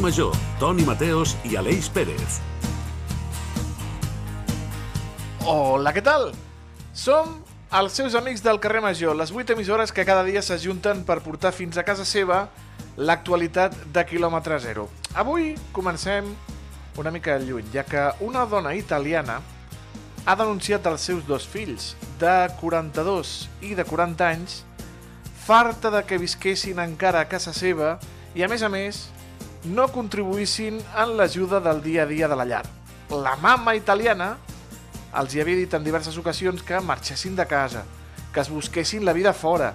Carrer 0.00 0.12
Major, 0.12 0.36
Toni 0.58 0.84
Mateos 0.88 1.36
i 1.44 1.56
Aleix 1.60 1.90
Pérez. 1.92 2.38
Hola, 5.44 5.92
què 5.92 6.00
tal? 6.00 6.30
Som 6.96 7.34
els 7.76 7.98
seus 7.98 8.16
amics 8.16 8.40
del 8.40 8.56
carrer 8.64 8.80
Major, 8.80 9.12
les 9.18 9.28
8 9.28 9.52
emissores 9.52 9.92
que 9.92 10.06
cada 10.08 10.24
dia 10.24 10.40
s'ajunten 10.40 11.04
per 11.04 11.18
portar 11.20 11.52
fins 11.52 11.76
a 11.76 11.84
casa 11.84 12.06
seva 12.08 12.46
l'actualitat 12.96 13.76
de 13.92 14.06
quilòmetre 14.08 14.56
zero. 14.64 14.88
Avui 15.12 15.52
comencem 15.76 16.32
una 16.96 17.12
mica 17.12 17.36
lluny, 17.36 17.68
ja 17.74 17.84
que 17.84 18.08
una 18.24 18.46
dona 18.48 18.72
italiana 18.80 19.42
ha 20.24 20.36
denunciat 20.36 20.88
els 20.88 21.04
seus 21.04 21.28
dos 21.28 21.44
fills, 21.44 21.92
de 22.16 22.48
42 22.62 23.36
i 23.68 23.76
de 23.76 23.84
40 23.84 24.32
anys, 24.32 24.62
farta 25.44 25.92
de 25.92 26.06
que 26.08 26.24
visquessin 26.24 26.80
encara 26.80 27.20
a 27.20 27.28
casa 27.28 27.52
seva 27.52 27.98
i, 28.32 28.40
a 28.40 28.48
més 28.48 28.64
a 28.64 28.72
més, 28.72 29.10
no 29.64 29.88
contribuïssin 29.92 30.78
en 30.80 31.16
l'ajuda 31.18 31.60
del 31.60 31.82
dia 31.84 32.04
a 32.04 32.08
dia 32.08 32.28
de 32.28 32.36
la 32.36 32.46
llar. 32.48 32.64
La 33.10 33.36
mama 33.36 33.74
italiana 33.76 34.36
els 35.20 35.34
hi 35.34 35.40
havia 35.42 35.58
dit 35.58 35.74
en 35.74 35.84
diverses 35.84 36.16
ocasions 36.20 36.62
que 36.62 36.80
marxessin 36.80 37.34
de 37.36 37.46
casa, 37.50 37.82
que 38.32 38.40
es 38.40 38.50
busquessin 38.50 39.04
la 39.04 39.12
vida 39.12 39.32
fora. 39.34 39.74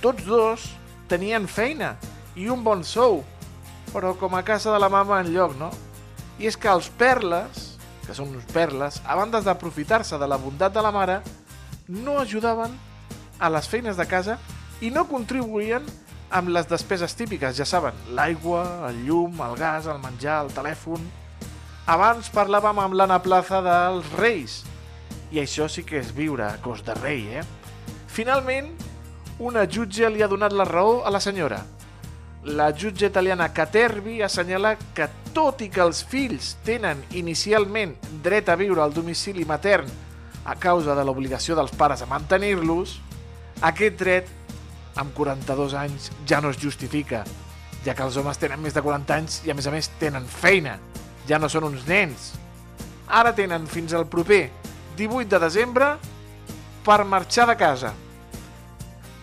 Tots 0.00 0.24
dos 0.24 0.64
tenien 1.08 1.46
feina 1.46 1.94
i 2.34 2.48
un 2.48 2.64
bon 2.64 2.82
sou, 2.84 3.20
però 3.92 4.14
com 4.16 4.34
a 4.34 4.44
casa 4.46 4.72
de 4.72 4.80
la 4.80 4.88
mama 4.88 5.20
en 5.20 5.32
lloc, 5.34 5.56
no? 5.58 5.70
I 6.40 6.48
és 6.48 6.56
que 6.56 6.70
els 6.72 6.88
perles, 6.96 7.76
que 8.06 8.16
són 8.16 8.32
uns 8.32 8.46
perles, 8.54 9.02
a 9.04 9.18
banda 9.18 9.42
d'aprofitar-se 9.44 10.18
de 10.18 10.28
la 10.30 10.40
bondat 10.40 10.72
de 10.72 10.82
la 10.82 10.94
mare, 10.94 11.20
no 11.88 12.18
ajudaven 12.18 12.72
a 13.38 13.50
les 13.52 13.68
feines 13.68 13.98
de 13.98 14.06
casa 14.08 14.38
i 14.80 14.90
no 14.94 15.04
contribuïen 15.10 15.84
amb 16.30 16.50
les 16.54 16.68
despeses 16.70 17.14
típiques, 17.18 17.56
ja 17.58 17.66
saben, 17.66 17.96
l'aigua, 18.14 18.62
el 18.88 19.02
llum, 19.06 19.40
el 19.42 19.56
gas, 19.58 19.90
el 19.90 20.02
menjar, 20.02 20.44
el 20.46 20.54
telèfon... 20.54 21.08
Abans 21.90 22.28
parlàvem 22.30 22.78
amb 22.78 22.94
l'Anna 22.94 23.16
Plaza 23.18 23.58
dels 23.64 24.06
Reis, 24.14 24.60
i 25.34 25.40
això 25.42 25.66
sí 25.66 25.82
que 25.82 25.98
és 25.98 26.12
viure 26.14 26.44
a 26.46 26.60
cos 26.62 26.84
de 26.86 26.94
rei, 27.00 27.24
eh? 27.40 27.42
Finalment, 28.06 28.68
una 29.42 29.64
jutge 29.66 30.06
li 30.12 30.22
ha 30.22 30.28
donat 30.30 30.54
la 30.54 30.68
raó 30.68 31.00
a 31.02 31.10
la 31.10 31.18
senyora. 31.24 31.58
La 32.44 32.70
jutge 32.76 33.08
italiana 33.10 33.48
Caterbi 33.56 34.20
assenyala 34.22 34.76
que 34.94 35.08
tot 35.34 35.64
i 35.64 35.70
que 35.72 35.82
els 35.82 36.04
fills 36.06 36.54
tenen 36.66 37.02
inicialment 37.16 37.96
dret 38.22 38.48
a 38.52 38.56
viure 38.60 38.84
al 38.84 38.94
domicili 38.94 39.46
matern 39.48 39.90
a 40.44 40.54
causa 40.60 40.94
de 40.94 41.04
l'obligació 41.04 41.56
dels 41.58 41.74
pares 41.76 42.02
a 42.02 42.08
mantenir-los, 42.10 42.98
aquest 43.66 43.98
dret, 44.00 44.30
amb 45.00 45.14
42 45.16 45.74
anys, 45.80 46.10
ja 46.28 46.40
no 46.44 46.52
es 46.52 46.60
justifica, 46.60 47.24
ja 47.84 47.94
que 47.96 48.04
els 48.04 48.16
homes 48.20 48.38
tenen 48.38 48.60
més 48.60 48.76
de 48.76 48.82
40 48.84 49.16
anys 49.16 49.40
i 49.46 49.52
a 49.52 49.56
més 49.56 49.66
a 49.66 49.72
més 49.72 49.88
tenen 50.00 50.26
feina 50.28 50.76
ja 51.28 51.38
no 51.38 51.48
són 51.48 51.68
uns 51.70 51.86
nens. 51.88 52.32
Ara 53.06 53.32
tenen 53.34 53.66
fins 53.70 53.94
al 53.96 54.06
proper 54.10 54.48
18 54.98 55.30
de 55.30 55.40
desembre 55.42 55.94
per 56.84 57.04
marxar 57.04 57.46
de 57.50 57.56
casa. 57.58 57.94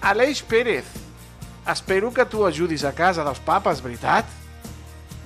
Aleix 0.02 0.42
Pérez, 0.44 0.88
espero 1.67 2.11
que 2.14 2.25
tu 2.25 2.45
ajudis 2.45 2.83
a 2.86 2.94
casa 2.95 3.25
dels 3.28 3.42
papes, 3.44 3.81
veritat? 3.83 4.28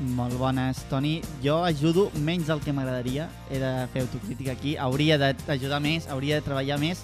Molt 0.01 0.33
bones, 0.39 0.79
Toni. 0.89 1.19
Jo 1.43 1.59
ajudo 1.63 2.07
menys 2.25 2.47
del 2.49 2.61
que 2.63 2.73
m'agradaria. 2.73 3.27
He 3.51 3.59
de 3.61 3.71
fer 3.93 4.01
autocrítica 4.07 4.55
aquí. 4.55 4.73
Hauria 4.73 5.19
d'ajudar 5.21 5.81
més, 5.83 6.07
hauria 6.09 6.39
de 6.39 6.45
treballar 6.47 6.79
més, 6.81 7.03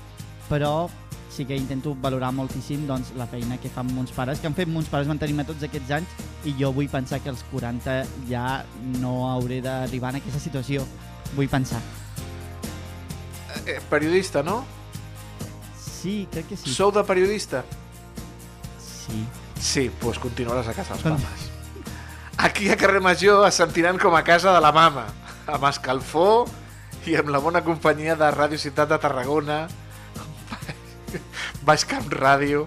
però 0.50 0.90
sí 1.38 1.46
que 1.46 1.56
intento 1.56 1.94
valorar 2.02 2.31
moltíssim 2.34 2.88
doncs, 2.90 3.14
la 3.16 3.28
feina 3.30 3.59
que 3.62 3.70
fan 3.70 3.88
mons 3.94 4.12
pares, 4.16 4.40
que 4.42 4.48
han 4.50 4.56
fet 4.58 4.70
mons 4.70 4.90
pares 4.90 5.08
mantenir-me 5.09 5.46
tots 5.46 5.64
aquests 5.68 5.92
anys 6.00 6.25
i 6.50 6.56
jo 6.59 6.72
vull 6.74 6.90
pensar 6.90 7.20
que 7.22 7.30
als 7.30 7.44
40 7.52 8.00
ja 8.30 8.64
no 8.98 9.30
hauré 9.30 9.62
d'arribar 9.62 10.16
en 10.16 10.22
aquesta 10.24 10.42
situació. 10.42 10.86
Vull 11.36 11.50
pensar. 11.52 11.81
Eh, 13.66 13.80
periodista, 13.90 14.42
no? 14.44 14.64
Sí, 15.78 16.28
crec 16.31 16.48
que 16.50 16.58
sí. 16.58 16.74
Sou 16.74 16.92
de 16.92 17.03
periodista? 17.03 17.64
Sí. 18.80 19.25
Sí, 19.59 19.88
doncs 19.90 20.00
pues 20.02 20.19
continuaràs 20.22 20.68
a 20.69 20.74
casa 20.78 20.94
dels 20.94 21.04
Con- 21.04 21.18
papas. 21.18 21.48
Aquí 22.38 22.69
a 22.69 22.78
Carrer 22.78 23.02
Major 23.02 23.48
es 23.48 23.56
sentiran 23.58 23.98
com 23.98 24.14
a 24.16 24.24
casa 24.24 24.54
de 24.54 24.62
la 24.62 24.72
mama, 24.72 25.08
amb 25.48 25.64
escalfor 25.72 26.46
i 27.09 27.16
amb 27.18 27.31
la 27.34 27.40
bona 27.42 27.64
companyia 27.66 28.16
de 28.16 28.30
Ràdio 28.36 28.59
Ciutat 28.62 28.90
de 28.92 29.00
Tarragona, 29.02 29.66
Baix 31.67 31.83
Camp 31.83 32.05
Ràdio, 32.07 32.61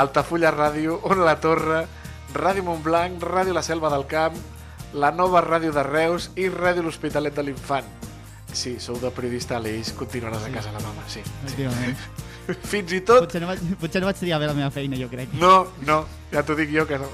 Altafulla 0.00 0.48
Ràdio, 0.54 0.94
On 1.04 1.20
la 1.20 1.34
Torre, 1.36 1.82
Ràdio 2.32 2.62
Montblanc, 2.64 3.20
Ràdio 3.20 3.52
La 3.52 3.62
Selva 3.62 3.90
del 3.92 4.06
Camp, 4.08 4.36
la 4.96 5.10
nova 5.12 5.42
Ràdio 5.44 5.74
de 5.76 5.82
Reus 5.84 6.30
i 6.40 6.46
Ràdio 6.48 6.86
L'Hospitalet 6.86 7.34
de 7.36 7.44
l'Infant. 7.44 7.90
Sí, 8.48 8.78
sou 8.80 8.96
de 9.02 9.10
periodista, 9.12 9.58
Aleix, 9.58 9.90
continuaràs 9.98 10.46
a 10.46 10.52
casa 10.54 10.72
la 10.72 10.80
mama, 10.80 11.04
sí. 11.12 11.20
Efectivament. 11.42 12.00
Fins 12.72 12.94
i 12.96 13.02
tot 13.04 13.26
Potser 13.26 13.42
no, 13.44 13.50
vaig, 13.50 13.60
potser 13.82 14.00
no 14.00 14.08
vaig 14.08 14.22
triar 14.22 14.38
bé 14.40 14.48
la 14.48 14.54
meva 14.56 14.70
feina, 14.72 14.96
jo 14.96 15.10
crec. 15.12 15.34
no, 15.36 15.52
no, 15.84 15.98
ja 16.32 16.40
t'ho 16.40 16.56
dic 16.56 16.72
jo 16.72 16.86
que 16.88 16.96
no. 17.02 17.10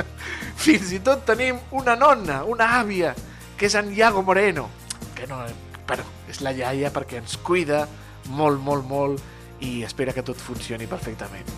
Fins 0.64 0.94
i 0.96 1.02
tot 1.04 1.26
tenim 1.28 1.60
una 1.76 1.98
nonna, 2.00 2.40
una 2.48 2.70
àvia, 2.78 3.12
que 3.60 3.68
és 3.68 3.76
en 3.76 3.92
Iago 3.92 4.24
Moreno, 4.24 4.70
que 5.18 5.28
no, 5.28 5.42
però 5.84 6.08
és 6.32 6.40
la 6.40 6.56
iaia 6.56 6.88
perquè 6.96 7.20
ens 7.20 7.36
cuida 7.44 7.84
molt, 8.32 8.56
molt, 8.64 8.88
molt 8.88 9.31
i 9.62 9.82
espera 9.86 10.14
que 10.14 10.24
tot 10.26 10.38
funcioni 10.42 10.88
perfectament. 10.90 11.48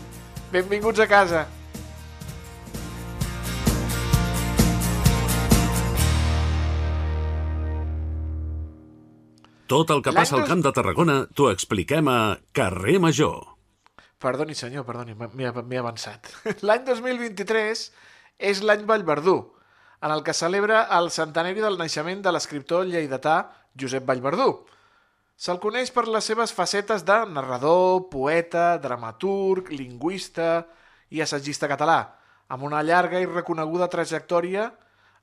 Benvinguts 0.52 1.00
a 1.00 1.06
casa. 1.10 1.44
Tot 9.64 9.90
el 9.90 10.02
que 10.04 10.12
passa 10.12 10.36
al 10.36 10.44
Camp 10.44 10.60
de 10.62 10.70
Tarragona 10.76 11.14
t'ho 11.32 11.48
expliquem 11.50 12.08
a 12.12 12.36
Carrer 12.52 12.98
Major. 13.00 13.40
Perdoni, 14.20 14.54
senyor, 14.56 14.84
perdoni, 14.84 15.16
m'he 15.16 15.80
avançat. 15.80 16.28
L'any 16.68 16.84
2023 16.84 17.82
és 18.50 18.60
l'any 18.62 18.84
Vallverdú, 18.88 19.38
en 20.04 20.12
el 20.12 20.22
que 20.24 20.36
celebra 20.36 20.84
el 20.98 21.10
centenari 21.10 21.64
del 21.64 21.80
naixement 21.80 22.20
de 22.24 22.32
l'escriptor 22.36 22.84
lleidatà 22.88 23.38
Josep 23.80 24.04
Vallverdú. 24.06 24.50
Se'l 25.34 25.58
coneix 25.58 25.90
per 25.90 26.06
les 26.06 26.26
seves 26.30 26.52
facetes 26.54 27.02
de 27.06 27.16
narrador, 27.26 28.06
poeta, 28.10 28.78
dramaturg, 28.78 29.70
lingüista 29.74 30.64
i 31.10 31.22
assagista 31.22 31.68
català, 31.70 31.98
amb 32.48 32.62
una 32.62 32.82
llarga 32.86 33.20
i 33.20 33.26
reconeguda 33.26 33.90
trajectòria 33.90 34.68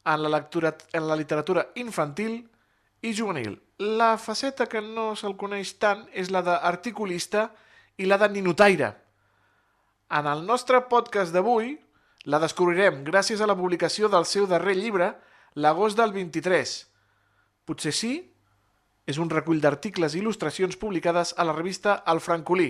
en 0.03 0.23
la, 0.23 0.29
lectura, 0.29 0.73
en 0.93 1.07
la 1.07 1.15
literatura 1.15 1.69
infantil 1.75 2.41
i 3.01 3.13
juvenil. 3.15 3.55
La 3.79 4.17
faceta 4.17 4.67
que 4.67 4.81
no 4.83 5.13
se'l 5.15 5.37
coneix 5.39 5.77
tant 5.79 6.03
és 6.11 6.29
la 6.29 6.43
d'articulista 6.45 7.47
i 7.97 8.05
la 8.05 8.19
de 8.19 8.29
ninotaire. 8.29 8.91
En 10.11 10.27
el 10.27 10.43
nostre 10.45 10.83
podcast 10.91 11.31
d'avui 11.31 11.77
la 12.29 12.41
descobrirem 12.43 13.01
gràcies 13.07 13.41
a 13.41 13.47
la 13.47 13.55
publicació 13.57 14.09
del 14.11 14.27
seu 14.29 14.45
darrer 14.45 14.75
llibre 14.77 15.13
l'agost 15.55 15.97
del 15.97 16.11
23. 16.13 16.75
Potser 17.65 17.95
sí? 17.95 18.13
És 19.09 19.17
un 19.17 19.29
recull 19.29 19.61
d'articles 19.61 20.15
i 20.15 20.21
il·lustracions 20.21 20.77
publicades 20.77 21.33
a 21.37 21.45
la 21.47 21.55
revista 21.57 22.01
El 22.13 22.21
Francolí, 22.21 22.69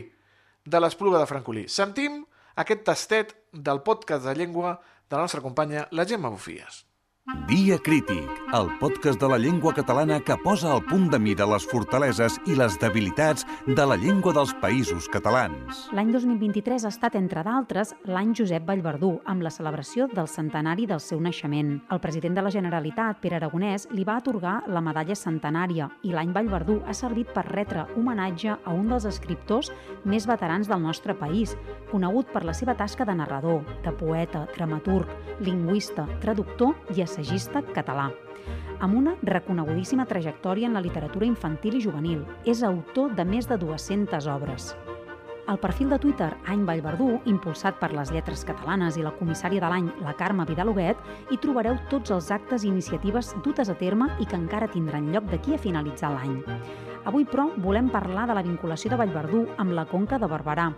de 0.65 0.79
l'Espluga 0.79 1.19
de 1.19 1.27
Francolí. 1.29 1.65
Sentim 1.67 2.21
aquest 2.55 2.85
tastet 2.87 3.35
del 3.51 3.81
podcast 3.81 4.25
de 4.25 4.35
llengua 4.37 4.77
de 5.09 5.17
la 5.17 5.25
nostra 5.25 5.41
companya, 5.41 5.87
la 5.91 6.05
Gemma 6.05 6.29
Bufies. 6.29 6.85
Dia 7.47 7.77
Crític, 7.77 8.25
el 8.57 8.69
podcast 8.79 9.19
de 9.21 9.27
la 9.29 9.37
llengua 9.37 9.73
catalana 9.75 10.21
que 10.25 10.33
posa 10.41 10.71
al 10.73 10.81
punt 10.87 11.09
de 11.11 11.19
mira 11.19 11.45
les 11.45 11.67
fortaleses 11.69 12.39
i 12.49 12.55
les 12.57 12.77
debilitats 12.81 13.45
de 13.67 13.83
la 13.85 13.97
llengua 13.99 14.33
dels 14.33 14.55
països 14.57 15.05
catalans. 15.11 15.83
L'any 15.93 16.09
2023 16.15 16.87
ha 16.87 16.89
estat, 16.89 17.17
entre 17.19 17.43
d'altres, 17.45 17.91
l'any 18.09 18.31
Josep 18.39 18.65
Vallverdú, 18.65 19.11
amb 19.29 19.45
la 19.45 19.51
celebració 19.53 20.07
del 20.09 20.29
centenari 20.31 20.87
del 20.89 21.03
seu 21.03 21.21
naixement. 21.21 21.75
El 21.93 22.01
president 22.01 22.39
de 22.39 22.45
la 22.47 22.53
Generalitat, 22.55 23.21
Pere 23.21 23.37
Aragonès, 23.37 23.85
li 23.93 24.07
va 24.07 24.17
atorgar 24.17 24.63
la 24.65 24.81
medalla 24.81 25.15
centenària 25.15 25.91
i 26.01 26.15
l'any 26.15 26.33
Vallverdú 26.33 26.79
ha 26.87 26.97
servit 26.97 27.29
per 27.35 27.45
retre 27.51 27.85
homenatge 27.95 28.57
a 28.57 28.73
un 28.73 28.89
dels 28.89 29.05
escriptors 29.05 29.69
més 30.09 30.25
veterans 30.25 30.71
del 30.71 30.81
nostre 30.81 31.13
país, 31.13 31.53
conegut 31.91 32.33
per 32.33 32.45
la 32.49 32.57
seva 32.57 32.73
tasca 32.73 33.05
de 33.05 33.19
narrador, 33.21 33.61
de 33.85 33.93
poeta, 33.93 34.47
dramaturg, 34.55 35.11
lingüista, 35.45 36.09
traductor 36.23 36.73
i 36.95 37.05
assagista 37.11 37.59
català 37.75 38.07
amb 38.81 38.95
una 38.97 39.13
reconegudíssima 39.21 40.07
trajectòria 40.09 40.67
en 40.67 40.73
la 40.73 40.81
literatura 40.81 41.27
infantil 41.27 41.75
i 41.77 41.81
juvenil. 41.83 42.23
És 42.49 42.63
autor 42.63 43.13
de 43.13 43.25
més 43.27 43.45
de 43.47 43.57
200 43.61 44.25
obres. 44.31 44.71
Al 45.51 45.59
perfil 45.59 45.89
de 45.91 45.99
Twitter 45.99 46.31
Any 46.49 46.63
Vallverdú, 46.65 47.19
impulsat 47.29 47.77
per 47.81 47.91
les 47.93 48.11
lletres 48.13 48.45
catalanes 48.47 48.97
i 48.97 49.05
la 49.05 49.13
comissària 49.17 49.61
de 49.61 49.69
l'any, 49.69 49.89
la 50.01 50.15
Carme 50.17 50.45
Vidal 50.49 50.71
Huguet, 50.71 50.97
hi 51.29 51.37
trobareu 51.43 51.77
tots 51.91 52.13
els 52.15 52.31
actes 52.31 52.63
i 52.63 52.71
iniciatives 52.71 53.33
dutes 53.45 53.69
a 53.69 53.75
terme 53.77 54.09
i 54.19 54.25
que 54.25 54.39
encara 54.39 54.69
tindran 54.71 55.11
lloc 55.13 55.27
d'aquí 55.29 55.57
a 55.57 55.61
finalitzar 55.61 56.13
l'any. 56.15 56.39
Avui, 57.05 57.25
però, 57.25 57.49
volem 57.57 57.89
parlar 57.89 58.27
de 58.29 58.37
la 58.37 58.45
vinculació 58.45 58.93
de 58.93 59.01
Vallverdú 59.01 59.47
amb 59.57 59.75
la 59.77 59.85
Conca 59.89 60.21
de 60.21 60.29
Barberà, 60.29 60.71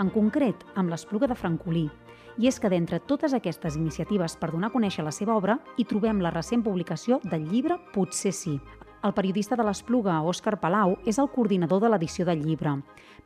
en 0.00 0.12
concret 0.14 0.64
amb 0.76 0.92
l'Espluga 0.92 1.28
de 1.28 1.36
Francolí, 1.36 1.88
I 2.38 2.46
és 2.48 2.60
que 2.60 2.70
d'entre 2.70 3.00
totes 3.00 3.34
aquestes 3.34 3.76
iniciatives 3.76 4.36
per 4.38 4.52
donar 4.52 4.70
a 4.70 4.74
conèixer 4.74 5.04
la 5.04 5.14
seva 5.14 5.34
obra, 5.34 5.58
hi 5.76 5.84
trobem 5.84 6.22
la 6.22 6.30
recent 6.30 6.62
publicació 6.62 7.20
del 7.24 7.48
llibre 7.50 7.80
Potser 7.94 8.32
sí. 8.32 8.58
El 9.02 9.14
periodista 9.16 9.56
de 9.56 9.64
l'Espluga, 9.64 10.20
Òscar 10.20 10.58
Palau, 10.60 10.98
és 11.08 11.18
el 11.18 11.30
coordinador 11.32 11.80
de 11.80 11.88
l'edició 11.88 12.26
del 12.28 12.44
llibre. 12.44 12.76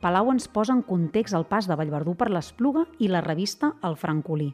Palau 0.01 0.31
ens 0.31 0.47
posa 0.47 0.73
en 0.73 0.83
context 0.87 1.35
el 1.35 1.45
pas 1.45 1.67
de 1.67 1.75
Vallverdú 1.75 2.15
per 2.15 2.31
l'Espluga 2.31 2.87
i 2.99 3.11
la 3.11 3.23
revista 3.25 3.75
El 3.83 3.99
Francolí. 3.99 4.53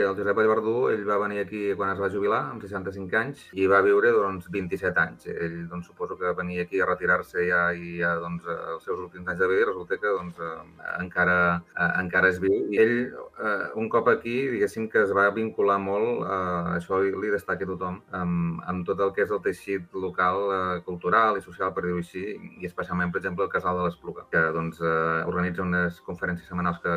El 0.00 0.16
Josep 0.18 0.36
Vallverdú, 0.36 0.74
ell 0.92 1.04
va 1.08 1.18
venir 1.22 1.40
aquí 1.42 1.62
quan 1.76 1.92
es 1.92 2.00
va 2.00 2.10
jubilar, 2.12 2.40
amb 2.52 2.62
65 2.64 3.18
anys, 3.20 3.42
i 3.52 3.66
va 3.70 3.80
viure 3.84 4.12
doncs, 4.16 4.48
27 4.52 5.00
anys. 5.02 5.26
Ell, 5.32 5.56
doncs, 5.70 5.88
suposo 5.90 6.16
que 6.20 6.32
venia 6.38 6.64
aquí 6.66 6.80
a 6.80 6.88
retirar-se 6.88 7.46
ja 7.48 7.62
i 7.72 7.98
ja, 8.00 8.14
doncs, 8.22 8.46
els 8.74 8.86
seus 8.86 9.00
últims 9.00 9.28
anys 9.28 9.42
de 9.42 9.48
vida, 9.50 9.68
resulta 9.70 9.98
que 10.00 10.14
doncs, 10.16 10.40
eh, 10.40 10.86
encara, 10.98 11.38
eh, 11.74 11.90
encara 12.02 12.30
és 12.32 12.40
viu. 12.42 12.56
I 12.70 12.80
ell, 12.84 12.96
eh, 13.40 13.68
un 13.82 13.88
cop 13.92 14.08
aquí, 14.12 14.36
diguéssim 14.54 14.88
que 14.92 15.02
es 15.04 15.14
va 15.16 15.28
vincular 15.36 15.78
molt, 15.82 16.24
eh, 16.24 16.76
això 16.78 17.00
li 17.02 17.32
destaca 17.32 17.66
a 17.66 17.70
tothom, 17.72 18.00
amb, 18.20 18.62
amb 18.72 18.86
tot 18.86 19.00
el 19.00 19.12
que 19.16 19.24
és 19.26 19.30
el 19.30 19.42
teixit 19.44 19.94
local, 19.94 20.40
eh, 20.56 20.80
cultural 20.86 21.38
i 21.38 21.44
social, 21.44 21.74
per 21.74 21.84
dir-ho 21.86 22.00
així, 22.00 22.24
i 22.60 22.66
especialment, 22.66 23.12
per 23.12 23.20
exemple, 23.22 23.44
el 23.44 23.52
Casal 23.52 23.76
de 23.76 23.86
l'Espluga, 23.88 24.26
que 24.32 24.44
doncs, 24.56 24.80
eh, 24.80 25.22
organitza 25.26 25.62
unes 25.66 26.00
conferències 26.06 26.48
setmanals 26.48 26.80
que 26.84 26.96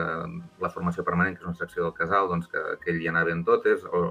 la 0.63 0.73
formació 0.73 1.03
permanent, 1.03 1.35
que 1.37 1.43
és 1.43 1.51
una 1.51 1.59
secció 1.59 1.83
del 1.83 1.97
Casal, 1.97 2.29
doncs, 2.31 2.47
que, 2.51 2.63
que 2.83 2.92
ell 2.93 3.01
hi 3.01 3.11
anaven 3.11 3.43
totes, 3.49 3.83
o, 3.83 4.05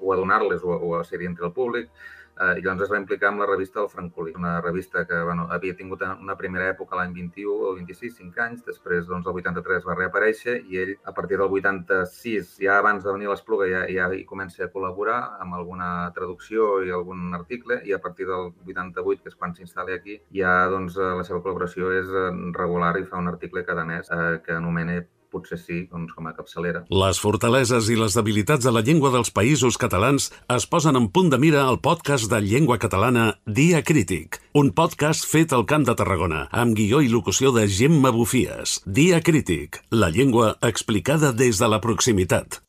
o 0.00 0.12
a 0.12 0.18
donar-les 0.18 0.64
o, 0.64 0.74
o 0.74 0.96
a 0.98 1.04
ser-hi 1.04 1.30
entre 1.30 1.48
el 1.48 1.56
públic, 1.56 1.92
eh, 2.40 2.58
i 2.58 2.64
llavors 2.64 2.86
es 2.86 2.92
va 2.92 3.00
implicar 3.00 3.30
amb 3.30 3.42
la 3.42 3.48
revista 3.48 3.80
El 3.82 3.88
Francolí, 3.92 4.32
una 4.36 4.60
revista 4.60 5.04
que 5.06 5.20
bueno, 5.22 5.46
havia 5.50 5.76
tingut 5.76 6.02
una 6.06 6.36
primera 6.36 6.68
època 6.72 6.96
l'any 6.98 7.14
21 7.16 7.68
o 7.68 7.74
26, 7.76 8.16
5 8.18 8.42
anys, 8.46 8.64
després 8.66 9.06
doncs, 9.08 9.26
el 9.26 9.40
83 9.42 9.86
va 9.88 9.96
reaparèixer 9.98 10.58
i 10.68 10.80
ell 10.82 10.94
a 11.04 11.14
partir 11.16 11.38
del 11.38 11.46
86, 11.48 12.56
ja 12.64 12.78
abans 12.78 13.04
de 13.04 13.14
venir 13.14 13.30
a 13.30 13.34
l'Espluga, 13.34 13.68
ja, 13.70 13.84
ja 13.90 14.08
hi 14.12 14.24
comença 14.28 14.64
a 14.66 14.70
col·laborar 14.72 15.20
amb 15.44 15.58
alguna 15.58 16.10
traducció 16.16 16.74
i 16.86 16.92
algun 16.92 17.32
article 17.38 17.82
i 17.88 17.96
a 17.96 18.00
partir 18.02 18.28
del 18.30 18.52
88, 18.66 19.22
que 19.22 19.32
és 19.32 19.38
quan 19.38 19.56
s'instal·la 19.56 19.98
aquí, 20.00 20.20
ja 20.36 20.54
doncs, 20.72 20.96
la 20.96 21.24
seva 21.26 21.42
col·laboració 21.42 21.92
és 22.00 22.12
regular 22.56 22.94
i 22.98 23.08
fa 23.08 23.20
un 23.20 23.30
article 23.32 23.66
cada 23.66 23.84
mes 23.88 24.08
eh, 24.10 24.38
que 24.44 24.56
anomena 24.56 25.02
potser 25.32 25.58
sí, 25.60 25.80
doncs, 25.90 26.14
com 26.16 26.28
a 26.28 26.34
capçalera. 26.36 26.84
Les 27.02 27.20
fortaleses 27.22 27.90
i 27.92 27.98
les 27.98 28.16
debilitats 28.18 28.64
de 28.66 28.72
la 28.74 28.84
llengua 28.86 29.12
dels 29.14 29.32
països 29.34 29.78
catalans 29.80 30.30
es 30.52 30.68
posen 30.68 30.98
en 31.00 31.08
punt 31.12 31.32
de 31.32 31.40
mira 31.42 31.66
al 31.66 31.80
podcast 31.80 32.30
de 32.30 32.42
llengua 32.44 32.78
catalana 32.82 33.32
Dia 33.46 33.82
Crític, 33.82 34.40
un 34.54 34.72
podcast 34.76 35.28
fet 35.28 35.52
al 35.56 35.66
Camp 35.66 35.88
de 35.88 35.96
Tarragona, 35.98 36.46
amb 36.50 36.76
guió 36.78 37.00
i 37.02 37.10
locució 37.12 37.54
de 37.56 37.66
Gemma 37.68 38.12
Bufies. 38.14 38.80
Dia 38.86 39.22
Crític, 39.24 39.82
la 39.90 40.12
llengua 40.12 40.56
explicada 40.60 41.32
des 41.32 41.58
de 41.58 41.72
la 41.72 41.80
proximitat. 41.80 42.62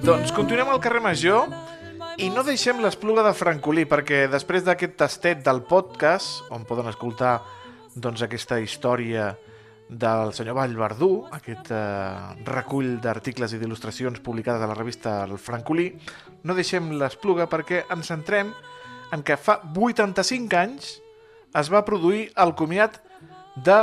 Doncs 0.00 0.32
continuem 0.32 0.70
al 0.72 0.80
carrer 0.80 1.02
Major 1.04 1.50
i 2.16 2.30
no 2.32 2.40
deixem 2.40 2.78
l'espluga 2.80 3.20
de 3.26 3.34
Francolí 3.36 3.82
perquè 3.84 4.22
després 4.32 4.64
d'aquest 4.64 4.94
tastet 4.96 5.42
del 5.44 5.60
podcast, 5.68 6.46
on 6.48 6.64
poden 6.64 6.88
escoltar 6.88 7.34
doncs, 7.92 8.22
aquesta 8.24 8.56
història 8.64 9.34
del 9.90 10.32
senyor 10.32 10.56
Vallverdú, 10.56 11.10
aquest 11.36 11.68
eh, 11.76 11.84
recull 12.48 12.94
d'articles 13.04 13.52
i 13.52 13.60
d'il·lustracions 13.60 14.24
publicades 14.24 14.64
a 14.64 14.70
la 14.72 14.78
revista 14.78 15.18
El 15.26 15.36
Francolí, 15.36 15.90
no 16.48 16.56
deixem 16.56 16.94
l'espluga 16.96 17.50
perquè 17.52 17.84
ens 17.92 18.08
centrem 18.08 18.54
en 19.12 19.24
que 19.26 19.36
fa 19.36 19.60
85 19.68 20.60
anys 20.64 20.94
es 21.60 21.68
va 21.68 21.84
produir 21.84 22.30
el 22.40 22.56
comiat 22.56 23.02
de 23.56 23.82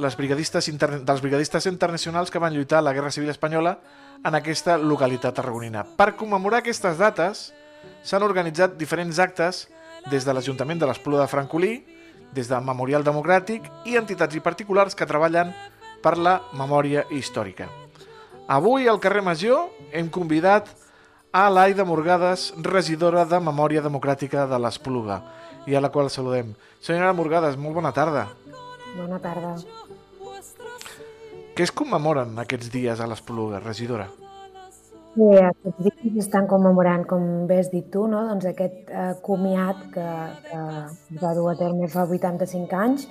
les 0.00 0.16
brigadistes 0.16 0.70
dels 0.72 1.20
brigadistes 1.20 1.66
internacionals 1.68 2.30
que 2.30 2.40
van 2.40 2.54
lluitar 2.54 2.78
a 2.78 2.86
la 2.88 2.94
Guerra 2.96 3.10
Civil 3.12 3.28
Espanyola 3.28 3.76
en 4.24 4.36
aquesta 4.36 4.76
localitat 4.78 5.34
tarragonina. 5.38 5.84
Per 5.96 6.14
commemorar 6.18 6.60
aquestes 6.60 6.98
dates 7.00 7.50
s'han 8.04 8.24
organitzat 8.26 8.76
diferents 8.78 9.18
actes 9.18 9.66
des 10.10 10.24
de 10.24 10.34
l'Ajuntament 10.34 10.80
de 10.80 10.88
l'Espluga 10.88 11.24
de 11.24 11.32
Francolí, 11.32 11.74
des 12.34 12.48
de 12.48 12.60
Memorial 12.62 13.04
Democràtic 13.04 13.66
i 13.86 13.96
entitats 13.98 14.36
i 14.36 14.44
particulars 14.44 14.94
que 14.94 15.08
treballen 15.08 15.52
per 16.02 16.16
la 16.16 16.40
memòria 16.56 17.04
històrica. 17.10 17.68
Avui 18.50 18.88
al 18.88 19.00
carrer 19.00 19.22
Major 19.22 19.68
hem 19.92 20.08
convidat 20.10 20.70
a 21.32 21.46
l'Aida 21.50 21.84
Morgades, 21.86 22.50
regidora 22.58 23.24
de 23.24 23.38
Memòria 23.38 23.82
Democràtica 23.84 24.48
de 24.50 24.58
l'Espluga, 24.58 25.20
i 25.66 25.76
a 25.76 25.82
la 25.82 25.90
qual 25.94 26.10
saludem. 26.10 26.54
Senyora 26.82 27.12
Morgades, 27.14 27.56
molt 27.56 27.78
bona 27.78 27.92
tarda. 27.94 28.26
Bona 28.96 29.20
tarda. 29.22 29.54
Què 31.56 31.66
es 31.66 31.72
commemoren 31.74 32.38
aquests 32.38 32.70
dies 32.72 33.00
a 33.00 33.06
l'Espluga, 33.10 33.60
regidora? 33.64 34.06
Bé, 35.16 35.40
aquests 35.42 35.80
dies 35.82 36.20
estan 36.22 36.46
commemorant, 36.50 37.02
com 37.10 37.24
bé 37.50 37.58
has 37.60 37.70
dit 37.72 37.88
tu, 37.90 38.04
no? 38.10 38.22
doncs 38.28 38.46
aquest 38.46 38.92
eh, 38.94 39.10
comiat 39.26 39.80
que, 39.94 40.06
que 40.46 40.60
va 41.22 41.32
dur 41.34 41.48
a 41.50 41.56
terme 41.58 41.88
fa 41.90 42.06
85 42.06 42.78
anys, 42.78 43.08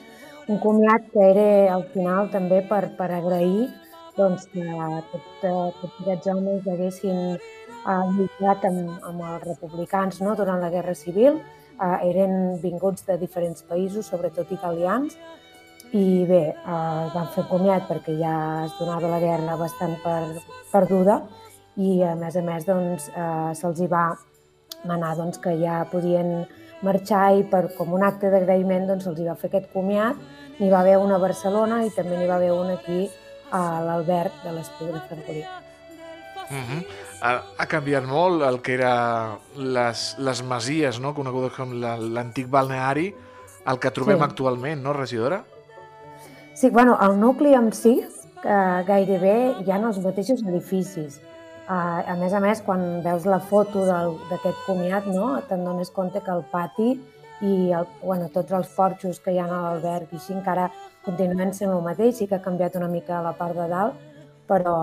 un 0.47 0.61
comiat 0.63 1.11
que 1.13 1.25
era 1.33 1.49
al 1.75 1.83
final 1.93 2.31
també 2.33 2.61
per, 2.69 2.85
per 2.97 3.09
agrair 3.17 3.67
doncs, 4.15 4.47
que 4.53 4.63
tot, 5.11 5.27
eh, 5.43 5.89
aquests 5.89 6.31
homes 6.31 6.67
haguessin 6.67 7.19
eh, 7.35 8.05
lluitat 8.15 8.65
amb, 8.71 8.95
amb 9.11 9.25
els 9.33 9.45
republicans 9.49 10.23
no? 10.23 10.35
durant 10.39 10.63
la 10.63 10.71
Guerra 10.73 10.95
Civil, 10.95 11.41
eh, 11.75 11.97
eren 12.09 12.57
vinguts 12.63 13.05
de 13.11 13.19
diferents 13.21 13.67
països, 13.67 14.07
sobretot 14.07 14.55
italians, 14.55 15.19
i 15.91 16.25
bé, 16.29 16.43
eh, 16.53 17.05
van 17.13 17.27
fer 17.33 17.47
comiat 17.49 17.87
perquè 17.89 18.13
ja 18.19 18.65
es 18.65 18.73
donava 18.77 19.09
la 19.09 19.19
guerra 19.19 19.55
bastant 19.57 19.95
per, 20.03 20.21
perduda 20.71 21.21
i 21.79 22.01
a 22.03 22.15
més 22.19 22.35
a 22.35 22.43
més 22.45 22.65
doncs, 22.67 23.09
eh, 23.09 23.51
se'ls 23.57 23.81
va 23.89 24.11
manar 24.85 25.15
doncs, 25.17 25.39
que 25.41 25.55
ja 25.59 25.81
podien 25.91 26.45
marxar 26.85 27.33
i 27.39 27.43
per, 27.43 27.67
com 27.77 27.93
un 27.95 28.03
acte 28.03 28.29
d'agraïment 28.31 28.87
doncs, 28.87 29.07
se'ls 29.07 29.23
va 29.25 29.37
fer 29.39 29.49
aquest 29.49 29.71
comiat. 29.73 30.19
N'hi 30.59 30.69
va 30.69 30.81
haver 30.83 30.97
una 30.99 31.15
a 31.15 31.23
Barcelona 31.23 31.83
i 31.85 31.93
també 31.95 32.17
n'hi 32.17 32.27
va 32.27 32.35
haver 32.35 32.51
una 32.53 32.75
aquí 32.77 33.07
a 33.51 33.81
l'Albert 33.81 34.43
de 34.43 34.53
l'Espluga 34.53 34.99
de 34.99 35.07
Francolí. 35.07 35.43
Uh 36.49 36.55
-huh. 36.55 36.85
ha, 37.21 37.43
ha 37.57 37.65
canviat 37.65 38.05
molt 38.05 38.41
el 38.41 38.61
que 38.61 38.73
era 38.73 39.37
les, 39.55 40.15
les 40.17 40.43
masies, 40.43 40.99
no? 40.99 41.13
conegudes 41.13 41.53
com 41.53 41.73
l'antic 41.73 42.49
balneari, 42.49 43.13
el 43.65 43.79
que 43.79 43.91
trobem 43.91 44.17
Sí. 44.17 44.23
actualment, 44.23 44.81
no, 44.81 44.93
regidora? 44.93 45.43
Sí, 46.59 46.69
bueno, 46.69 46.97
el 47.01 47.17
nucli 47.17 47.53
en 47.53 47.71
si 47.71 47.93
eh, 48.43 48.83
gairebé 48.83 49.35
hi 49.63 49.71
ha 49.71 49.77
els 49.79 49.99
mateixos 50.03 50.41
edificis. 50.43 51.13
Eh, 51.15 51.71
a 51.71 52.15
més 52.19 52.35
a 52.35 52.41
més, 52.43 52.59
quan 52.65 52.83
veus 53.05 53.23
la 53.23 53.37
foto 53.39 53.85
d'aquest 53.87 54.65
comiat, 54.65 55.07
no, 55.07 55.29
te'n 55.47 55.63
dones 55.63 55.87
compte 55.95 56.19
que 56.19 56.35
el 56.35 56.43
pati 56.51 56.89
i 57.47 57.71
el, 57.71 57.87
bueno, 58.03 58.27
tots 58.35 58.51
els 58.51 58.75
porxos 58.75 59.23
que 59.23 59.31
hi 59.31 59.39
ha 59.39 59.47
a 59.47 59.61
l'alberg 59.69 60.11
i 60.11 60.19
així 60.19 60.35
encara 60.35 60.67
continuen 61.07 61.55
sent 61.55 61.71
el 61.71 61.79
mateix, 61.87 62.19
sí 62.19 62.27
que 62.27 62.35
ha 62.35 62.43
canviat 62.43 62.75
una 62.75 62.91
mica 62.91 63.23
la 63.23 63.31
part 63.39 63.55
de 63.55 63.71
dalt, 63.71 64.05
però 64.51 64.77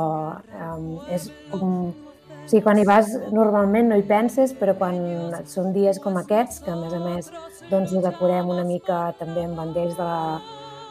eh, 0.49 1.15
és 1.21 1.29
com... 1.53 1.93
O 1.93 2.49
sigui, 2.49 2.65
quan 2.65 2.81
hi 2.81 2.89
vas 2.89 3.13
normalment 3.37 3.93
no 3.93 4.01
hi 4.01 4.09
penses, 4.17 4.57
però 4.57 4.73
quan 4.81 4.97
són 5.45 5.75
dies 5.77 6.01
com 6.01 6.17
aquests, 6.25 6.65
que 6.65 6.73
a 6.73 6.81
més 6.81 6.97
a 6.97 7.05
més 7.05 7.35
doncs, 7.69 7.93
ho 7.93 8.01
decorem 8.01 8.49
una 8.49 8.65
mica 8.65 9.11
també 9.21 9.45
amb 9.45 9.61
banders 9.61 9.99
de 9.99 10.07
la, 10.07 10.39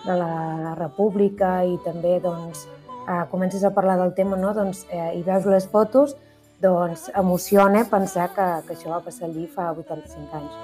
de 0.05 0.15
la 0.19 0.75
República 0.77 1.63
i 1.65 1.77
també 1.85 2.19
doncs, 2.23 2.67
eh, 3.07 3.23
comences 3.31 3.63
a 3.63 3.73
parlar 3.73 3.97
del 4.01 4.13
tema 4.13 4.37
no? 4.37 4.53
doncs, 4.53 4.85
eh, 4.91 5.11
i 5.19 5.23
veus 5.23 5.45
les 5.49 5.67
fotos, 5.67 6.15
doncs 6.61 7.09
emociona 7.15 7.85
pensar 7.89 8.29
que, 8.33 8.47
que 8.67 8.77
això 8.77 8.95
va 8.95 9.03
passar 9.03 9.29
allí 9.29 9.47
fa 9.47 9.71
85 9.73 10.39
anys. 10.39 10.63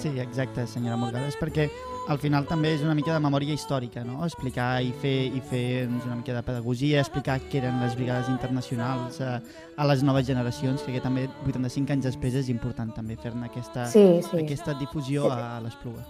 Sí, 0.00 0.08
exacte, 0.16 0.64
senyora 0.66 0.96
Morgades, 0.96 1.34
perquè 1.36 1.66
al 2.08 2.16
final 2.18 2.46
també 2.48 2.70
és 2.72 2.80
una 2.80 2.94
mica 2.96 3.12
de 3.12 3.20
memòria 3.20 3.52
històrica, 3.52 4.00
no? 4.00 4.22
Explicar 4.24 4.80
i 4.80 4.94
fer, 5.02 5.28
i 5.28 5.42
fer 5.44 5.64
doncs, 5.90 6.06
una 6.08 6.16
mica 6.22 6.32
de 6.32 6.42
pedagogia, 6.46 7.02
explicar 7.04 7.36
què 7.50 7.60
eren 7.60 7.82
les 7.84 7.98
brigades 7.98 8.30
internacionals 8.32 9.20
a, 9.20 9.34
a 9.76 9.88
les 9.90 10.02
noves 10.02 10.24
generacions, 10.26 10.86
que 10.88 11.04
també 11.04 11.26
85 11.44 11.92
anys 11.92 12.08
després 12.08 12.38
és 12.40 12.48
important 12.48 12.94
també 12.96 13.18
fer-ne 13.20 13.50
aquesta, 13.50 13.84
Sí, 13.92 14.06
sí. 14.24 14.40
aquesta 14.40 14.78
difusió 14.80 15.28
a 15.28 15.60
l'Espluga. 15.66 16.06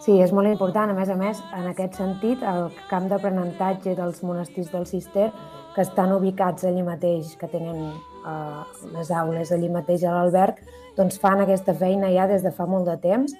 Sí, 0.00 0.14
és 0.16 0.30
molt 0.32 0.48
important. 0.48 0.88
A 0.88 0.96
més 0.96 1.10
a 1.12 1.16
més, 1.18 1.40
en 1.52 1.66
aquest 1.68 1.98
sentit, 2.00 2.40
el 2.40 2.70
camp 2.88 3.10
d'aprenentatge 3.10 3.92
dels 3.98 4.22
monestirs 4.24 4.70
del 4.72 4.86
Cister 4.88 5.28
que 5.74 5.84
estan 5.84 6.14
ubicats 6.14 6.64
allí 6.64 6.80
mateix, 6.82 7.34
que 7.36 7.48
tenen 7.52 7.82
eh, 7.90 8.62
les 8.94 9.10
aules 9.12 9.52
allí 9.52 9.68
mateix 9.68 10.06
a 10.08 10.14
l'alberg, 10.14 10.62
doncs 10.96 11.20
fan 11.20 11.44
aquesta 11.44 11.76
feina 11.76 12.08
ja 12.14 12.26
des 12.30 12.42
de 12.42 12.52
fa 12.56 12.64
molt 12.66 12.88
de 12.88 12.96
temps. 13.02 13.36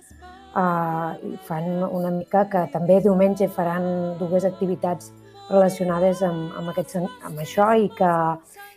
Eh, 0.51 1.35
fan 1.49 1.71
una 1.89 2.13
mica 2.13 2.45
que 2.53 2.67
també 2.75 3.01
diumenge 3.01 3.49
faran 3.57 4.19
dues 4.21 4.45
activitats 4.45 5.15
relacionades 5.49 6.21
amb, 6.23 6.53
amb, 6.61 6.75
aquest, 6.75 7.01
amb 7.25 7.41
això 7.41 7.73
i 7.73 7.89
que 7.97 8.13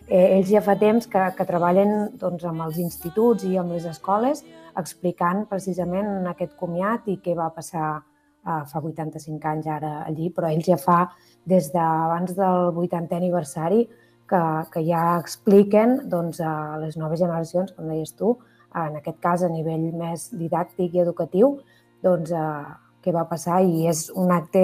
eh, 0.07 0.37
ells 0.37 0.49
ja 0.51 0.61
fa 0.61 0.75
temps 0.79 1.07
que, 1.07 1.23
que 1.37 1.45
treballen 1.47 2.13
doncs, 2.19 2.45
amb 2.45 2.65
els 2.65 2.79
instituts 2.81 3.45
i 3.47 3.57
amb 3.57 3.75
les 3.75 3.85
escoles 3.89 4.43
explicant 4.79 5.45
precisament 5.49 6.27
aquest 6.31 6.55
comiat 6.59 7.07
i 7.11 7.19
què 7.23 7.35
va 7.37 7.49
passar 7.55 7.89
eh, 7.99 8.63
fa 8.69 8.81
85 8.81 9.51
anys 9.51 9.67
ara 9.67 9.93
allí, 10.07 10.29
però 10.29 10.49
ells 10.51 10.67
ja 10.67 10.79
fa 10.81 11.01
des 11.45 11.69
d'abans 11.73 12.35
del 12.37 12.71
80è 12.71 13.19
aniversari 13.19 13.85
que, 14.29 14.43
que 14.71 14.83
ja 14.87 15.19
expliquen 15.19 15.99
doncs, 16.09 16.39
a 16.41 16.77
les 16.81 16.97
noves 16.97 17.19
generacions, 17.19 17.73
com 17.75 17.91
deies 17.91 18.15
tu, 18.17 18.37
en 18.73 18.97
aquest 18.97 19.19
cas 19.21 19.43
a 19.43 19.51
nivell 19.51 19.91
més 19.93 20.29
didàctic 20.33 20.95
i 20.95 21.03
educatiu, 21.03 21.57
doncs, 22.03 22.31
eh, 22.31 22.63
què 23.03 23.11
va 23.11 23.27
passar 23.27 23.61
i 23.67 23.85
és 23.91 24.07
un 24.15 24.31
acte 24.31 24.63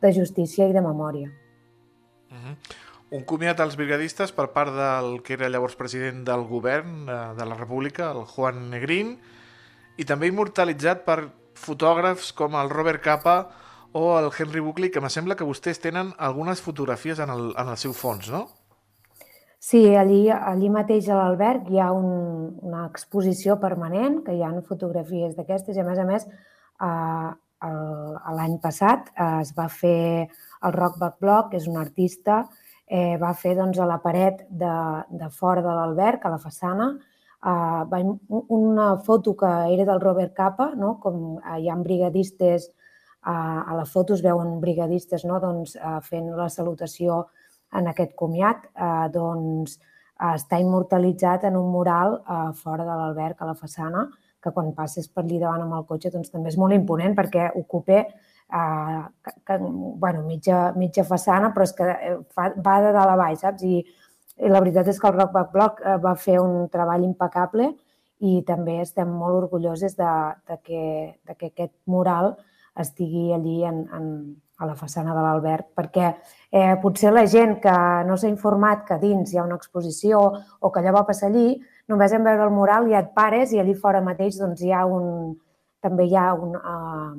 de 0.00 0.12
justícia 0.14 0.68
i 0.68 0.72
de 0.72 0.80
memòria. 0.80 1.28
Uh 2.30 2.36
-huh. 2.36 2.89
Un 3.10 3.24
comiat 3.26 3.58
als 3.58 3.74
brigadistes 3.74 4.30
per 4.30 4.52
part 4.54 4.70
del 4.76 5.16
que 5.26 5.34
era 5.34 5.48
llavors 5.50 5.74
president 5.74 6.22
del 6.28 6.44
govern 6.46 7.08
eh, 7.08 7.18
de 7.38 7.46
la 7.46 7.56
República, 7.58 8.12
el 8.14 8.22
Juan 8.30 8.68
Negrín, 8.70 9.16
i 9.98 10.06
també 10.06 10.30
immortalitzat 10.30 11.02
per 11.04 11.18
fotògrafs 11.58 12.30
com 12.38 12.54
el 12.56 12.70
Robert 12.70 13.02
Capa 13.02 13.36
o 13.92 14.14
el 14.18 14.30
Henry 14.30 14.62
Buckley, 14.62 14.90
que 14.94 15.02
me 15.02 15.10
sembla 15.10 15.34
que 15.36 15.48
vostès 15.48 15.82
tenen 15.82 16.14
algunes 16.18 16.62
fotografies 16.62 17.18
en 17.18 17.34
el, 17.34 17.50
en 17.58 17.74
el 17.74 17.78
seu 17.82 17.92
fons, 17.92 18.30
no? 18.30 18.46
Sí, 19.60 19.82
allí, 19.98 20.22
allí 20.30 20.70
mateix 20.72 21.10
a 21.10 21.18
l'alberg 21.18 21.66
hi 21.68 21.82
ha 21.82 21.90
un, 21.92 22.54
una 22.64 22.86
exposició 22.86 23.58
permanent, 23.60 24.22
que 24.24 24.38
hi 24.38 24.46
ha 24.46 24.54
fotografies 24.64 25.34
d'aquestes, 25.36 25.76
i 25.76 25.82
a 25.82 25.84
més 25.84 25.98
a 26.00 26.06
més, 26.08 26.24
eh, 26.80 27.30
l'any 28.38 28.56
passat 28.62 29.10
eh, 29.12 29.42
es 29.42 29.52
va 29.58 29.68
fer 29.68 30.30
el 30.30 30.72
Rock 30.78 30.96
Back 31.02 31.20
Block, 31.20 31.50
que 31.50 31.60
és 31.60 31.68
un 31.68 31.76
artista, 31.76 32.46
eh, 32.90 33.16
va 33.22 33.30
fer 33.38 33.54
doncs, 33.54 33.78
a 33.78 33.86
la 33.86 34.00
paret 34.02 34.42
de, 34.50 34.74
de 35.22 35.30
fora 35.30 35.62
de 35.62 35.72
l'alberg, 35.76 36.24
a 36.26 36.32
la 36.34 36.40
façana, 36.42 36.90
eh, 36.98 37.82
va, 37.92 38.00
una 38.28 38.88
foto 39.06 39.36
que 39.38 39.50
era 39.74 39.86
del 39.86 40.00
Robert 40.02 40.34
Capa, 40.34 40.72
no? 40.76 40.96
com 41.02 41.38
eh, 41.38 41.60
hi 41.62 41.70
ha 41.70 41.76
brigadistes, 41.78 42.66
eh, 42.68 43.30
a 43.30 43.76
la 43.78 43.86
foto 43.86 44.18
es 44.18 44.24
veuen 44.26 44.58
brigadistes 44.60 45.24
no? 45.24 45.38
doncs, 45.40 45.76
eh, 45.76 46.00
fent 46.02 46.32
la 46.36 46.48
salutació 46.50 47.28
en 47.78 47.86
aquest 47.86 48.16
comiat, 48.18 48.66
eh, 48.74 49.06
doncs 49.14 49.78
eh, 49.78 50.34
està 50.34 50.58
immortalitzat 50.58 51.46
en 51.46 51.60
un 51.60 51.70
mural 51.70 52.18
eh, 52.18 52.42
fora 52.58 52.82
de 52.82 52.90
l'alberg, 52.90 53.38
a 53.38 53.52
la 53.52 53.54
façana, 53.54 54.08
que 54.42 54.50
quan 54.56 54.74
passes 54.74 55.06
per 55.06 55.22
allà 55.22 55.38
davant 55.44 55.62
amb 55.66 55.78
el 55.78 55.86
cotxe 55.86 56.10
doncs, 56.10 56.32
també 56.32 56.50
és 56.50 56.58
molt 56.58 56.74
imponent 56.74 57.14
perquè 57.14 57.52
ocupa 57.60 58.02
eh, 58.52 59.00
que, 59.24 59.32
que, 59.46 59.58
bueno, 59.60 60.24
mitja, 60.26 60.72
mitja 60.76 61.04
façana, 61.04 61.52
però 61.54 61.66
és 61.68 61.74
que 61.76 61.86
eh, 61.90 62.16
fa, 62.34 62.50
va 62.56 62.80
de 62.84 62.92
dalt 62.96 63.14
a 63.14 63.16
baix, 63.20 63.40
saps? 63.44 63.64
I, 63.64 63.80
i 64.40 64.50
la 64.50 64.60
veritat 64.62 64.88
és 64.88 65.00
que 65.00 65.08
el 65.08 65.16
Rock 65.16 65.32
Back 65.36 65.54
Block 65.54 65.80
eh, 65.84 65.96
va 66.02 66.16
fer 66.18 66.38
un 66.42 66.68
treball 66.72 67.06
impecable 67.06 67.72
i 68.20 68.40
també 68.48 68.80
estem 68.82 69.08
molt 69.08 69.46
orgulloses 69.46 69.96
de, 69.96 70.12
de, 70.48 70.60
que, 70.64 70.84
de 71.26 71.36
que 71.36 71.50
aquest 71.52 71.74
mural 71.88 72.34
estigui 72.80 73.30
allí 73.34 73.62
en, 73.64 73.82
en, 73.96 74.06
a 74.60 74.68
la 74.68 74.76
façana 74.76 75.14
de 75.16 75.24
l'alberg, 75.24 75.70
perquè 75.76 76.06
eh, 76.52 76.76
potser 76.82 77.12
la 77.12 77.24
gent 77.26 77.56
que 77.64 77.74
no 78.06 78.16
s'ha 78.20 78.28
informat 78.28 78.84
que 78.88 79.00
dins 79.00 79.32
hi 79.32 79.40
ha 79.40 79.46
una 79.46 79.56
exposició 79.56 80.20
o 80.60 80.70
que 80.70 80.82
allò 80.82 80.98
va 81.00 81.06
passar 81.08 81.30
allí, 81.30 81.54
només 81.88 82.12
en 82.12 82.26
veure 82.26 82.44
el 82.46 82.54
mural 82.54 82.88
ja 82.92 83.00
et 83.00 83.14
pares 83.16 83.54
i 83.54 83.60
allí 83.60 83.74
fora 83.74 84.04
mateix 84.04 84.36
doncs, 84.38 84.60
hi 84.62 84.72
ha 84.76 84.84
un, 84.86 85.32
també 85.80 86.06
hi 86.06 86.16
ha 86.16 86.28
un, 86.36 86.54
uh, 86.60 87.16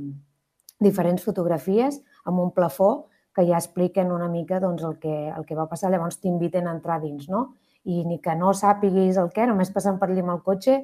diferents 0.81 1.23
fotografies 1.23 2.01
amb 2.25 2.41
un 2.41 2.51
plafó 2.55 3.07
que 3.35 3.45
ja 3.47 3.57
expliquen 3.57 4.11
una 4.11 4.27
mica 4.27 4.59
doncs, 4.59 4.83
el, 4.83 4.97
que, 4.99 5.29
el 5.29 5.45
que 5.47 5.55
va 5.55 5.69
passar. 5.71 5.91
Llavors 5.91 6.19
t'inviten 6.19 6.67
a 6.67 6.75
entrar 6.75 6.99
dins, 7.03 7.29
no? 7.31 7.53
I 7.87 8.03
ni 8.05 8.19
que 8.21 8.35
no 8.37 8.51
sàpiguis 8.53 9.17
el 9.17 9.31
què, 9.33 9.47
només 9.49 9.71
passant 9.73 9.97
per 10.01 10.09
allà 10.09 10.25
amb 10.25 10.35
el 10.35 10.41
cotxe, 10.45 10.81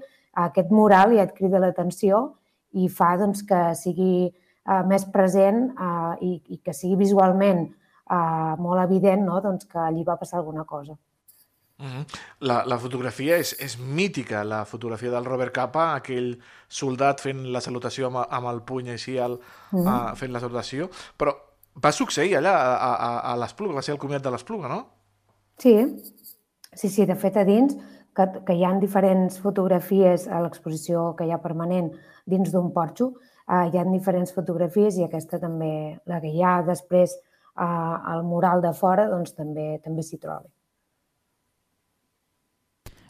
aquest 0.48 0.72
mural 0.74 1.16
ja 1.18 1.26
et 1.28 1.34
crida 1.36 1.62
l'atenció 1.62 2.22
i 2.78 2.88
fa 2.94 3.16
doncs, 3.20 3.44
que 3.48 3.62
sigui 3.78 4.30
uh, 4.30 4.84
més 4.88 5.06
present 5.14 5.68
uh, 5.74 6.16
i, 6.22 6.38
i 6.54 6.62
que 6.64 6.76
sigui 6.78 6.98
visualment 7.04 7.66
uh, 7.68 8.56
molt 8.62 8.84
evident 8.86 9.26
no? 9.26 9.42
doncs, 9.44 9.68
que 9.70 9.82
allí 9.82 10.06
va 10.08 10.18
passar 10.22 10.40
alguna 10.42 10.66
cosa. 10.66 10.98
Uh 11.80 11.86
-huh. 11.86 12.06
la, 12.40 12.64
la 12.66 12.78
fotografia 12.78 13.38
és, 13.38 13.54
és 13.60 13.78
mítica, 13.78 14.44
la 14.44 14.66
fotografia 14.66 15.12
del 15.12 15.26
Robert 15.26 15.54
Capa, 15.54 15.94
aquell 15.94 16.40
soldat 16.68 17.22
fent 17.22 17.52
la 17.54 17.62
salutació 17.62 18.08
amb, 18.08 18.26
amb 18.30 18.48
el 18.48 18.62
puny 18.62 18.90
així 18.90 19.20
al, 19.20 19.34
uh 19.34 19.40
-huh. 19.80 19.88
a, 19.88 20.16
fent 20.16 20.32
la 20.32 20.40
salutació, 20.40 20.90
però 21.18 21.36
va 21.84 21.92
succeir 21.92 22.36
allà 22.38 22.54
a, 22.54 22.94
a, 22.94 23.20
a 23.34 23.36
l'Espluga, 23.38 23.76
va 23.76 23.82
ser 23.82 23.94
el 23.94 24.00
comiat 24.00 24.24
de 24.24 24.32
l'Espluga, 24.32 24.68
no? 24.68 24.88
Sí, 25.58 25.76
sí, 26.74 26.90
sí, 26.90 27.06
de 27.06 27.16
fet 27.16 27.38
a 27.38 27.44
dins 27.44 27.76
que, 28.16 28.26
que 28.46 28.54
hi 28.54 28.66
ha 28.66 28.74
diferents 28.80 29.40
fotografies 29.40 30.28
a 30.28 30.42
l'exposició 30.42 31.16
que 31.16 31.26
hi 31.26 31.32
ha 31.32 31.42
permanent 31.42 31.92
dins 32.26 32.52
d'un 32.52 32.74
porxo, 32.74 33.14
eh, 33.48 33.70
hi 33.72 33.78
ha 33.78 33.86
diferents 33.86 34.34
fotografies 34.34 34.98
i 34.98 35.04
aquesta 35.04 35.40
també, 35.40 36.00
la 36.06 36.20
que 36.24 36.34
hi 36.34 36.44
ha 36.44 36.62
després 36.68 37.14
eh, 37.14 37.64
al 37.64 38.24
mural 38.24 38.62
de 38.62 38.74
fora, 38.74 39.08
doncs 39.10 39.36
també 39.38 39.80
també 39.84 40.04
s'hi 40.04 40.18
troba. 40.18 40.48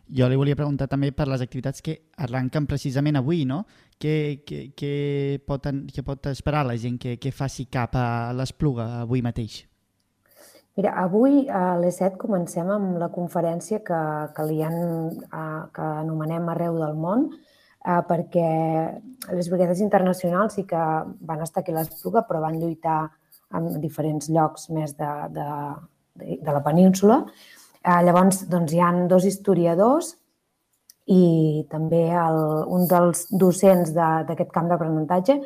Jo 0.08 0.28
li 0.32 0.38
volia 0.40 0.56
preguntar 0.56 0.88
també 0.88 1.12
per 1.12 1.28
les 1.28 1.42
activitats 1.44 1.84
que 1.84 1.98
arrenquen 2.24 2.68
precisament 2.70 3.20
avui, 3.20 3.44
no? 3.46 3.64
Què, 4.00 4.44
què, 4.48 4.60
què, 4.78 4.92
pot, 5.48 5.68
què 5.94 6.04
pot 6.06 6.30
esperar 6.32 6.64
la 6.68 6.78
gent 6.80 7.00
que, 7.02 7.18
que 7.20 7.34
faci 7.36 7.66
cap 7.72 7.98
a 8.00 8.32
l'Espluga 8.38 9.02
avui 9.02 9.24
mateix? 9.26 9.66
Mira, 10.78 10.94
avui 11.02 11.48
a 11.50 11.76
les 11.82 11.98
7 11.98 12.20
comencem 12.22 12.70
amb 12.70 13.00
la 13.02 13.10
conferència 13.10 13.82
que, 13.84 14.00
que, 14.38 14.44
li 14.46 14.62
han, 14.62 14.78
que 15.74 15.88
anomenem 16.04 16.52
Arreu 16.54 16.78
del 16.78 16.94
món, 16.94 17.32
eh, 17.34 18.02
perquè 18.06 18.50
les 19.34 19.50
brigades 19.50 19.82
internacionals 19.82 20.60
sí 20.60 20.68
que 20.70 20.84
van 21.32 21.42
estar 21.42 21.64
aquí 21.64 21.74
a 21.74 21.80
l'Espluga, 21.80 22.28
però 22.30 22.44
van 22.46 22.60
lluitar 22.62 23.00
en 23.58 23.72
diferents 23.82 24.30
llocs 24.30 24.70
més 24.76 24.94
de, 25.00 25.10
de, 25.34 25.48
de, 26.22 26.38
de 26.46 26.54
la 26.54 26.62
península, 26.64 27.24
Eh, 27.88 28.00
llavors, 28.04 28.42
doncs, 28.52 28.74
hi 28.76 28.82
han 28.84 29.06
dos 29.08 29.24
historiadors 29.28 30.12
i 31.08 31.64
també 31.72 32.04
el, 32.12 32.42
un 32.76 32.84
dels 32.92 33.28
docents 33.32 33.94
d'aquest 33.96 34.50
de, 34.50 34.54
camp 34.54 34.68
d'aprenentatge 34.68 35.38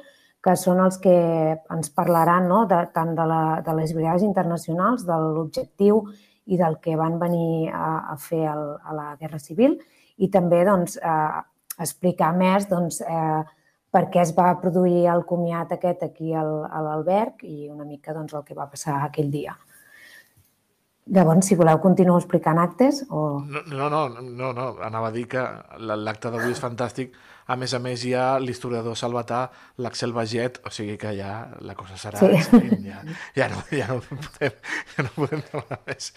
que 0.42 0.56
són 0.58 0.82
els 0.82 0.98
que 1.04 1.14
ens 1.54 1.92
parlaran 1.94 2.48
no? 2.50 2.64
de, 2.66 2.80
tant 2.96 3.14
de, 3.18 3.28
la, 3.30 3.44
de 3.62 3.76
les 3.78 3.94
brigades 3.94 4.26
internacionals, 4.26 5.06
de 5.06 5.18
l'objectiu 5.22 6.02
i 6.50 6.58
del 6.58 6.80
que 6.82 6.98
van 6.98 7.20
venir 7.22 7.70
a, 7.70 8.16
a 8.16 8.18
fer 8.18 8.48
el, 8.50 8.64
a 8.82 8.98
la 8.98 9.08
Guerra 9.22 9.38
Civil 9.38 9.78
i 10.18 10.32
també 10.34 10.64
doncs, 10.66 10.98
eh, 10.98 11.42
explicar 11.82 12.32
més 12.38 12.66
doncs, 12.70 13.04
eh, 13.06 13.42
per 13.94 14.08
què 14.10 14.24
es 14.24 14.34
va 14.34 14.56
produir 14.64 15.06
el 15.14 15.28
comiat 15.30 15.76
aquest 15.78 16.08
aquí 16.08 16.34
al, 16.34 16.64
a 16.66 16.82
l'alberg 16.88 17.46
i 17.46 17.70
una 17.70 17.86
mica 17.86 18.16
doncs, 18.18 18.34
el 18.34 18.48
que 18.48 18.58
va 18.58 18.70
passar 18.72 19.04
aquell 19.06 19.30
dia. 19.30 19.54
Llavors, 21.12 21.44
si 21.44 21.58
voleu, 21.60 21.82
continuo 21.84 22.16
explicant 22.22 22.60
actes 22.62 23.02
o... 23.10 23.42
No, 23.44 23.62
no, 23.68 23.90
no, 23.92 24.22
no, 24.22 24.54
no. 24.56 24.68
anava 24.80 25.10
a 25.10 25.12
dir 25.12 25.26
que 25.34 25.42
l'acte 25.82 26.32
d'avui 26.32 26.56
és 26.56 26.62
fantàstic. 26.64 27.18
A 27.52 27.58
més 27.60 27.74
a 27.76 27.82
més, 27.84 28.06
hi 28.08 28.14
ha 28.16 28.38
l'historiador 28.40 28.96
salvatà, 28.96 29.42
l'Axel 29.84 30.14
Baget, 30.16 30.62
o 30.64 30.72
sigui 30.72 30.96
que 31.02 31.12
ja 31.18 31.34
la 31.68 31.76
cosa 31.76 32.00
serà... 32.00 32.22
Sí. 32.22 32.62
Ja, 32.88 33.04
ja, 33.36 33.50
no, 33.52 33.60
ja, 33.76 33.90
no 33.92 34.00
podem, 34.24 34.56
ja 34.94 35.04
no 35.04 35.14
podem 35.18 35.44
demanar 35.52 35.82
més. 35.90 36.12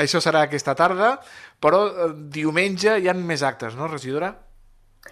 Això 0.00 0.24
serà 0.24 0.46
aquesta 0.48 0.72
tarda, 0.78 1.18
però 1.60 1.84
eh, 1.90 2.10
diumenge 2.32 2.96
hi 2.96 3.12
han 3.12 3.20
més 3.28 3.44
actes, 3.44 3.76
no, 3.76 3.92
regidora? 3.92 4.32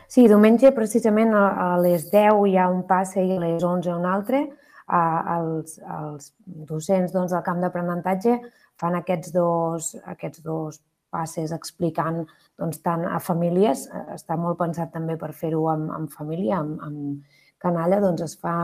Sí, 0.08 0.24
diumenge 0.24 0.72
precisament 0.72 1.36
a 1.36 1.74
les 1.84 2.08
10 2.12 2.46
hi 2.48 2.56
ha 2.56 2.70
un 2.72 2.86
passe 2.88 3.20
i 3.20 3.36
a 3.36 3.42
les 3.42 3.60
11 3.60 3.92
un 3.92 4.08
altre. 4.08 4.46
Els, 4.86 5.80
els 5.82 6.28
docents 6.68 7.10
doncs, 7.10 7.32
del 7.34 7.42
camp 7.42 7.58
d'aprenentatge 7.60 8.36
fan 8.80 8.98
aquests 8.98 9.32
dos, 9.34 9.94
aquests 10.04 10.42
dos 10.44 10.80
passes 11.12 11.52
explicant 11.54 12.24
doncs, 12.58 12.80
tant 12.84 13.04
a 13.08 13.20
famílies, 13.22 13.86
eh, 13.88 14.04
està 14.16 14.36
molt 14.40 14.58
pensat 14.60 14.92
també 14.94 15.16
per 15.20 15.32
fer-ho 15.32 15.66
amb, 15.72 15.92
amb 15.92 16.12
família, 16.12 16.60
amb, 16.60 16.82
amb 16.82 17.62
canalla, 17.62 18.00
doncs 18.04 18.26
es 18.26 18.36
fa 18.40 18.56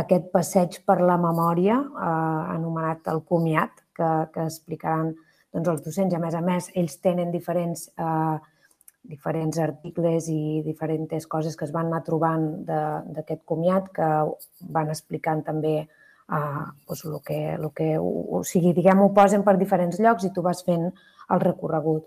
aquest 0.00 0.30
passeig 0.34 0.80
per 0.86 1.00
la 1.02 1.18
memòria, 1.18 1.80
eh, 1.80 2.54
anomenat 2.56 3.10
el 3.14 3.24
comiat, 3.26 3.82
que, 3.96 4.10
que 4.34 4.46
explicaran 4.46 5.12
doncs, 5.52 5.68
els 5.68 5.84
docents. 5.84 6.14
A 6.14 6.22
més 6.22 6.36
a 6.38 6.42
més, 6.44 6.70
ells 6.78 6.98
tenen 7.02 7.32
diferents, 7.34 7.88
eh, 7.98 8.36
diferents 9.10 9.58
articles 9.58 10.28
i 10.30 10.60
diferents 10.64 11.26
coses 11.26 11.56
que 11.56 11.64
es 11.66 11.72
van 11.72 11.88
anar 11.88 12.02
trobant 12.04 12.42
d'aquest 12.66 13.46
comiat 13.48 13.88
que 13.96 14.08
van 14.76 14.92
explicant 14.92 15.40
també 15.46 15.88
uh, 16.30 16.64
doncs 16.88 17.04
el 17.04 17.18
que, 17.26 17.40
el 17.56 17.68
que 17.76 17.90
o, 17.98 18.42
sigui, 18.46 18.72
diguem, 18.76 19.02
ho 19.02 19.10
posen 19.16 19.44
per 19.46 19.56
diferents 19.58 20.00
llocs 20.00 20.26
i 20.26 20.32
tu 20.34 20.44
vas 20.46 20.62
fent 20.66 20.88
el 20.90 21.42
recorregut. 21.42 22.06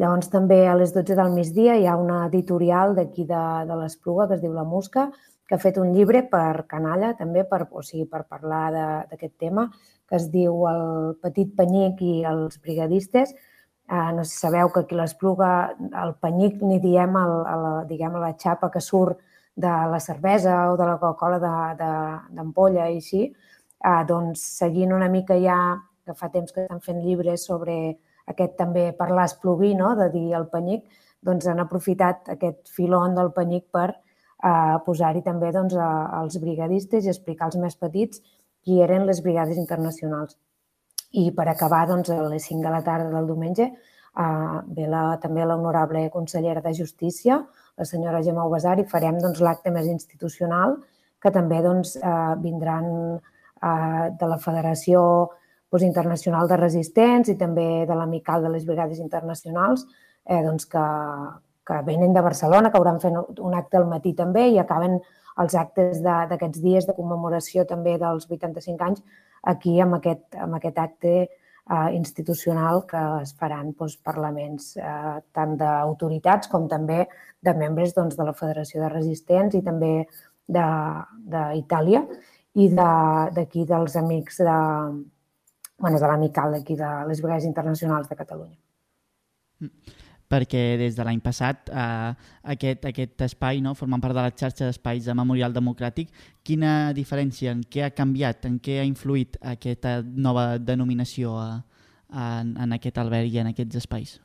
Llavors 0.00 0.30
també 0.32 0.62
a 0.68 0.76
les 0.78 0.94
12 0.94 1.16
del 1.18 1.34
migdia 1.34 1.76
hi 1.76 1.86
ha 1.86 1.98
una 2.00 2.24
editorial 2.28 2.94
d'aquí 2.96 3.26
de, 3.28 3.42
de 3.68 3.76
l'Espluga 3.82 4.28
que 4.28 4.38
es 4.38 4.42
diu 4.44 4.54
La 4.56 4.64
Musca, 4.64 5.10
que 5.46 5.58
ha 5.58 5.60
fet 5.60 5.80
un 5.82 5.90
llibre 5.92 6.22
per 6.30 6.64
canalla 6.70 7.12
també, 7.18 7.42
per, 7.44 7.64
o 7.74 7.82
sigui, 7.82 8.06
per 8.08 8.22
parlar 8.30 8.64
d'aquest 9.10 9.34
tema, 9.42 9.66
que 10.08 10.16
es 10.16 10.28
diu 10.32 10.64
El 10.70 10.84
petit 11.20 11.50
penyic 11.58 12.00
i 12.06 12.20
els 12.30 12.60
brigadistes. 12.62 13.34
Eh, 13.90 14.10
no 14.14 14.22
sé 14.22 14.30
si 14.30 14.38
sabeu 14.46 14.70
que 14.70 14.84
aquí 14.84 14.94
l'Espluga 14.94 15.50
el 16.04 16.14
penyic 16.22 16.62
ni 16.62 16.78
diem 16.80 17.18
el, 17.18 17.34
el, 17.50 17.66
diguem, 17.90 18.14
la 18.22 18.36
xapa 18.38 18.70
que 18.70 18.80
surt 18.80 19.18
de 19.60 19.74
la 19.92 20.00
cervesa 20.00 20.56
o 20.72 20.76
de 20.80 20.86
la 20.88 20.98
Coca-Cola 20.98 21.38
d'ampolla 21.78 22.88
i 22.88 22.98
així, 22.98 23.22
eh, 23.28 24.02
doncs 24.08 24.42
seguint 24.60 24.92
una 24.96 25.08
mica 25.08 25.36
ja, 25.40 25.58
que 26.04 26.16
fa 26.16 26.30
temps 26.32 26.52
que 26.52 26.64
estan 26.64 26.80
fent 26.84 27.00
llibres 27.04 27.44
sobre 27.46 27.76
aquest 28.30 28.56
també 28.58 28.90
parlar 28.96 29.26
espluguí, 29.28 29.74
no? 29.74 29.94
de 29.96 30.08
dir 30.14 30.28
el 30.38 30.48
penyic, 30.52 30.86
doncs 31.22 31.46
han 31.50 31.60
aprofitat 31.60 32.30
aquest 32.36 32.70
filon 32.74 33.14
del 33.18 33.32
penyic 33.36 33.66
per 33.72 33.88
eh, 33.90 34.76
posar-hi 34.86 35.22
també 35.26 35.52
doncs, 35.56 35.76
a, 35.76 35.90
als 36.20 36.38
brigadistes 36.42 37.06
i 37.06 37.12
explicar 37.12 37.48
als 37.50 37.58
més 37.60 37.76
petits 37.76 38.22
qui 38.64 38.80
eren 38.84 39.06
les 39.08 39.22
brigades 39.24 39.60
internacionals. 39.60 40.36
I 41.10 41.30
per 41.34 41.48
acabar, 41.50 41.86
doncs, 41.90 42.10
a 42.14 42.28
les 42.30 42.46
5 42.46 42.62
de 42.62 42.72
la 42.72 42.82
tarda 42.86 43.10
del 43.10 43.26
diumenge, 43.26 43.70
ve 44.14 44.86
la, 44.90 45.18
també 45.22 45.44
l'honorable 45.46 46.08
consellera 46.10 46.60
de 46.60 46.72
Justícia, 46.74 47.40
la 47.78 47.84
senyora 47.84 48.22
Gemma 48.22 48.46
Ubasar, 48.46 48.78
i 48.80 48.84
farem 48.88 49.18
doncs, 49.20 49.40
l'acte 49.40 49.70
més 49.70 49.86
institucional, 49.86 50.78
que 51.20 51.30
també 51.30 51.60
doncs, 51.62 51.96
eh, 51.96 52.34
vindran 52.42 52.88
eh, 53.16 54.10
de 54.18 54.26
la 54.26 54.38
Federació 54.38 55.02
doncs, 55.70 55.84
Internacional 55.84 56.48
de 56.48 56.56
Resistents 56.56 57.28
i 57.28 57.36
també 57.38 57.86
de 57.86 57.94
l'Amical 57.94 58.42
de 58.42 58.50
les 58.50 58.66
Brigades 58.66 58.98
Internacionals, 58.98 59.86
eh, 60.26 60.42
doncs, 60.42 60.66
que, 60.66 60.84
que 61.66 61.80
venen 61.86 62.12
de 62.12 62.20
Barcelona, 62.20 62.70
que 62.70 62.78
hauran 62.78 63.00
fet 63.00 63.40
un 63.40 63.54
acte 63.54 63.78
al 63.78 63.88
matí 63.88 64.14
també 64.14 64.48
i 64.50 64.58
acaben 64.58 64.98
els 65.40 65.54
actes 65.54 66.00
d'aquests 66.02 66.60
dies 66.60 66.86
de 66.88 66.96
commemoració 66.96 67.64
també 67.64 67.96
dels 67.98 68.26
85 68.28 68.84
anys 68.84 69.02
aquí 69.42 69.78
amb 69.80 69.96
aquest, 69.96 70.24
amb 70.36 70.56
aquest 70.58 70.78
acte 70.78 71.14
eh, 71.68 71.90
institucional 71.96 72.84
que 72.86 73.02
es 73.22 73.34
faran 73.38 73.72
doncs, 73.78 73.96
parlaments 74.06 74.72
eh, 74.76 75.16
tant 75.36 75.56
d'autoritats 75.60 76.48
com 76.48 76.68
també 76.68 77.04
de 77.42 77.54
membres 77.54 77.94
doncs, 77.96 78.16
de 78.16 78.26
la 78.28 78.36
Federació 78.36 78.82
de 78.82 78.90
Resistents 78.92 79.56
i 79.56 79.62
també 79.66 79.94
d'Itàlia 80.50 82.04
i 82.58 82.66
d'aquí 82.74 83.62
de, 83.64 83.70
dels 83.74 83.96
amics 83.96 84.40
de, 84.42 84.58
bueno, 85.78 85.98
de 85.98 86.06
l'amical 86.06 86.56
d'aquí 86.56 86.76
de 86.76 86.90
les 87.06 87.22
Brigades 87.22 87.46
Internacionals 87.46 88.08
de 88.10 88.18
Catalunya. 88.18 88.58
Mm 89.60 89.99
perquè 90.30 90.62
des 90.78 90.94
de 90.96 91.04
l'any 91.06 91.20
passat 91.24 91.70
eh, 91.74 92.12
aquest, 92.54 92.86
aquest 92.92 93.26
espai, 93.26 93.60
no, 93.64 93.74
formant 93.74 94.02
part 94.02 94.14
de 94.14 94.22
la 94.22 94.30
xarxa 94.30 94.68
d'espais 94.68 95.04
de 95.08 95.16
Memorial 95.18 95.54
Democràtic, 95.56 96.10
quina 96.46 96.94
diferència, 96.96 97.52
en 97.56 97.64
què 97.66 97.84
ha 97.86 97.92
canviat, 97.94 98.46
en 98.46 98.60
què 98.62 98.78
ha 98.80 98.88
influït 98.88 99.40
aquesta 99.42 99.98
nova 100.06 100.52
denominació 100.58 101.34
a, 101.40 101.48
a, 102.08 102.32
en 102.40 102.76
aquest 102.78 103.00
alberg 103.02 103.34
i 103.34 103.42
en 103.42 103.50
aquests 103.50 103.82
espais? 103.82 104.18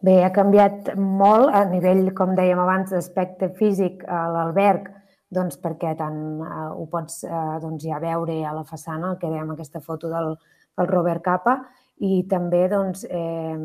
Bé, 0.00 0.22
ha 0.24 0.32
canviat 0.32 0.94
molt 0.96 1.52
a 1.52 1.66
nivell, 1.68 2.06
com 2.16 2.32
dèiem 2.34 2.58
abans, 2.58 2.90
d'aspecte 2.94 3.50
físic 3.58 4.00
a 4.08 4.22
l'alberg, 4.32 4.88
doncs 5.30 5.60
perquè 5.62 5.92
tant 5.98 6.16
eh, 6.42 6.68
ho 6.74 6.86
pots 6.90 7.22
eh, 7.28 7.58
doncs 7.62 7.84
ja 7.84 8.00
veure 8.02 8.40
a 8.48 8.54
la 8.56 8.64
façana, 8.66 9.12
el 9.12 9.20
que 9.20 9.30
dèiem 9.30 9.52
aquesta 9.52 9.82
foto 9.84 10.10
del, 10.10 10.32
del 10.78 10.88
Robert 10.90 11.22
Capa, 11.26 11.58
i 12.00 12.22
també 12.30 12.64
doncs, 12.72 13.04
eh, 13.04 13.58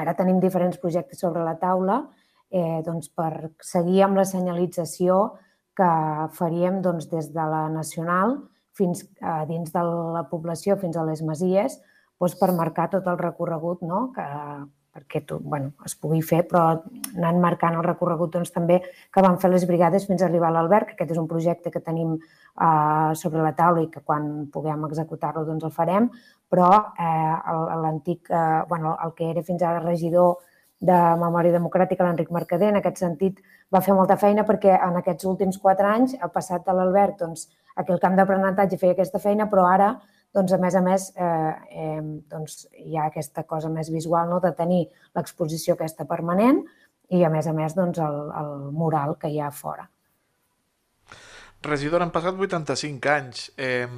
Ara 0.00 0.16
tenim 0.18 0.40
diferents 0.40 0.78
projectes 0.80 1.20
sobre 1.20 1.44
la 1.44 1.56
taula 1.60 2.00
eh, 2.50 2.80
doncs 2.86 3.10
per 3.14 3.52
seguir 3.62 4.04
amb 4.06 4.18
la 4.20 4.26
senyalització 4.28 5.20
que 5.76 5.90
faríem 6.36 6.80
doncs, 6.84 7.08
des 7.12 7.30
de 7.34 7.46
la 7.52 7.68
nacional 7.72 8.38
fins 8.76 9.04
a 9.20 9.44
dins 9.48 9.72
de 9.72 9.82
la 10.16 10.24
població, 10.30 10.76
fins 10.80 10.96
a 10.96 11.04
les 11.06 11.22
masies, 11.26 11.78
doncs 12.20 12.36
per 12.40 12.52
marcar 12.56 12.88
tot 12.92 13.06
el 13.10 13.18
recorregut 13.20 13.82
no? 13.86 14.08
que, 14.16 14.26
perquè 14.90 15.22
tu, 15.26 15.38
bueno, 15.38 15.70
es 15.86 15.94
pugui 15.94 16.20
fer, 16.26 16.42
però 16.50 16.64
anant 17.14 17.40
marcant 17.42 17.76
el 17.78 17.86
recorregut 17.86 18.34
doncs, 18.34 18.50
també 18.54 18.80
que 18.82 19.22
van 19.22 19.38
fer 19.42 19.50
les 19.52 19.66
brigades 19.68 20.06
fins 20.08 20.22
a 20.22 20.26
arribar 20.26 20.50
a 20.50 20.56
l'alberg. 20.56 20.94
Aquest 20.94 21.14
és 21.14 21.20
un 21.20 21.28
projecte 21.30 21.70
que 21.70 21.82
tenim 21.84 22.16
eh, 22.16 23.12
sobre 23.22 23.44
la 23.44 23.54
taula 23.58 23.84
i 23.84 23.90
que 23.92 24.02
quan 24.02 24.50
puguem 24.52 24.84
executar-lo 24.90 25.46
doncs 25.46 25.68
el 25.68 25.74
farem, 25.76 26.10
però 26.50 26.70
eh, 26.98 27.56
l'antic, 27.84 28.30
eh, 28.30 28.62
bueno, 28.68 28.96
el 29.04 29.14
que 29.14 29.30
era 29.30 29.46
fins 29.46 29.62
ara 29.62 29.84
regidor 29.86 30.40
de 30.80 30.98
Memòria 31.20 31.52
Democràtica, 31.52 32.04
l'Enric 32.06 32.30
Mercader, 32.32 32.70
en 32.72 32.80
aquest 32.80 33.02
sentit 33.02 33.40
va 33.72 33.82
fer 33.84 33.94
molta 33.94 34.16
feina 34.18 34.46
perquè 34.48 34.78
en 34.80 34.96
aquests 34.98 35.26
últims 35.28 35.58
quatre 35.60 35.86
anys 35.86 36.16
ha 36.18 36.30
passat 36.32 36.64
de 36.66 36.74
l'Albert 36.74 37.20
doncs, 37.20 37.46
aquí 37.76 37.92
el 37.92 38.00
camp 38.02 38.16
d'aprenentatge 38.16 38.78
feia 38.80 38.96
aquesta 38.96 39.20
feina, 39.22 39.46
però 39.52 39.68
ara, 39.68 39.92
doncs, 40.34 40.52
a 40.54 40.58
més 40.62 40.76
a 40.78 40.82
més, 40.84 41.08
eh, 41.16 41.54
eh, 41.84 42.02
doncs, 42.30 42.66
hi 42.78 42.96
ha 42.96 43.08
aquesta 43.10 43.44
cosa 43.48 43.70
més 43.72 43.90
visual 43.90 44.30
no? 44.30 44.40
de 44.40 44.52
tenir 44.56 44.84
l'exposició 45.16 45.74
aquesta 45.74 46.06
permanent 46.10 46.62
i, 47.10 47.24
a 47.24 47.30
més 47.32 47.48
a 47.50 47.54
més, 47.56 47.74
doncs, 47.74 47.98
el, 47.98 48.20
el 48.38 48.52
mural 48.74 49.16
que 49.18 49.30
hi 49.30 49.40
ha 49.42 49.50
fora. 49.50 49.88
Regidor, 51.66 52.00
han 52.00 52.12
passat 52.14 52.38
85 52.38 53.10
anys. 53.12 53.48
Eh, 53.58 53.88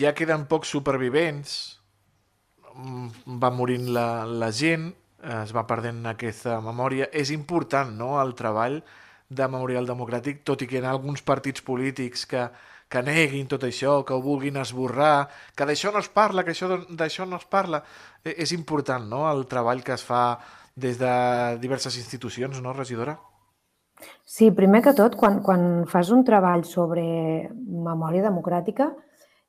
ja 0.00 0.14
queden 0.16 0.46
pocs 0.50 0.72
supervivents, 0.74 1.56
mm, 2.74 3.36
va 3.42 3.52
morint 3.54 3.92
la, 3.94 4.24
la 4.26 4.50
gent, 4.50 4.88
es 5.26 5.52
va 5.54 5.66
perdent 5.68 6.04
aquesta 6.08 6.60
memòria. 6.64 7.10
És 7.12 7.30
important 7.34 7.92
no, 7.98 8.16
el 8.22 8.34
treball 8.38 8.80
de 9.28 9.46
Memorial 9.50 9.86
Democràtic, 9.88 10.42
tot 10.46 10.62
i 10.62 10.68
que 10.70 10.78
hi 10.78 10.84
ha 10.84 10.94
alguns 10.94 11.22
partits 11.26 11.62
polítics 11.66 12.26
que, 12.30 12.46
que 12.88 13.02
neguin 13.02 13.48
tot 13.50 13.64
això, 13.66 14.00
que 14.06 14.14
ho 14.14 14.22
vulguin 14.22 14.58
esborrar, 14.62 15.28
que 15.56 15.66
d'això 15.66 15.92
no 15.92 16.02
es 16.02 16.10
parla, 16.12 16.44
que 16.46 16.54
això 16.54 16.68
d'això 16.70 17.26
no 17.26 17.40
es 17.40 17.46
parla. 17.50 17.82
E, 18.22 18.36
és 18.44 18.52
important 18.54 19.08
no, 19.10 19.24
el 19.30 19.46
treball 19.50 19.82
que 19.86 19.96
es 19.96 20.04
fa 20.06 20.38
des 20.76 21.00
de 21.00 21.14
diverses 21.62 21.96
institucions, 21.98 22.60
no, 22.62 22.74
regidora? 22.76 23.16
Sí, 24.28 24.50
primer 24.52 24.82
que 24.84 24.92
tot, 24.94 25.16
quan, 25.16 25.40
quan 25.42 25.86
fas 25.88 26.12
un 26.12 26.22
treball 26.26 26.66
sobre 26.68 27.02
memòria 27.56 28.26
democràtica, 28.26 28.90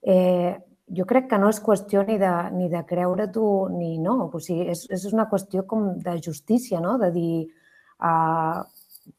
eh, 0.02 0.56
jo 0.88 1.06
crec 1.06 1.28
que 1.30 1.38
no 1.42 1.50
és 1.52 1.60
qüestió 1.60 2.06
ni 2.08 2.16
de, 2.22 2.32
ni 2.56 2.70
de 2.72 2.84
creure 2.88 3.28
tu 3.34 3.68
ni 3.74 3.98
no. 4.00 4.30
O 4.32 4.40
sigui, 4.40 4.70
és, 4.72 4.86
és 4.94 5.06
una 5.12 5.28
qüestió 5.30 5.66
com 5.68 5.92
de 6.00 6.16
justícia, 6.24 6.80
no? 6.80 6.96
de 7.02 7.12
dir 7.12 7.32
eh, 7.44 8.60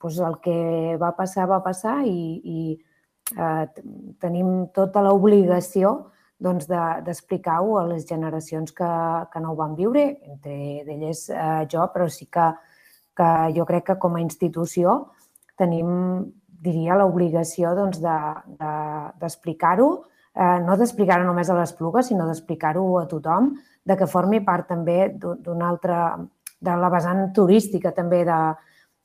doncs 0.00 0.20
el 0.24 0.38
que 0.44 0.58
va 1.00 1.12
passar, 1.16 1.48
va 1.50 1.60
passar 1.64 2.00
i, 2.08 2.18
i 2.40 2.78
eh, 3.36 3.64
tenim 4.22 4.68
tota 4.74 5.02
l'obligació 5.04 6.12
doncs, 6.38 6.68
d'explicar-ho 6.70 7.74
de, 7.74 7.80
a 7.82 7.86
les 7.92 8.06
generacions 8.06 8.72
que, 8.72 8.88
que 9.32 9.40
no 9.42 9.52
ho 9.52 9.56
van 9.58 9.74
viure, 9.78 10.04
entre 10.30 10.84
d'elles 10.86 11.28
eh, 11.34 11.66
jo, 11.70 11.82
però 11.94 12.06
sí 12.08 12.28
que, 12.30 12.52
que 13.18 13.30
jo 13.56 13.66
crec 13.66 13.88
que 13.90 13.98
com 13.98 14.14
a 14.14 14.22
institució 14.22 15.00
tenim, 15.58 15.88
diria, 16.62 16.94
l'obligació 16.98 17.74
doncs, 17.74 17.98
d'explicar-ho, 17.98 19.88
de, 19.98 19.98
de, 19.98 20.44
eh, 20.44 20.58
no 20.62 20.76
d'explicar-ho 20.78 21.26
només 21.26 21.50
a 21.50 21.58
l'Espluga, 21.58 22.06
sinó 22.06 22.28
d'explicar-ho 22.30 22.86
a 23.00 23.06
tothom, 23.10 23.56
de 23.82 23.96
que 23.98 24.06
formi 24.06 24.38
part 24.44 24.68
també 24.70 25.08
d'una 25.18 25.68
altra, 25.68 26.18
de 26.60 26.74
la 26.78 26.90
vessant 26.92 27.32
turística 27.34 27.90
també 27.96 28.22
de, 28.28 28.38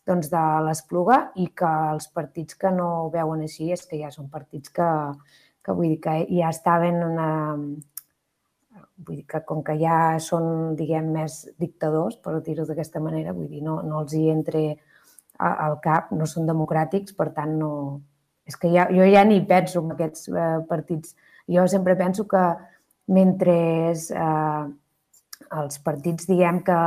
doncs 0.07 0.29
de 0.31 0.43
l'Espluga 0.65 1.19
i 1.39 1.47
que 1.55 1.71
els 1.93 2.09
partits 2.11 2.57
que 2.59 2.71
no 2.75 2.89
ho 3.05 3.09
veuen 3.13 3.45
així 3.45 3.71
és 3.71 3.85
que 3.87 3.99
ja 4.01 4.11
són 4.11 4.29
partits 4.29 4.73
que, 4.75 4.89
que 5.63 5.75
vull 5.75 5.93
dir 5.93 5.99
que 6.03 6.15
ja 6.27 6.51
estaven 6.51 6.99
una, 7.05 7.29
vull 8.97 9.19
dir 9.19 9.25
que 9.29 9.41
com 9.47 9.63
que 9.65 9.75
ja 9.79 10.19
són, 10.23 10.75
diguem, 10.79 11.11
més 11.15 11.43
dictadors, 11.59 12.17
per 12.23 12.39
dir-ho 12.45 12.65
d'aquesta 12.67 13.01
manera, 13.03 13.35
vull 13.35 13.49
dir, 13.51 13.63
no, 13.65 13.79
no 13.85 14.03
els 14.03 14.15
hi 14.17 14.27
entre 14.33 14.63
al 15.43 15.79
cap, 15.83 16.11
no 16.13 16.27
són 16.29 16.49
democràtics, 16.49 17.15
per 17.17 17.31
tant, 17.35 17.57
no... 17.59 17.71
És 18.47 18.57
que 18.59 18.67
ja, 18.73 18.89
jo 18.91 19.05
ja 19.07 19.23
ni 19.23 19.39
penso 19.47 19.79
en 19.79 19.93
aquests 19.93 20.27
eh, 20.27 20.57
partits. 20.67 21.13
Jo 21.47 21.63
sempre 21.71 21.95
penso 21.95 22.25
que 22.27 22.41
mentre 23.15 23.55
eh, 23.95 24.63
els 25.61 25.79
partits, 25.85 26.27
diguem 26.27 26.59
que 26.67 26.79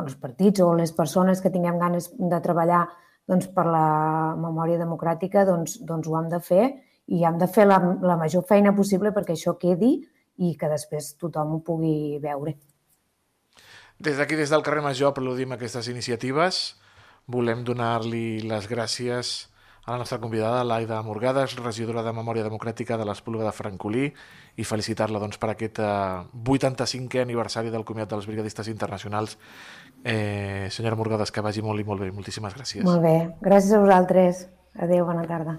els 0.00 0.16
partits 0.16 0.62
o 0.64 0.72
les 0.74 0.92
persones 0.96 1.42
que 1.42 1.50
tinguem 1.52 1.78
ganes 1.78 2.08
de 2.16 2.40
treballar 2.44 2.86
doncs, 3.28 3.48
per 3.52 3.66
la 3.68 4.34
memòria 4.38 4.80
democràtica, 4.80 5.44
doncs, 5.48 5.78
doncs 5.86 6.08
ho 6.08 6.16
hem 6.18 6.30
de 6.32 6.40
fer 6.40 6.64
i 7.12 7.24
hem 7.26 7.38
de 7.38 7.48
fer 7.50 7.66
la, 7.68 7.78
la 8.00 8.16
major 8.16 8.44
feina 8.48 8.74
possible 8.74 9.12
perquè 9.12 9.36
això 9.36 9.56
quedi 9.60 9.98
i 10.42 10.54
que 10.58 10.70
després 10.70 11.12
tothom 11.20 11.56
ho 11.56 11.62
pugui 11.64 12.18
veure. 12.22 12.56
Des 14.02 14.18
d'aquí, 14.18 14.34
des 14.34 14.50
del 14.50 14.64
carrer 14.66 14.82
Major, 14.82 15.12
aplaudim 15.12 15.52
aquestes 15.54 15.86
iniciatives. 15.92 16.62
Volem 17.30 17.62
donar-li 17.62 18.40
les 18.42 18.66
gràcies 18.66 19.52
a 19.84 19.92
la 19.92 19.98
nostra 19.98 20.18
convidada, 20.22 20.62
l'Aida 20.64 21.00
Morgades, 21.02 21.56
regidora 21.58 22.02
de 22.06 22.12
Memòria 22.14 22.42
Democràtica 22.46 22.96
de 22.98 23.06
l'Espluga 23.06 23.44
de 23.48 23.54
Francolí, 23.54 24.08
i 24.54 24.66
felicitar-la 24.66 25.18
doncs, 25.22 25.38
per 25.42 25.52
aquest 25.52 25.80
eh, 25.82 25.86
85è 26.38 27.22
aniversari 27.22 27.70
del 27.70 27.86
Comiat 27.86 28.10
dels 28.10 28.28
Brigadistes 28.30 28.70
Internacionals. 28.70 29.36
Eh, 30.04 30.68
senyora 30.70 30.96
Morgades, 30.98 31.30
que 31.30 31.44
vagi 31.44 31.62
molt 31.62 31.80
i 31.80 31.84
molt 31.86 32.02
bé. 32.02 32.10
Moltíssimes 32.12 32.56
gràcies. 32.56 32.84
Molt 32.84 33.02
bé. 33.04 33.16
Gràcies 33.40 33.76
a 33.76 33.80
vosaltres. 33.82 34.46
Adéu, 34.74 35.06
bona 35.06 35.24
tarda. 35.28 35.58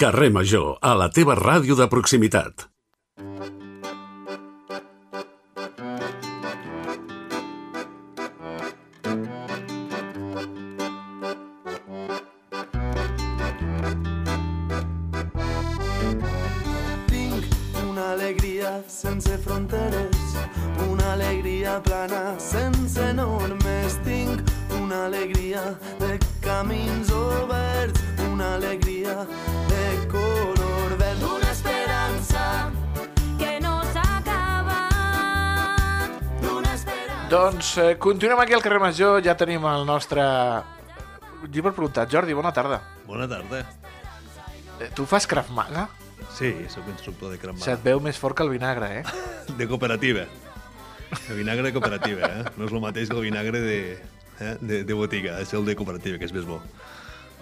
Carrer 0.00 0.30
Major, 0.32 0.78
a 0.80 0.94
la 0.96 1.10
teva 1.12 1.34
ràdio 1.36 1.76
de 1.76 1.86
proximitat. 1.92 2.70
Doncs 37.60 37.76
eh, 37.76 37.98
continuem 37.98 38.40
aquí 38.40 38.54
al 38.56 38.62
carrer 38.64 38.78
Major, 38.80 39.18
ja 39.20 39.34
tenim 39.36 39.60
el 39.68 39.82
nostre... 39.84 40.22
Jo 41.52 41.62
per 41.66 41.72
preguntar, 41.76 42.06
Jordi, 42.08 42.32
bona 42.32 42.54
tarda. 42.56 42.78
Bona 43.04 43.26
tarda. 43.28 43.58
Eh, 44.80 44.88
tu 44.96 45.04
fas 45.04 45.26
Krav 45.28 45.50
Maga? 45.52 45.82
Sí, 46.32 46.54
sóc 46.72 46.88
instructor 46.88 47.28
de 47.28 47.36
Se't 47.36 47.60
cremar. 47.60 47.76
veu 47.84 48.00
més 48.00 48.16
fort 48.16 48.32
que 48.38 48.46
el 48.48 48.54
vinagre, 48.54 48.88
eh? 49.02 49.04
De 49.60 49.68
cooperativa. 49.68 50.24
El 51.28 51.36
vinagre 51.42 51.66
de 51.68 51.74
cooperativa, 51.76 52.32
eh? 52.32 52.44
No 52.56 52.64
és 52.64 52.72
el 52.72 52.80
mateix 52.80 53.12
que 53.12 53.16
el 53.20 53.26
vinagre 53.28 53.60
de, 53.60 53.78
eh? 54.40 54.56
de, 54.62 54.82
de 54.88 54.94
botiga, 54.96 55.36
és 55.44 55.52
el 55.52 55.68
de 55.68 55.76
cooperativa, 55.76 56.16
que 56.16 56.24
és 56.30 56.32
més 56.32 56.48
bo. 56.48 56.62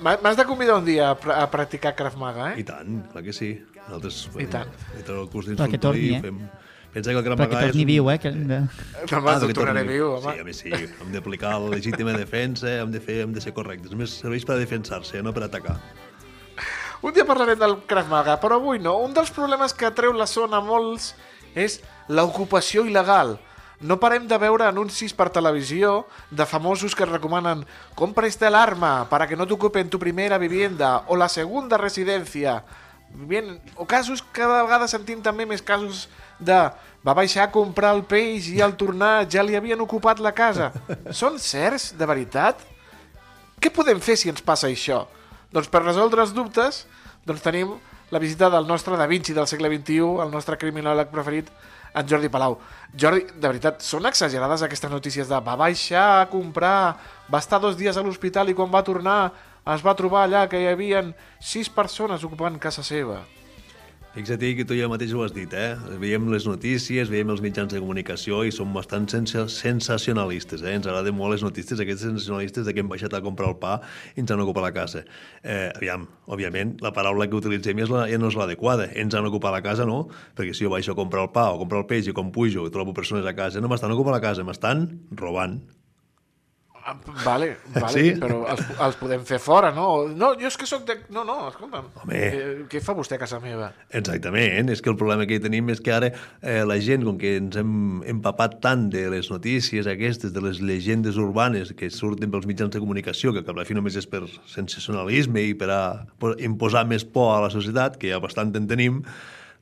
M'ha- 0.03 0.19
M'has 0.19 0.35
de 0.41 0.49
convidar 0.51 0.81
un 0.83 0.87
dia 0.91 1.13
a, 1.13 1.17
pra- 1.21 1.39
a 1.45 1.47
practicar 1.53 1.95
Krav 1.95 2.19
Maga, 2.19 2.57
I 2.59 2.67
eh? 2.67 2.67
tant, 2.67 3.05
clar 3.15 3.23
que 3.23 3.33
sí. 3.37 3.53
Nosaltres 3.87 4.25
I 4.35 4.51
tant. 4.51 4.75
Entre 4.99 5.15
el 5.15 5.31
curs 5.31 5.47
d'instructor 5.53 5.93
torni, 5.93 6.09
i 6.11 6.19
eh? 6.19 6.39
Pensa 6.93 7.11
que 7.13 7.19
el 7.19 7.25
Krav 7.25 7.37
Perquè 7.39 7.53
Maga 7.53 7.67
és... 7.67 7.73
torni 7.73 7.83
un- 7.85 7.91
viu, 7.93 8.11
eh? 8.11 8.19
Que... 8.19 8.31
de- 8.33 8.61
No, 8.61 9.19
home, 9.19 9.31
Ah, 9.31 9.41
que 9.47 9.55
tornaré 9.55 9.83
viu, 9.87 10.13
home. 10.17 10.33
Sí, 10.35 10.41
home, 10.41 10.55
sí. 10.55 10.71
Hem 11.03 11.13
d'aplicar 11.13 11.59
la 11.61 11.69
legítima 11.77 12.13
defensa, 12.17 12.69
hem 12.81 12.91
de, 12.91 13.01
fer, 13.01 13.21
hem 13.27 13.33
de 13.37 13.41
ser 13.45 13.53
correctes. 13.53 13.91
Només 13.93 14.17
serveix 14.23 14.47
per 14.49 14.57
a 14.57 14.59
defensar-se, 14.63 15.21
no 15.23 15.35
per 15.37 15.45
atacar. 15.47 15.77
Un 17.03 17.13
dia 17.15 17.25
parlarem 17.29 17.59
del 17.61 17.77
Krav 17.87 18.09
Maga, 18.11 18.39
però 18.43 18.57
avui 18.59 18.81
no. 18.83 18.97
Un 19.05 19.13
dels 19.15 19.31
problemes 19.31 19.75
que 19.77 19.91
treu 19.95 20.13
la 20.17 20.27
zona 20.27 20.59
a 20.59 20.65
molts 20.65 21.13
és 21.55 21.79
l'ocupació 22.09 22.83
il·legal. 22.89 23.37
No 23.81 24.01
parem 24.03 24.25
de 24.27 24.35
veure 24.43 24.65
anuncis 24.67 25.13
per 25.15 25.29
televisió 25.31 26.09
de 26.35 26.43
famosos 26.51 26.97
que 26.99 27.07
recomanen 27.07 27.61
compra 27.95 28.27
este 28.27 28.49
alarma 28.49 29.07
para 29.09 29.29
que 29.29 29.37
no 29.39 29.47
t'ocupen 29.47 29.89
tu 29.89 30.01
primera 30.03 30.39
vivienda 30.39 31.05
o 31.07 31.15
la 31.15 31.29
segunda 31.29 31.79
residencia. 31.79 32.65
Bien, 33.15 33.57
o 33.77 33.87
casos, 33.87 34.23
cada 34.33 34.63
vegada 34.63 34.89
sentim 34.91 35.23
també 35.25 35.47
més 35.49 35.63
casos 35.65 36.07
de 36.39 36.57
va 37.05 37.15
baixar 37.17 37.47
a 37.47 37.53
comprar 37.53 37.95
el 37.97 38.05
peix 38.07 38.51
i 38.53 38.61
al 38.63 38.77
tornar 38.79 39.27
ja 39.31 39.43
li 39.43 39.57
havien 39.57 39.81
ocupat 39.81 40.21
la 40.21 40.35
casa. 40.37 40.71
Són 41.21 41.39
certs, 41.43 41.93
de 41.99 42.07
veritat? 42.07 42.61
Què 43.59 43.73
podem 43.75 44.01
fer 44.01 44.19
si 44.19 44.31
ens 44.31 44.45
passa 44.45 44.69
això? 44.69 45.07
Doncs 45.51 45.71
per 45.73 45.83
resoldre 45.83 46.23
els 46.23 46.35
dubtes, 46.37 46.85
doncs 47.27 47.43
tenim 47.43 47.75
la 48.11 48.21
visita 48.21 48.49
del 48.53 48.69
nostre 48.69 48.97
Da 48.97 49.09
Vinci 49.09 49.35
del 49.37 49.49
segle 49.49 49.71
XXI, 49.73 50.23
el 50.25 50.31
nostre 50.33 50.57
criminòleg 50.61 51.11
preferit, 51.13 51.51
en 51.95 52.09
Jordi 52.09 52.29
Palau. 52.29 52.59
Jordi, 52.97 53.25
de 53.35 53.49
veritat, 53.49 53.83
són 53.85 54.07
exagerades 54.09 54.63
aquestes 54.63 54.91
notícies 54.93 55.29
de 55.29 55.41
va 55.45 55.57
baixar 55.59 56.07
a 56.21 56.27
comprar, 56.31 56.97
va 57.33 57.41
estar 57.43 57.61
dos 57.61 57.77
dies 57.77 57.97
a 57.97 58.05
l'hospital 58.05 58.51
i 58.53 58.57
quan 58.57 58.71
va 58.73 58.85
tornar 58.85 59.19
es 59.75 59.85
va 59.85 59.97
trobar 59.99 60.27
allà 60.27 60.47
que 60.49 60.61
hi 60.63 60.71
havien 60.71 61.13
sis 61.41 61.69
persones 61.69 62.25
ocupant 62.25 62.61
casa 62.63 62.87
seva. 62.87 63.25
Fixa't 64.19 64.41
que 64.57 64.65
tu 64.65 64.75
ja 64.75 64.89
mateix 64.91 65.13
ho 65.15 65.21
has 65.23 65.35
dit, 65.37 65.53
eh? 65.55 65.77
Veiem 66.01 66.25
les 66.33 66.47
notícies, 66.49 67.11
veiem 67.13 67.29
els 67.31 67.43
mitjans 67.45 67.71
de 67.71 67.79
comunicació 67.79 68.41
i 68.43 68.51
som 68.51 68.73
bastant 68.75 69.05
sensa 69.13 69.45
sensacionalistes, 69.53 70.65
eh? 70.65 70.73
Ens 70.75 70.89
agraden 70.89 71.15
molt 71.15 71.37
les 71.37 71.45
notícies 71.47 71.79
aquestes 71.79 72.09
sensacionalistes 72.09 72.67
de 72.67 72.75
que 72.75 72.83
hem 72.83 72.91
baixat 72.91 73.15
a 73.15 73.23
comprar 73.23 73.53
el 73.53 73.59
pa 73.63 73.77
i 74.17 74.25
ens 74.25 74.35
han 74.35 74.43
ocupat 74.43 74.65
la 74.65 74.73
casa. 74.75 75.05
Eh, 75.45 75.69
aviam, 75.77 76.09
òbviament, 76.27 76.79
la 76.83 76.95
paraula 76.97 77.29
que 77.31 77.39
utilitzem 77.39 77.85
és 77.85 77.95
la, 77.95 78.09
ja 78.11 78.19
no 78.19 78.33
és 78.33 78.41
l'adequada. 78.41 78.89
Ens 78.99 79.15
han 79.15 79.31
ocupat 79.31 79.55
la 79.55 79.63
casa, 79.63 79.87
no? 79.87 80.07
Perquè 80.35 80.51
si 80.51 80.67
jo 80.67 80.75
baixo 80.75 80.97
a 80.97 80.99
comprar 80.99 81.29
el 81.29 81.35
pa 81.37 81.53
o 81.53 81.61
comprar 81.63 81.85
el 81.85 81.91
peix 81.93 82.11
i 82.11 82.17
com 82.17 82.35
pujo 82.35 82.67
i 82.67 82.75
trobo 82.75 82.97
persones 82.97 83.29
a 83.29 83.37
casa, 83.39 83.63
no 83.63 83.71
m'estan 83.71 83.95
ocupant 83.95 84.19
la 84.19 84.25
casa, 84.25 84.43
m'estan 84.43 84.89
robant. 85.21 85.61
Vale, 87.25 87.49
vale, 87.75 87.93
Sí? 87.93 88.13
però 88.21 88.41
els, 88.53 88.63
els 88.85 88.99
podem 89.01 89.25
fer 89.29 89.39
fora, 89.43 89.71
no? 89.75 90.07
No, 90.09 90.33
jo 90.41 90.49
és 90.51 90.57
que 90.61 90.67
sóc 90.69 90.85
de... 90.89 90.99
No, 91.15 91.25
no, 91.29 91.37
escolta'm. 91.51 91.89
Home. 92.03 92.19
Eh, 92.19 92.43
què 92.71 92.81
fa 92.85 92.95
vostè 92.97 93.17
a 93.19 93.23
casa 93.23 93.41
meva? 93.43 93.71
Exactament, 93.95 94.71
és 94.73 94.83
que 94.85 94.91
el 94.93 94.99
problema 95.01 95.27
que 95.29 95.41
tenim 95.43 95.71
és 95.75 95.81
que 95.85 95.93
ara 95.95 96.11
eh, 96.13 96.63
la 96.69 96.79
gent, 96.85 97.05
com 97.07 97.19
que 97.21 97.37
ens 97.41 97.57
hem 97.61 97.73
empapat 98.15 98.59
tant 98.65 98.89
de 98.93 99.07
les 99.13 99.31
notícies 99.33 99.89
aquestes, 99.91 100.33
de 100.35 100.43
les 100.45 100.61
llegendes 100.65 101.19
urbanes 101.21 101.75
que 101.77 101.91
surten 101.93 102.31
pels 102.33 102.47
mitjans 102.49 102.73
de 102.75 102.83
comunicació, 102.83 103.33
que 103.37 103.45
cap 103.47 103.57
a 103.57 103.63
la 103.63 103.69
fi 103.69 103.77
només 103.79 103.97
és 103.99 104.07
per 104.09 104.25
sensacionalisme 104.51 105.43
i 105.51 105.57
per 105.59 105.71
a 105.75 105.83
per 106.21 106.35
imposar 106.45 106.85
més 106.89 107.05
por 107.05 107.35
a 107.37 107.43
la 107.47 107.51
societat, 107.53 107.97
que 108.01 108.11
ja 108.13 108.21
bastant 108.23 108.55
en 108.59 108.67
tenim, 108.71 109.03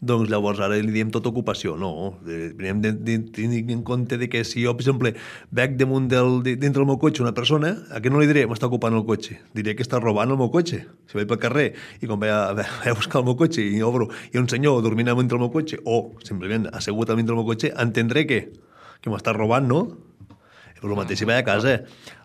doncs 0.01 0.29
llavors 0.31 0.61
ara 0.61 0.77
li 0.77 0.93
diem 0.93 1.11
tota 1.13 1.31
ocupació. 1.31 1.77
No, 1.81 2.17
eh, 2.29 2.51
hem 2.69 2.83
de, 2.85 2.93
tenir 3.33 3.65
en 3.73 3.83
compte 3.87 4.19
de 4.21 4.29
que 4.29 4.45
si 4.45 4.65
jo, 4.65 4.75
per 4.77 4.85
exemple, 4.85 5.13
veig 5.51 5.77
damunt 5.81 6.09
del, 6.13 6.43
de, 6.45 6.57
dintre 6.61 6.83
del 6.83 6.91
meu 6.91 6.99
cotxe 7.01 7.25
una 7.25 7.35
persona, 7.37 7.73
a 7.91 8.01
què 8.05 8.13
no 8.13 8.21
li 8.21 8.29
diré 8.29 8.47
m'està 8.47 8.69
ocupant 8.69 8.95
el 8.97 9.07
cotxe? 9.09 9.39
Diré 9.57 9.77
que 9.77 9.87
està 9.87 10.01
robant 10.03 10.31
el 10.31 10.41
meu 10.41 10.51
cotxe. 10.53 10.83
Si 11.09 11.19
vaig 11.19 11.31
pel 11.31 11.41
carrer 11.43 11.69
i 12.01 12.07
quan 12.07 12.21
vaig 12.23 12.35
a, 12.35 12.41
vaig 12.59 12.91
a 12.93 12.97
buscar 12.99 13.23
el 13.23 13.29
meu 13.31 13.39
cotxe 13.41 13.65
i 13.65 13.83
obro 13.87 14.11
i 14.33 14.41
un 14.43 14.49
senyor 14.53 14.83
dormint 14.85 15.13
dintre 15.17 15.39
el 15.39 15.45
meu 15.47 15.53
cotxe 15.55 15.81
o 15.85 16.17
simplement 16.27 16.69
assegut 16.73 17.13
dintre 17.15 17.33
el 17.33 17.41
meu 17.41 17.49
cotxe, 17.49 17.73
entendré 17.81 18.27
que, 18.29 18.41
que 19.01 19.13
m'està 19.13 19.33
robant, 19.37 19.67
no? 19.67 19.87
El 20.85 20.93
mateix 20.95 21.19
si 21.19 21.27
vaig 21.27 21.41
a 21.41 21.45
casa. 21.47 21.73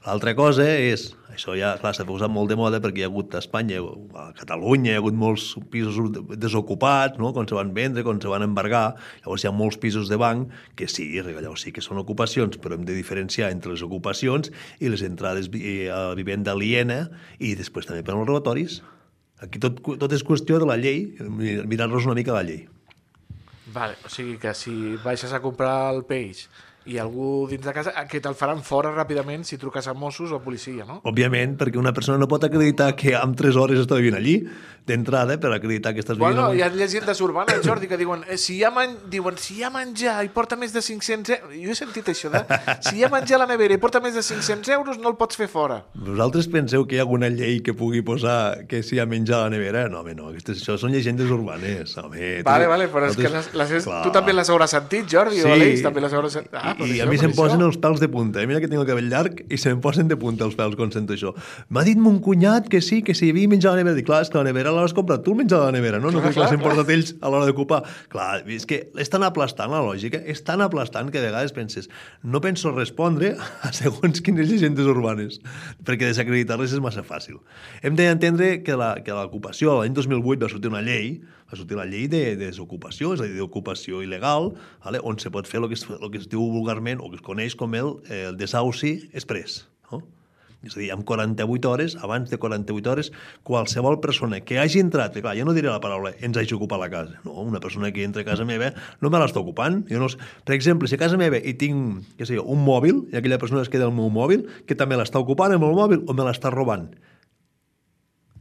L'altra 0.05 0.33
cosa 0.35 0.65
és, 0.67 1.05
això 1.31 1.53
ja, 1.57 1.71
clar, 1.79 1.93
s'ha 1.95 2.03
posat 2.05 2.29
molt 2.29 2.49
de 2.51 2.57
moda 2.59 2.81
perquè 2.83 2.99
hi 3.01 3.05
ha 3.05 3.09
hagut 3.09 3.33
a 3.33 3.39
Espanya, 3.39 3.79
a 3.79 4.25
Catalunya, 4.37 4.91
hi 4.91 4.95
ha 4.97 5.01
hagut 5.01 5.15
molts 5.17 5.45
pisos 5.71 5.95
desocupats, 6.37 7.17
no?, 7.21 7.31
quan 7.33 7.47
se 7.47 7.55
van 7.55 7.71
vendre, 7.73 8.03
quan 8.03 8.19
se 8.21 8.27
van 8.29 8.43
embargar, 8.43 8.95
llavors 9.23 9.45
hi 9.45 9.47
ha 9.49 9.53
molts 9.55 9.77
pisos 9.81 10.09
de 10.11 10.19
banc 10.19 10.51
que 10.75 10.89
sí, 10.91 11.07
llavors 11.15 11.63
sí 11.63 11.71
que 11.71 11.81
són 11.85 12.01
ocupacions, 12.03 12.57
però 12.61 12.75
hem 12.75 12.83
de 12.85 12.97
diferenciar 12.97 13.51
entre 13.55 13.71
les 13.71 13.81
ocupacions 13.87 14.51
i 14.79 14.91
les 14.91 15.01
entrades 15.07 15.47
vi- 15.53 15.87
a 15.87 16.11
vivenda 16.19 16.51
aliena 16.51 17.05
i 17.39 17.55
després 17.55 17.87
també 17.87 18.03
per 18.03 18.17
als 18.17 18.27
robatoris. 18.27 18.81
Aquí 19.41 19.57
tot, 19.63 19.79
tot 19.97 20.11
és 20.13 20.21
qüestió 20.27 20.59
de 20.61 20.67
la 20.69 20.75
llei, 20.77 21.15
mirar-nos 21.65 22.05
una 22.05 22.13
mica 22.19 22.35
la 22.35 22.43
llei. 22.45 22.67
Vale, 23.73 23.95
o 24.05 24.09
sigui 24.11 24.35
que 24.37 24.51
si 24.53 24.97
baixes 25.01 25.31
a 25.33 25.39
comprar 25.41 25.93
el 25.95 26.03
peix 26.03 26.49
i 26.85 26.97
algú 26.97 27.45
dins 27.49 27.61
de 27.65 27.73
casa, 27.75 27.91
que 28.09 28.19
te'l 28.23 28.33
faran 28.35 28.63
fora 28.65 28.89
ràpidament 28.95 29.43
si 29.45 29.57
truques 29.61 29.85
a 29.87 29.93
Mossos 29.93 30.31
o 30.31 30.39
a 30.39 30.41
policia, 30.41 30.85
no? 30.87 30.99
Òbviament, 31.05 31.53
perquè 31.59 31.77
una 31.77 31.93
persona 31.93 32.17
no 32.17 32.27
pot 32.27 32.43
acreditar 32.47 32.95
que 32.97 33.13
en 33.13 33.35
3 33.37 33.55
hores 33.61 33.83
està 33.83 33.99
vivint 33.99 34.17
allí, 34.17 34.39
d'entrada, 34.87 35.35
per 35.39 35.51
acreditar 35.53 35.93
que 35.93 36.01
estàs 36.01 36.17
vivint... 36.17 36.33
Bueno, 36.39 36.55
hi 36.57 36.63
ha 36.65 36.69
llegendes 36.73 37.21
urbanes, 37.21 37.61
Jordi, 37.63 37.85
que 37.87 37.99
diuen 38.01 38.23
eh, 38.27 38.37
si, 38.41 38.55
hi 38.57 38.63
ha 38.65 38.71
man... 38.73 38.95
diuen 39.13 39.37
si 39.37 39.59
hi 39.59 39.63
ha 39.63 39.69
menjar 39.69 40.15
i 40.25 40.31
porta 40.33 40.57
més 40.57 40.73
de 40.73 40.81
500 40.81 41.35
euros... 41.37 41.53
Jo 41.61 41.75
he 41.75 41.77
sentit 41.77 42.09
això, 42.09 42.31
de 42.33 42.41
si 42.87 42.97
hi 42.97 43.03
ha 43.05 43.11
menjar 43.13 43.37
a 43.37 43.43
la 43.43 43.49
nevera 43.53 43.77
i 43.77 43.81
porta 43.81 44.01
més 44.01 44.17
de 44.17 44.23
500 44.25 44.73
euros 44.79 44.97
no 44.97 45.11
el 45.13 45.17
pots 45.21 45.37
fer 45.37 45.47
fora. 45.51 45.83
Vosaltres 45.93 46.49
penseu 46.49 46.87
que 46.89 46.97
hi 46.97 47.01
ha 47.03 47.05
alguna 47.05 47.29
llei 47.29 47.61
que 47.61 47.75
pugui 47.77 48.01
posar 48.01 48.65
que 48.67 48.81
si 48.81 48.97
hi 48.97 49.03
ha 49.03 49.05
menjar 49.05 49.43
a 49.43 49.43
la 49.45 49.53
nevera? 49.53 49.85
No, 49.91 50.01
home, 50.01 50.15
no, 50.17 50.31
aquestes, 50.33 50.63
això 50.63 50.79
són 50.81 50.95
llegendes 50.97 51.29
urbanes. 51.29 51.93
Home, 52.01 52.41
Vale, 52.47 52.65
vale, 52.67 52.89
però 52.89 53.05
és 53.11 53.15
que 53.15 53.29
les, 53.29 53.51
nosaltres- 53.53 53.77
les, 53.77 53.85
Clar. 53.85 54.01
tu 54.07 54.11
també 54.17 54.33
les 54.33 54.49
hauràs 54.49 54.73
sentit, 54.73 55.05
Jordi, 55.13 55.43
o 55.45 55.53
Aleix, 55.53 55.85
també 55.85 56.01
les 56.01 56.13
hauràs 56.17 56.33
sentit. 56.39 56.57
Ah, 56.57 56.70
per 56.77 56.87
I, 56.87 56.91
i 56.91 56.99
això, 56.99 57.07
a 57.07 57.11
mi 57.11 57.17
se'm 57.21 57.33
posen 57.37 57.61
els 57.65 57.77
pèls 57.81 57.99
de 58.01 58.07
punta. 58.11 58.41
Eh? 58.41 58.47
Mira 58.49 58.59
que 58.63 58.67
tinc 58.71 58.81
el 58.81 58.87
cabell 58.89 59.09
llarg 59.11 59.41
i 59.49 59.57
se'm 59.57 59.81
posen 59.81 60.07
de 60.11 60.17
punta 60.17 60.45
els 60.45 60.55
pèls 60.59 60.75
quan 60.79 60.91
sento 60.91 61.13
això. 61.13 61.33
M'ha 61.69 61.83
dit 61.87 61.97
mon 61.97 62.19
cunyat 62.23 62.67
que 62.69 62.81
sí, 62.81 63.01
que 63.01 63.13
si 63.17 63.27
hi 63.27 63.31
havia 63.35 63.47
menjar 63.51 63.71
a 63.71 63.75
la 63.75 63.83
nevera. 63.83 63.95
Dic, 63.99 64.05
clar, 64.07 64.21
és 64.25 64.29
que 64.29 64.37
la 64.37 64.43
nevera 64.47 64.71
l'has 64.75 64.93
comprat 64.93 65.23
tu 65.25 65.31
el 65.35 65.37
menjar 65.43 65.61
a 65.61 65.65
la 65.71 65.75
nevera, 65.77 65.99
no? 65.99 66.11
No 66.11 66.19
Clar, 66.21 66.29
que 66.31 66.39
classe 66.39 66.55
clar, 66.55 66.59
hem 66.59 66.65
portat 66.67 66.93
ells 66.95 67.13
a 67.21 67.29
l'hora 67.33 67.45
d'ocupar. 67.49 67.81
Clar, 68.09 68.43
és 68.47 68.65
que 68.65 68.81
és 68.97 69.09
tan 69.11 69.23
aplastant 69.27 69.71
la 69.71 69.81
lògica, 69.85 70.21
és 70.25 70.43
tan 70.43 70.61
aplastant 70.61 71.11
que 71.11 71.19
a 71.19 71.25
vegades 71.27 71.51
penses 71.55 71.89
no 72.23 72.41
penso 72.41 72.71
respondre 72.71 73.35
a 73.61 73.71
segons 73.73 74.21
quines 74.21 74.49
llegendes 74.49 74.85
urbanes, 74.85 75.39
perquè 75.83 76.07
desacreditar-les 76.09 76.73
és 76.73 76.79
massa 76.83 77.03
fàcil. 77.03 77.39
Hem 77.81 77.95
d'entendre 77.95 78.61
que 78.63 78.75
la- 78.77 78.95
que 79.03 79.11
l'ocupació, 79.11 79.79
l'any 79.81 79.93
2008 79.93 80.41
va 80.45 80.49
sortir 80.49 80.69
una 80.71 80.81
llei, 80.81 81.21
va 81.51 81.59
sortir 81.59 81.77
la 81.77 81.87
llei 81.89 82.07
de, 82.07 82.23
de 82.37 82.47
desocupació, 82.47 83.11
és 83.15 83.23
a 83.23 83.27
dir, 83.27 83.35
d'ocupació 83.41 83.99
il·legal, 84.05 84.53
vale? 84.85 85.03
on 85.03 85.19
se 85.19 85.33
pot 85.33 85.49
fer 85.49 85.59
el 85.59 85.67
que, 85.71 85.77
es, 85.79 85.83
el 85.91 86.07
que 86.13 86.23
es 86.23 86.31
diu 86.31 86.47
vulgarment, 86.53 87.03
o 87.03 87.11
que 87.11 87.19
es 87.19 87.25
coneix 87.25 87.57
com 87.59 87.75
el, 87.75 87.97
el 88.07 88.39
desauci 88.39 88.95
express. 89.11 89.65
No? 89.91 90.01
És 90.61 90.75
a 90.77 90.79
dir, 90.79 90.91
amb 90.93 91.01
48 91.09 91.69
hores, 91.71 91.95
abans 92.05 92.29
de 92.29 92.37
48 92.37 92.91
hores, 92.91 93.09
qualsevol 93.47 93.97
persona 93.99 94.39
que 94.45 94.59
hagi 94.61 94.79
entrat, 94.79 95.17
clar, 95.17 95.33
jo 95.37 95.45
no 95.47 95.55
diré 95.57 95.71
la 95.71 95.81
paraula 95.81 96.13
ens 96.21 96.37
hagi 96.37 96.53
ocupat 96.53 96.83
la 96.83 96.89
casa, 96.93 97.17
no, 97.25 97.33
una 97.41 97.59
persona 97.59 97.89
que 97.91 98.05
entra 98.05 98.21
a 98.21 98.27
casa 98.27 98.45
meva 98.45 98.69
no 99.01 99.09
me 99.09 99.19
l'està 99.19 99.41
ocupant. 99.41 99.81
Jo 99.89 99.99
no, 100.03 100.11
per 100.45 100.53
exemple, 100.55 100.87
si 100.87 100.99
a 100.99 101.01
casa 101.01 101.17
meva 101.17 101.41
hi 101.41 101.55
tinc, 101.57 102.05
què 102.19 102.29
sé 102.29 102.37
jo, 102.37 102.45
un 102.45 102.61
mòbil, 102.61 103.07
i 103.09 103.17
aquella 103.17 103.41
persona 103.41 103.65
es 103.65 103.73
queda 103.73 103.89
el 103.89 103.95
meu 103.97 104.13
mòbil, 104.13 104.45
que 104.69 104.77
també 104.77 105.01
l'està 105.01 105.19
ocupant 105.19 105.57
amb 105.57 105.65
el 105.65 105.73
mòbil 105.77 106.05
o 106.05 106.13
me 106.13 106.29
l'està 106.29 106.53
robant. 106.53 106.91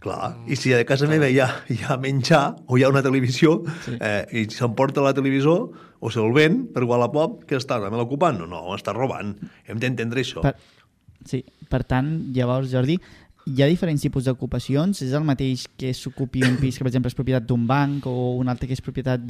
Clar, 0.01 0.31
i 0.49 0.57
si 0.57 0.73
a 0.73 0.81
casa 0.89 1.05
meva 1.11 1.29
hi 1.29 1.37
ha, 1.45 1.47
hi 1.69 1.77
ha 1.85 1.99
menjar 2.01 2.45
o 2.67 2.79
hi 2.79 2.85
ha 2.87 2.89
una 2.89 3.03
televisió 3.05 3.59
sí. 3.85 3.99
eh, 4.01 4.25
i 4.33 4.47
s'emporta 4.49 5.05
la 5.05 5.13
televisor 5.17 5.67
o 6.01 6.13
se'l 6.13 6.33
ven 6.33 6.63
per 6.73 6.87
Wallapop, 6.89 7.43
què 7.45 7.59
està 7.61 7.77
també 7.83 8.01
l'ocupant? 8.01 8.39
No, 8.41 8.49
no, 8.49 8.63
està 8.79 8.95
robant. 8.97 9.35
Hem 9.69 9.83
d'entendre 9.83 10.25
això. 10.25 10.41
Per, 10.47 10.55
sí, 11.29 11.43
per 11.69 11.83
tant, 11.85 12.09
llavors, 12.33 12.71
Jordi, 12.73 12.97
hi 13.47 13.63
ha 13.63 13.69
diferents 13.71 14.03
tipus 14.05 14.27
d'ocupacions? 14.27 15.01
És 15.05 15.13
el 15.17 15.25
mateix 15.27 15.65
que 15.81 15.93
s'ocupi 15.97 16.43
un 16.47 16.57
pis 16.61 16.77
que, 16.77 16.85
per 16.85 16.91
exemple, 16.91 17.11
és 17.11 17.17
propietat 17.17 17.47
d'un 17.49 17.67
banc 17.69 18.07
o 18.11 18.37
un 18.41 18.51
altre 18.53 18.69
que 18.69 18.77
és 18.77 18.85
propietat 18.85 19.23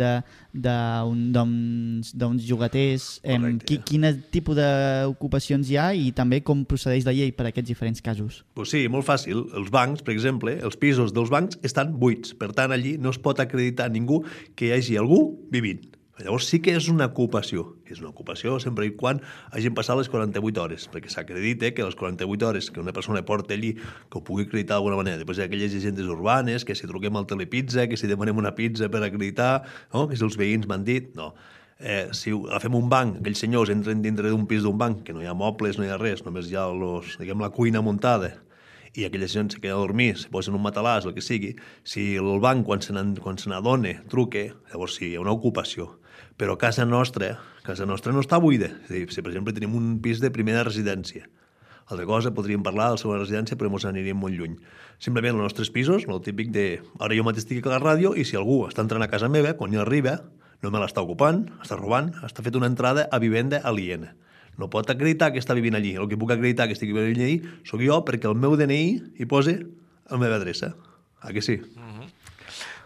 d'uns 0.54 2.12
d'uns 2.14 2.48
llogaters? 2.48 3.08
Em, 3.22 3.58
qui, 3.62 3.80
quin 3.86 4.08
tipus 4.34 4.58
d'ocupacions 4.58 5.70
hi 5.70 5.78
ha 5.80 5.90
i 5.94 6.10
també 6.16 6.42
com 6.46 6.64
procedeix 6.68 7.06
la 7.06 7.14
llei 7.16 7.32
per 7.36 7.46
a 7.46 7.52
aquests 7.52 7.70
diferents 7.70 8.02
casos? 8.04 8.42
Pues 8.54 8.74
sí, 8.74 8.86
molt 8.92 9.06
fàcil. 9.08 9.46
Els 9.58 9.70
bancs, 9.72 10.04
per 10.06 10.14
exemple, 10.16 10.56
els 10.58 10.78
pisos 10.80 11.14
dels 11.16 11.30
bancs 11.32 11.60
estan 11.66 11.94
buits. 12.00 12.34
Per 12.38 12.52
tant, 12.56 12.74
allí 12.74 12.96
no 12.98 13.14
es 13.14 13.20
pot 13.22 13.40
acreditar 13.42 13.90
a 13.90 13.94
ningú 13.94 14.24
que 14.54 14.70
hi 14.70 14.76
hagi 14.78 14.98
algú 15.00 15.22
vivint. 15.52 15.89
Llavors 16.20 16.48
sí 16.50 16.60
que 16.64 16.74
és 16.76 16.88
una 16.92 17.08
ocupació. 17.10 17.64
És 17.90 18.00
una 18.02 18.10
ocupació 18.10 18.58
sempre 18.62 18.86
i 18.88 18.94
quan 18.96 19.22
hagin 19.50 19.76
passat 19.76 19.98
les 19.98 20.10
48 20.12 20.62
hores, 20.62 20.88
perquè 20.92 21.12
s'acredita 21.12 21.72
que 21.76 21.86
les 21.86 21.96
48 21.98 22.48
hores 22.48 22.70
que 22.70 22.82
una 22.82 22.94
persona 22.96 23.24
porta 23.26 23.56
allí, 23.56 23.74
que 23.74 24.18
ho 24.18 24.24
pugui 24.24 24.46
acreditar 24.48 24.76
d'alguna 24.76 25.00
manera. 25.00 25.20
Després 25.20 25.40
hi 25.40 25.44
ha 25.44 25.48
aquelles 25.50 25.72
llegendes 25.74 26.10
urbanes, 26.10 26.64
que 26.64 26.76
si 26.76 26.90
truquem 26.90 27.16
al 27.16 27.28
Telepizza, 27.30 27.88
que 27.88 27.96
si 28.00 28.10
demanem 28.10 28.38
una 28.38 28.54
pizza 28.54 28.90
per 28.92 29.02
acreditar, 29.06 29.64
no? 29.94 30.06
que 30.08 30.18
si 30.18 30.26
els 30.26 30.38
veïns 30.40 30.68
m'han 30.68 30.86
dit... 30.86 31.14
No. 31.18 31.32
Eh, 31.80 32.10
si 32.12 32.28
agafem 32.28 32.74
un 32.76 32.90
banc, 32.92 33.22
aquells 33.22 33.40
senyors 33.40 33.70
entren 33.72 34.02
dintre 34.04 34.28
d'un 34.28 34.42
pis 34.44 34.60
d'un 34.60 34.76
banc, 34.76 34.98
que 35.06 35.14
no 35.16 35.22
hi 35.22 35.28
ha 35.30 35.32
mobles, 35.32 35.78
no 35.80 35.86
hi 35.86 35.88
ha 35.88 35.96
res, 35.96 36.20
només 36.26 36.50
hi 36.50 36.58
ha 36.60 36.66
los, 36.76 37.14
diguem, 37.16 37.40
la 37.40 37.48
cuina 37.56 37.80
muntada, 37.80 38.34
i 38.92 39.06
aquella 39.06 39.28
gent 39.30 39.48
se 39.54 39.60
queda 39.62 39.78
a 39.78 39.80
dormir, 39.80 40.16
se 40.18 40.28
posen 40.28 40.56
un 40.58 40.64
matalàs, 40.64 41.06
el 41.06 41.14
que 41.16 41.24
sigui, 41.24 41.54
si 41.86 42.16
el 42.20 42.40
banc, 42.42 42.66
quan 42.66 42.82
se 42.82 42.92
n'adona, 42.92 43.94
truque, 44.10 44.50
llavors 44.72 44.98
sí, 44.98 45.08
hi 45.08 45.16
ha 45.16 45.24
una 45.24 45.32
ocupació. 45.32 45.99
Però 46.40 46.56
casa 46.56 46.86
nostra, 46.88 47.34
casa 47.66 47.84
nostra 47.84 48.14
no 48.16 48.22
està 48.24 48.38
buida. 48.40 48.70
És 48.86 48.94
dir, 48.94 49.04
si, 49.12 49.20
per 49.20 49.34
exemple, 49.34 49.52
tenim 49.52 49.76
un 49.76 49.98
pis 50.00 50.22
de 50.22 50.30
primera 50.32 50.64
residència, 50.64 51.26
altra 51.90 52.06
cosa, 52.06 52.30
podríem 52.32 52.62
parlar 52.62 52.86
de 52.88 52.96
la 52.96 53.00
segona 53.02 53.18
residència, 53.20 53.58
però 53.58 53.68
ens 53.68 53.84
aniríem 53.84 54.16
molt 54.16 54.38
lluny. 54.38 54.54
Simplement, 55.02 55.36
els 55.36 55.50
nostres 55.50 55.72
pisos, 55.74 56.06
el 56.08 56.22
típic 56.24 56.52
de... 56.54 56.64
Ara 57.02 57.16
jo 57.18 57.26
mateix 57.26 57.44
estic 57.44 57.66
a 57.66 57.74
la 57.74 57.80
ràdio 57.82 58.14
i 58.14 58.24
si 58.24 58.38
algú 58.38 58.62
està 58.68 58.84
entrant 58.86 59.04
a 59.04 59.10
casa 59.10 59.28
meva, 59.28 59.56
quan 59.58 59.74
jo 59.74 59.82
arriba, 59.82 60.20
no 60.62 60.70
me 60.70 60.80
l'està 60.80 61.02
ocupant, 61.04 61.44
està 61.60 61.76
robant, 61.76 62.12
està 62.24 62.44
fet 62.46 62.56
una 62.56 62.70
entrada 62.70 63.08
a 63.10 63.20
vivenda 63.20 63.60
aliena. 63.66 64.14
No 64.60 64.70
pot 64.70 64.90
acreditar 64.92 65.32
que 65.34 65.42
està 65.42 65.56
vivint 65.56 65.76
allí. 65.76 65.96
El 65.96 66.08
que 66.08 66.18
puc 66.20 66.32
acreditar 66.32 66.68
que 66.68 66.76
estic 66.76 66.94
vivint 66.94 67.24
allí 67.24 67.40
sóc 67.68 67.82
jo 67.84 68.00
perquè 68.06 68.28
el 68.30 68.38
meu 68.38 68.56
DNI 68.60 68.82
hi 69.18 69.28
posa 69.28 69.56
la 69.56 70.20
meva 70.20 70.40
adreça. 70.40 70.74
Ah 71.20 71.32
que 71.32 71.42
sí? 71.44 71.58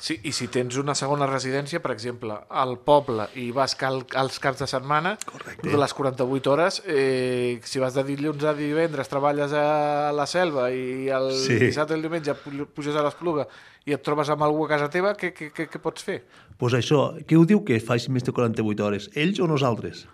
Sí, 0.05 0.19
I 0.29 0.33
si 0.37 0.49
tens 0.53 0.77
una 0.77 0.93
segona 0.99 1.25
residència, 1.25 1.79
per 1.81 1.95
exemple, 1.95 2.35
al 2.53 2.75
poble 2.85 3.25
i 3.41 3.47
vas 3.57 3.73
cal, 3.81 4.03
als 4.21 4.37
caps 4.43 4.59
de 4.61 4.67
setmana, 4.69 5.15
Correcte. 5.25 5.71
de 5.71 5.79
les 5.81 5.95
48 5.97 6.51
hores, 6.53 6.83
eh, 6.85 7.59
si 7.65 7.81
vas 7.81 7.95
de 7.97 8.05
dilluns 8.05 8.45
a 8.45 8.53
divendres, 8.59 9.09
treballes 9.09 9.55
a 9.57 10.11
la 10.13 10.27
selva 10.29 10.67
i 10.77 11.09
el 11.09 11.31
Sí. 11.33 11.57
dissabte 11.57 11.95
i 11.95 11.97
el 11.97 12.03
diumenge 12.05 12.35
pu- 12.37 12.67
puges 12.67 12.95
a 12.97 13.03
l'Espluga 13.07 13.47
i 13.87 13.93
et 13.97 14.03
trobes 14.05 14.29
amb 14.29 14.43
algú 14.45 14.67
a 14.67 14.69
casa 14.69 14.91
teva, 14.91 15.15
què, 15.17 15.33
què, 15.33 15.49
què, 15.57 15.71
què 15.73 15.81
pots 15.81 16.03
fer? 16.05 16.19
Doncs 16.27 16.59
pues 16.59 16.75
això, 16.75 17.01
què 17.25 17.39
ho 17.41 17.47
diu 17.47 17.65
que 17.65 17.81
faci 17.81 18.11
més 18.11 18.25
de 18.25 18.33
48 18.33 18.85
hores? 18.85 19.09
Ells 19.15 19.41
o 19.41 19.47
nosaltres? 19.49 20.05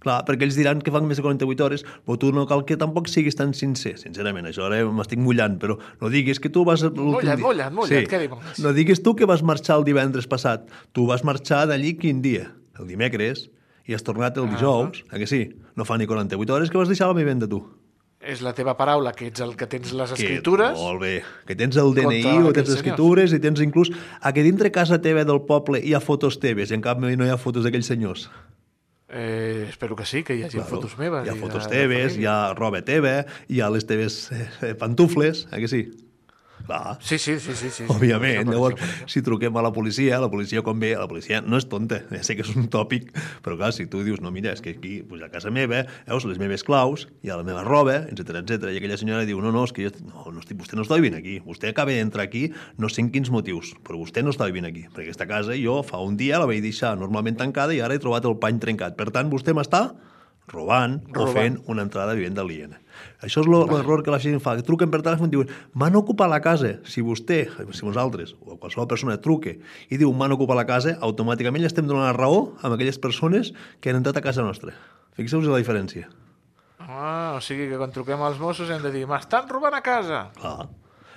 Clar, 0.00 0.22
perquè 0.24 0.46
ells 0.46 0.56
diran 0.56 0.80
que 0.80 0.92
fan 0.94 1.04
més 1.04 1.18
de 1.20 1.24
48 1.26 1.64
hores, 1.66 1.84
però 2.06 2.16
tu 2.20 2.30
no 2.32 2.46
cal 2.48 2.64
que 2.64 2.78
tampoc 2.80 3.08
siguis 3.12 3.36
tan 3.36 3.52
sincer, 3.56 3.98
sincerament, 4.00 4.48
això 4.48 4.64
ara 4.64 4.80
m'estic 4.88 5.20
mullant, 5.20 5.58
però 5.60 5.76
no 6.00 6.08
diguis 6.12 6.40
que 6.40 6.48
tu 6.48 6.64
vas... 6.64 6.82
Mullat, 6.88 7.40
mullat, 7.42 7.74
mullat, 7.76 8.08
què 8.08 8.22
diu? 8.24 8.38
No 8.64 8.72
diguis 8.76 9.02
tu 9.04 9.12
que 9.18 9.28
vas 9.28 9.44
marxar 9.44 9.76
el 9.76 9.84
divendres 9.84 10.26
passat, 10.30 10.64
tu 10.96 11.04
vas 11.10 11.24
marxar 11.28 11.66
d'allí 11.68 11.98
quin 12.00 12.22
dia? 12.24 12.48
El 12.80 12.88
dimecres, 12.88 13.50
i 13.84 13.92
has 13.96 14.06
tornat 14.06 14.38
el 14.40 14.48
dijous, 14.48 15.04
ah, 15.10 15.18
que 15.20 15.28
sí? 15.28 15.50
No 15.76 15.84
fa 15.84 15.98
ni 16.00 16.08
48 16.08 16.54
hores 16.56 16.72
que 16.72 16.80
vas 16.80 16.88
deixar 16.88 17.10
la 17.10 17.18
vivenda 17.18 17.48
tu. 17.50 17.60
És 18.20 18.42
la 18.44 18.52
teva 18.52 18.74
paraula, 18.76 19.14
que 19.16 19.30
ets 19.30 19.40
el 19.40 19.54
que 19.56 19.64
tens 19.68 19.94
les 19.96 20.10
Que- 20.12 20.16
escritures. 20.20 20.76
Molt 20.76 21.00
bé. 21.00 21.12
Que 21.48 21.56
tens 21.56 21.76
el 21.80 21.94
DNI 21.96 22.44
o 22.44 22.52
tens 22.52 22.68
les 22.68 22.76
escritures 22.76 23.32
i 23.32 23.40
tens 23.40 23.62
inclús... 23.64 23.88
A 24.20 24.34
que 24.36 24.44
dintre 24.44 24.68
casa 24.70 25.00
teva 25.00 25.24
del 25.24 25.40
poble 25.48 25.80
hi 25.80 25.94
ha 25.96 26.00
fotos 26.04 26.36
teves 26.38 26.70
i 26.70 26.76
en 26.76 26.84
canvi 26.84 27.16
no 27.16 27.24
hi 27.24 27.32
ha 27.32 27.38
fotos 27.40 27.64
d'aquells 27.64 27.88
senyors. 27.88 28.26
Eh, 29.12 29.66
espero 29.68 29.96
que 29.96 30.06
sí, 30.06 30.22
que 30.22 30.36
hi 30.36 30.44
hagi 30.44 30.58
claro. 30.58 30.76
fotos 30.76 30.96
meves. 30.98 31.26
Hi 31.26 31.32
ha 31.32 31.38
fotos 31.40 31.66
teves, 31.68 32.16
hi 32.16 32.28
ha 32.30 32.54
roba 32.54 32.82
teva, 32.86 33.24
hi 33.48 33.60
ha 33.60 33.70
les 33.74 33.86
teves 33.86 34.22
eh, 34.32 34.74
pantufles, 34.78 35.48
eh 35.50 35.64
que 35.64 35.68
sí? 35.68 35.82
Clar. 36.66 36.98
Sí, 37.00 37.18
sí, 37.18 37.38
sí, 37.40 37.54
sí. 37.54 37.70
sí, 37.70 37.70
sí. 37.82 37.86
Òbviament, 37.90 38.44
per 38.44 38.54
llavors, 38.54 38.82
si 39.10 39.22
truquem 39.26 39.56
a 39.56 39.64
la 39.64 39.72
policia, 39.74 40.20
la 40.22 40.30
policia 40.30 40.62
quan 40.66 40.80
ve, 40.82 40.92
la 40.98 41.08
policia 41.10 41.40
no 41.42 41.58
és 41.60 41.66
tonta, 41.70 42.02
ja 42.10 42.22
sé 42.26 42.36
que 42.38 42.44
és 42.46 42.52
un 42.54 42.68
tòpic, 42.72 43.10
però 43.44 43.56
clar, 43.58 43.72
si 43.76 43.88
tu 43.90 44.04
dius, 44.06 44.20
no, 44.22 44.32
mira, 44.34 44.52
és 44.54 44.62
que 44.64 44.74
aquí, 44.76 45.00
pues, 45.06 45.22
a 45.24 45.30
casa 45.32 45.50
meva, 45.54 45.82
veus, 46.06 46.26
les 46.28 46.38
meves 46.42 46.64
claus, 46.66 47.06
hi 47.24 47.32
ha 47.32 47.38
la 47.40 47.46
meva 47.46 47.64
roba, 47.66 48.00
etc 48.12 48.42
etc. 48.42 48.70
i 48.70 48.80
aquella 48.80 48.98
senyora 49.00 49.26
diu, 49.28 49.40
no, 49.42 49.52
no, 49.54 49.64
és 49.66 49.74
que 49.76 49.88
jo, 49.88 49.94
no, 50.06 50.28
no 50.34 50.44
estic, 50.44 50.60
vostè 50.60 50.78
no 50.78 50.86
està 50.86 51.00
vivint 51.00 51.18
aquí, 51.18 51.38
vostè 51.46 51.72
acaba 51.72 51.96
d'entrar 51.96 52.28
aquí, 52.28 52.48
no 52.78 52.90
sé 52.92 53.02
en 53.04 53.10
quins 53.14 53.32
motius, 53.34 53.74
però 53.86 53.98
vostè 54.00 54.24
no 54.24 54.34
està 54.34 54.48
vivint 54.50 54.68
aquí, 54.68 54.86
perquè 54.90 55.10
aquesta 55.10 55.28
casa 55.30 55.56
jo 55.58 55.80
fa 55.86 56.02
un 56.04 56.18
dia 56.20 56.38
la 56.40 56.48
vaig 56.50 56.62
deixar 56.64 56.94
normalment 57.00 57.38
tancada 57.40 57.74
i 57.74 57.82
ara 57.82 57.96
he 57.96 58.02
trobat 58.02 58.26
el 58.28 58.38
pany 58.40 58.60
trencat. 58.62 58.96
Per 58.98 59.10
tant, 59.14 59.30
vostè 59.32 59.54
m'està 59.56 59.88
robant, 60.50 60.98
robant, 61.10 61.22
o 61.22 61.32
fent 61.34 61.58
una 61.70 61.84
entrada 61.86 62.12
a 62.12 62.18
vivenda 62.18 62.42
aliena. 62.42 62.80
Això 63.20 63.42
és 63.44 63.48
l'error 63.50 64.00
que 64.04 64.12
la 64.12 64.20
gent 64.22 64.40
fa, 64.40 64.54
que 64.56 64.64
truquen 64.64 64.90
per 64.92 65.02
telèfon 65.04 65.28
i 65.28 65.34
diuen 65.34 65.50
m'han 65.76 65.98
ocupat 66.00 66.30
la 66.32 66.40
casa. 66.44 66.78
Si 66.88 67.04
vostè, 67.04 67.42
si 67.76 67.84
vosaltres, 67.84 68.32
o 68.40 68.56
qualsevol 68.56 68.88
persona 68.88 69.18
truque 69.20 69.58
i 69.92 70.00
diu 70.00 70.14
m'han 70.16 70.36
ocupat 70.38 70.56
la 70.56 70.66
casa, 70.68 70.96
automàticament 71.04 71.66
ja 71.66 71.70
estem 71.72 71.88
donant 71.88 72.08
la 72.08 72.16
raó 72.16 72.56
a 72.62 72.72
aquelles 72.72 72.98
persones 72.98 73.52
que 73.80 73.92
han 73.92 74.00
entrat 74.00 74.16
a 74.16 74.24
casa 74.24 74.46
nostra. 74.46 74.72
Fixeu-vos 75.18 75.50
la 75.52 75.60
diferència. 75.60 76.08
Ah, 76.80 77.36
o 77.36 77.40
sigui 77.44 77.68
que 77.68 77.78
quan 77.78 77.92
truquem 77.92 78.22
als 78.24 78.40
Mossos 78.40 78.70
hem 78.72 78.80
de 78.82 78.92
dir 78.94 79.04
m'estan 79.06 79.48
robant 79.52 79.76
a 79.76 79.82
casa. 79.84 80.30
Clar. 80.40 80.70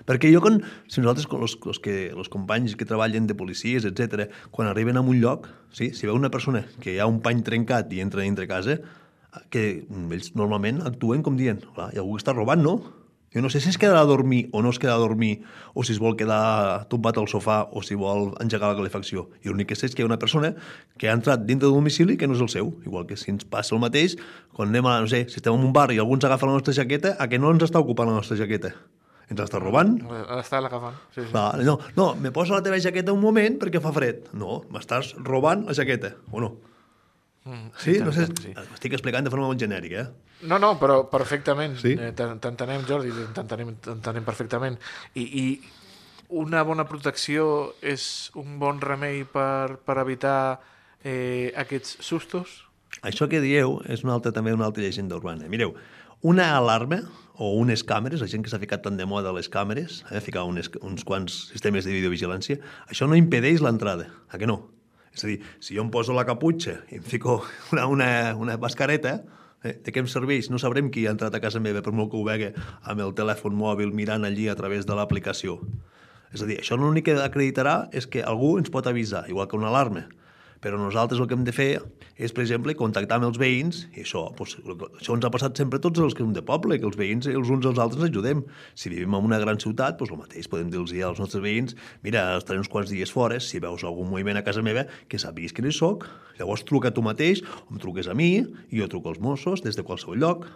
Perquè 0.04 0.28
jo, 0.34 0.42
quan, 0.44 0.60
si 0.92 1.00
nosaltres, 1.00 1.30
los, 1.32 1.56
los, 1.63 1.80
que, 1.80 2.12
los 2.12 2.28
companys 2.28 2.76
que 2.76 2.86
treballen 2.86 3.28
de 3.30 3.38
policies, 3.39 3.86
etc, 3.88 4.28
quan 4.52 4.68
arriben 4.68 5.00
a 5.00 5.02
un 5.02 5.22
lloc, 5.22 5.48
sí, 5.72 5.94
si 5.96 6.10
veu 6.10 6.18
una 6.20 6.32
persona 6.34 6.66
que 6.84 6.92
hi 6.96 7.00
ha 7.00 7.08
un 7.08 7.22
pany 7.24 7.39
trencat 7.48 7.94
i 7.96 8.02
entra 8.04 8.26
dintre 8.26 8.50
casa, 8.50 8.82
que 9.54 9.86
ells 10.13 10.34
normalment 10.38 10.84
actuen 10.86 11.24
com 11.26 11.38
dient, 11.39 11.63
clar, 11.76 11.91
hi 11.93 12.00
ha 12.00 12.04
algú 12.04 12.17
que 12.17 12.24
està 12.24 12.36
robant, 12.36 12.62
no? 12.63 12.78
Jo 13.34 13.41
no 13.41 13.50
sé 13.50 13.60
si 13.60 13.72
es 13.72 13.80
quedarà 13.82 14.04
a 14.04 14.06
dormir 14.06 14.43
o 14.54 14.62
no 14.62 14.69
es 14.69 14.78
quedarà 14.78 15.00
a 15.00 15.02
dormir, 15.02 15.41
o 15.74 15.82
si 15.82 15.96
es 15.96 16.00
vol 16.00 16.13
quedar 16.13 16.86
tombat 16.89 17.17
al 17.17 17.26
sofà, 17.26 17.63
o 17.74 17.82
si 17.82 17.98
vol 17.98 18.36
engegar 18.43 18.69
la 18.69 18.78
calefacció. 18.78 19.26
I 19.41 19.50
l'únic 19.50 19.72
que 19.72 19.78
sé 19.78 19.88
és 19.89 19.96
que 19.98 20.04
hi 20.04 20.06
ha 20.06 20.10
una 20.12 20.19
persona 20.22 20.52
que 21.02 21.10
ha 21.10 21.15
entrat 21.17 21.41
dintre 21.48 21.65
d'un 21.65 21.82
domicili 21.82 22.13
que 22.15 22.30
no 22.30 22.38
és 22.38 22.43
el 22.46 22.52
seu. 22.54 22.69
Igual 22.86 23.08
que 23.10 23.17
si 23.17 23.32
ens 23.34 23.48
passa 23.50 23.74
el 23.74 23.82
mateix, 23.82 24.19
quan 24.54 24.69
anem 24.69 24.86
a, 24.86 25.00
no 25.02 25.10
sé, 25.10 25.24
si 25.34 25.41
estem 25.41 25.58
en 25.58 25.65
un 25.65 25.74
bar 25.74 25.89
i 25.91 25.98
algú 25.98 26.13
ens 26.13 26.28
agafa 26.30 26.46
la 26.46 26.60
nostra 26.60 26.76
jaqueta, 26.78 27.15
a 27.17 27.28
que 27.32 27.41
no 27.41 27.50
ens 27.50 27.65
està 27.65 27.82
ocupant 27.82 28.12
la 28.12 28.19
nostra 28.19 28.38
jaqueta? 28.38 28.76
Ens 29.34 29.41
està 29.41 29.58
robant? 29.58 29.96
Està 30.38 30.62
l'agafant. 30.62 31.00
Sí, 31.15 31.24
sí. 31.24 31.32
Va, 31.34 31.48
no, 31.65 31.80
no, 31.98 32.12
me 32.13 32.30
posa 32.36 32.54
la 32.54 32.62
teva 32.62 32.78
jaqueta 32.78 33.17
un 33.17 33.24
moment 33.24 33.58
perquè 33.58 33.82
fa 33.82 33.96
fred. 33.96 34.30
No, 34.38 34.62
m'estàs 34.69 35.15
robant 35.26 35.65
la 35.65 35.74
jaqueta, 35.74 36.13
o 36.30 36.43
no? 36.43 36.54
Mm, 37.46 37.72
Sí, 37.78 37.98
no 38.00 38.12
sé, 38.16 38.28
sí. 38.40 38.54
estic 38.74 38.94
explicant 38.96 39.26
de 39.26 39.32
forma 39.34 39.48
molt 39.50 39.60
genèrica, 39.60 40.02
eh? 40.06 40.48
No, 40.48 40.60
no, 40.60 40.74
però 40.80 41.10
perfectament. 41.12 41.78
Sí? 41.82 41.92
Eh, 42.00 42.12
t'en- 42.16 42.40
T'entenem, 42.40 42.86
Jordi, 42.88 43.12
t'entenem 43.36 44.24
perfectament. 44.24 44.78
I, 45.16 45.24
I 45.24 45.62
una 46.30 46.64
bona 46.64 46.86
protecció 46.88 47.74
és 47.82 48.32
un 48.40 48.58
bon 48.60 48.80
remei 48.82 49.24
per, 49.26 49.78
per 49.86 49.98
evitar 50.02 50.62
eh, 51.04 51.52
aquests 51.56 51.98
sustos? 52.02 52.64
Això 53.04 53.28
que 53.30 53.42
dieu 53.44 53.80
és 53.92 54.04
una 54.06 54.14
altra, 54.16 54.32
també 54.32 54.54
una 54.54 54.66
altra 54.66 54.84
llegenda 54.84 55.16
urbana. 55.20 55.48
Mireu, 55.52 55.74
una 56.22 56.54
alarma 56.58 57.02
o 57.36 57.56
unes 57.60 57.84
càmeres, 57.84 58.22
la 58.22 58.28
gent 58.32 58.44
que 58.46 58.50
s'ha 58.52 58.60
ficat 58.62 58.84
tan 58.86 58.96
de 58.96 59.06
moda 59.10 59.34
les 59.36 59.50
càmeres, 59.52 60.04
eh, 60.12 60.22
ficar 60.22 60.44
unes, 60.48 60.70
uns 60.82 61.04
quants 61.04 61.50
sistemes 61.52 61.84
de 61.84 61.92
videovigilància, 61.92 62.60
això 62.88 63.08
no 63.10 63.18
impedeix 63.20 63.60
l'entrada, 63.66 64.08
a 64.30 64.38
que 64.38 64.48
no? 64.48 64.70
És 65.13 65.23
a 65.23 65.30
dir, 65.30 65.39
si 65.62 65.78
jo 65.78 65.84
em 65.86 65.91
poso 65.93 66.15
la 66.17 66.26
caputxa 66.26 66.80
i 66.89 66.97
em 66.97 67.06
fico 67.06 67.38
una, 67.73 67.86
una, 67.88 68.10
una 68.39 68.58
mascareta, 68.62 69.19
eh, 69.63 69.76
de 69.86 69.93
què 69.93 70.02
em 70.02 70.10
serveix? 70.10 70.49
No 70.49 70.62
sabrem 70.62 70.89
qui 70.93 71.06
ha 71.08 71.13
entrat 71.13 71.36
a 71.38 71.41
casa 71.43 71.62
meva, 71.62 71.84
per 71.86 71.93
molt 71.93 72.12
que 72.12 72.17
ho 72.19 72.26
vegi 72.26 72.49
amb 72.82 73.06
el 73.06 73.13
telèfon 73.17 73.56
mòbil 73.58 73.93
mirant 73.93 74.26
allí 74.26 74.49
a 74.49 74.58
través 74.60 74.89
de 74.89 74.97
l'aplicació. 74.97 75.60
És 76.34 76.41
a 76.41 76.49
dir, 76.49 76.58
això 76.63 76.78
l'únic 76.80 77.12
que 77.12 77.17
acreditarà 77.21 77.88
és 77.93 78.10
que 78.10 78.26
algú 78.26 78.56
ens 78.58 78.73
pot 78.73 78.89
avisar, 78.89 79.28
igual 79.30 79.47
que 79.47 79.60
una 79.60 79.69
alarma. 79.69 80.08
Però 80.63 80.78
nosaltres 80.80 81.19
el 81.19 81.28
que 81.28 81.36
hem 81.36 81.43
de 81.43 81.52
fer 81.52 81.71
és, 82.15 82.32
per 82.32 82.45
exemple, 82.45 82.71
contactar 82.80 83.17
amb 83.19 83.28
els 83.28 83.39
veïns, 83.41 83.82
i 83.97 84.06
això, 84.06 84.21
doncs, 84.38 84.56
això 85.02 85.15
ens 85.17 85.26
ha 85.28 85.32
passat 85.34 85.60
sempre 85.60 85.80
tots 85.84 85.99
els 85.99 86.15
que 86.15 86.23
som 86.23 86.32
de 86.36 86.43
poble, 86.45 86.78
que 86.80 86.88
els 86.88 86.95
veïns 86.99 87.28
els 87.28 87.49
uns 87.52 87.65
als 87.67 87.82
altres 87.84 88.06
ajudem. 88.08 88.45
Si 88.80 88.91
vivim 88.93 89.17
en 89.17 89.28
una 89.28 89.41
gran 89.43 89.60
ciutat, 89.60 89.97
doncs 89.99 90.13
el 90.15 90.21
mateix, 90.21 90.47
podem 90.47 90.69
dir-los 90.71 90.93
als 91.10 91.19
nostres 91.19 91.43
veïns, 91.43 91.76
mira, 92.06 92.23
estaré 92.39 92.62
uns 92.62 92.71
quants 92.71 92.93
dies 92.93 93.12
fora, 93.12 93.41
si 93.43 93.60
veus 93.60 93.84
algun 93.84 94.08
moviment 94.08 94.39
a 94.39 94.45
casa 94.45 94.63
meva, 94.63 94.86
que 95.12 95.19
sàpiguis 95.19 95.52
que 95.52 95.65
no 95.65 95.71
hi 95.71 95.76
soc, 95.76 96.06
llavors 96.39 96.63
truca 96.69 96.93
tu 96.95 97.04
mateix, 97.04 97.41
o 97.65 97.73
em 97.73 97.82
truques 97.84 98.08
a 98.08 98.15
mi, 98.15 98.38
i 98.71 98.80
jo 98.80 98.88
truco 98.91 99.12
als 99.12 99.19
Mossos 99.19 99.65
des 99.65 99.76
de 99.76 99.84
qualsevol 99.84 100.21
lloc. 100.23 100.47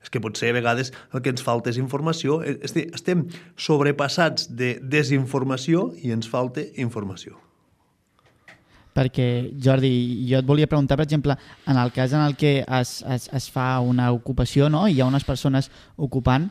És 0.00 0.08
que 0.10 0.22
potser 0.24 0.50
a 0.50 0.56
vegades 0.56 0.90
el 1.12 1.20
que 1.20 1.30
ens 1.30 1.44
falta 1.44 1.70
és 1.70 1.78
informació. 1.78 2.40
Estem 2.40 3.26
sobrepassats 3.60 4.48
de 4.48 4.72
desinformació 4.80 5.90
i 6.00 6.16
ens 6.16 6.26
falta 6.32 6.64
informació 6.80 7.36
perquè, 8.96 9.50
Jordi, 9.62 9.92
jo 10.30 10.40
et 10.40 10.48
volia 10.48 10.68
preguntar, 10.70 10.98
per 10.98 11.06
exemple, 11.06 11.36
en 11.66 11.78
el 11.78 11.92
cas 11.94 12.14
en 12.16 12.24
el 12.24 12.36
que 12.36 12.60
es, 12.64 13.00
es, 13.06 13.28
es 13.32 13.50
fa 13.50 13.78
una 13.80 14.10
ocupació 14.12 14.68
no? 14.68 14.86
i 14.88 14.96
hi 14.96 15.00
ha 15.00 15.08
unes 15.10 15.24
persones 15.24 15.70
ocupant, 15.96 16.50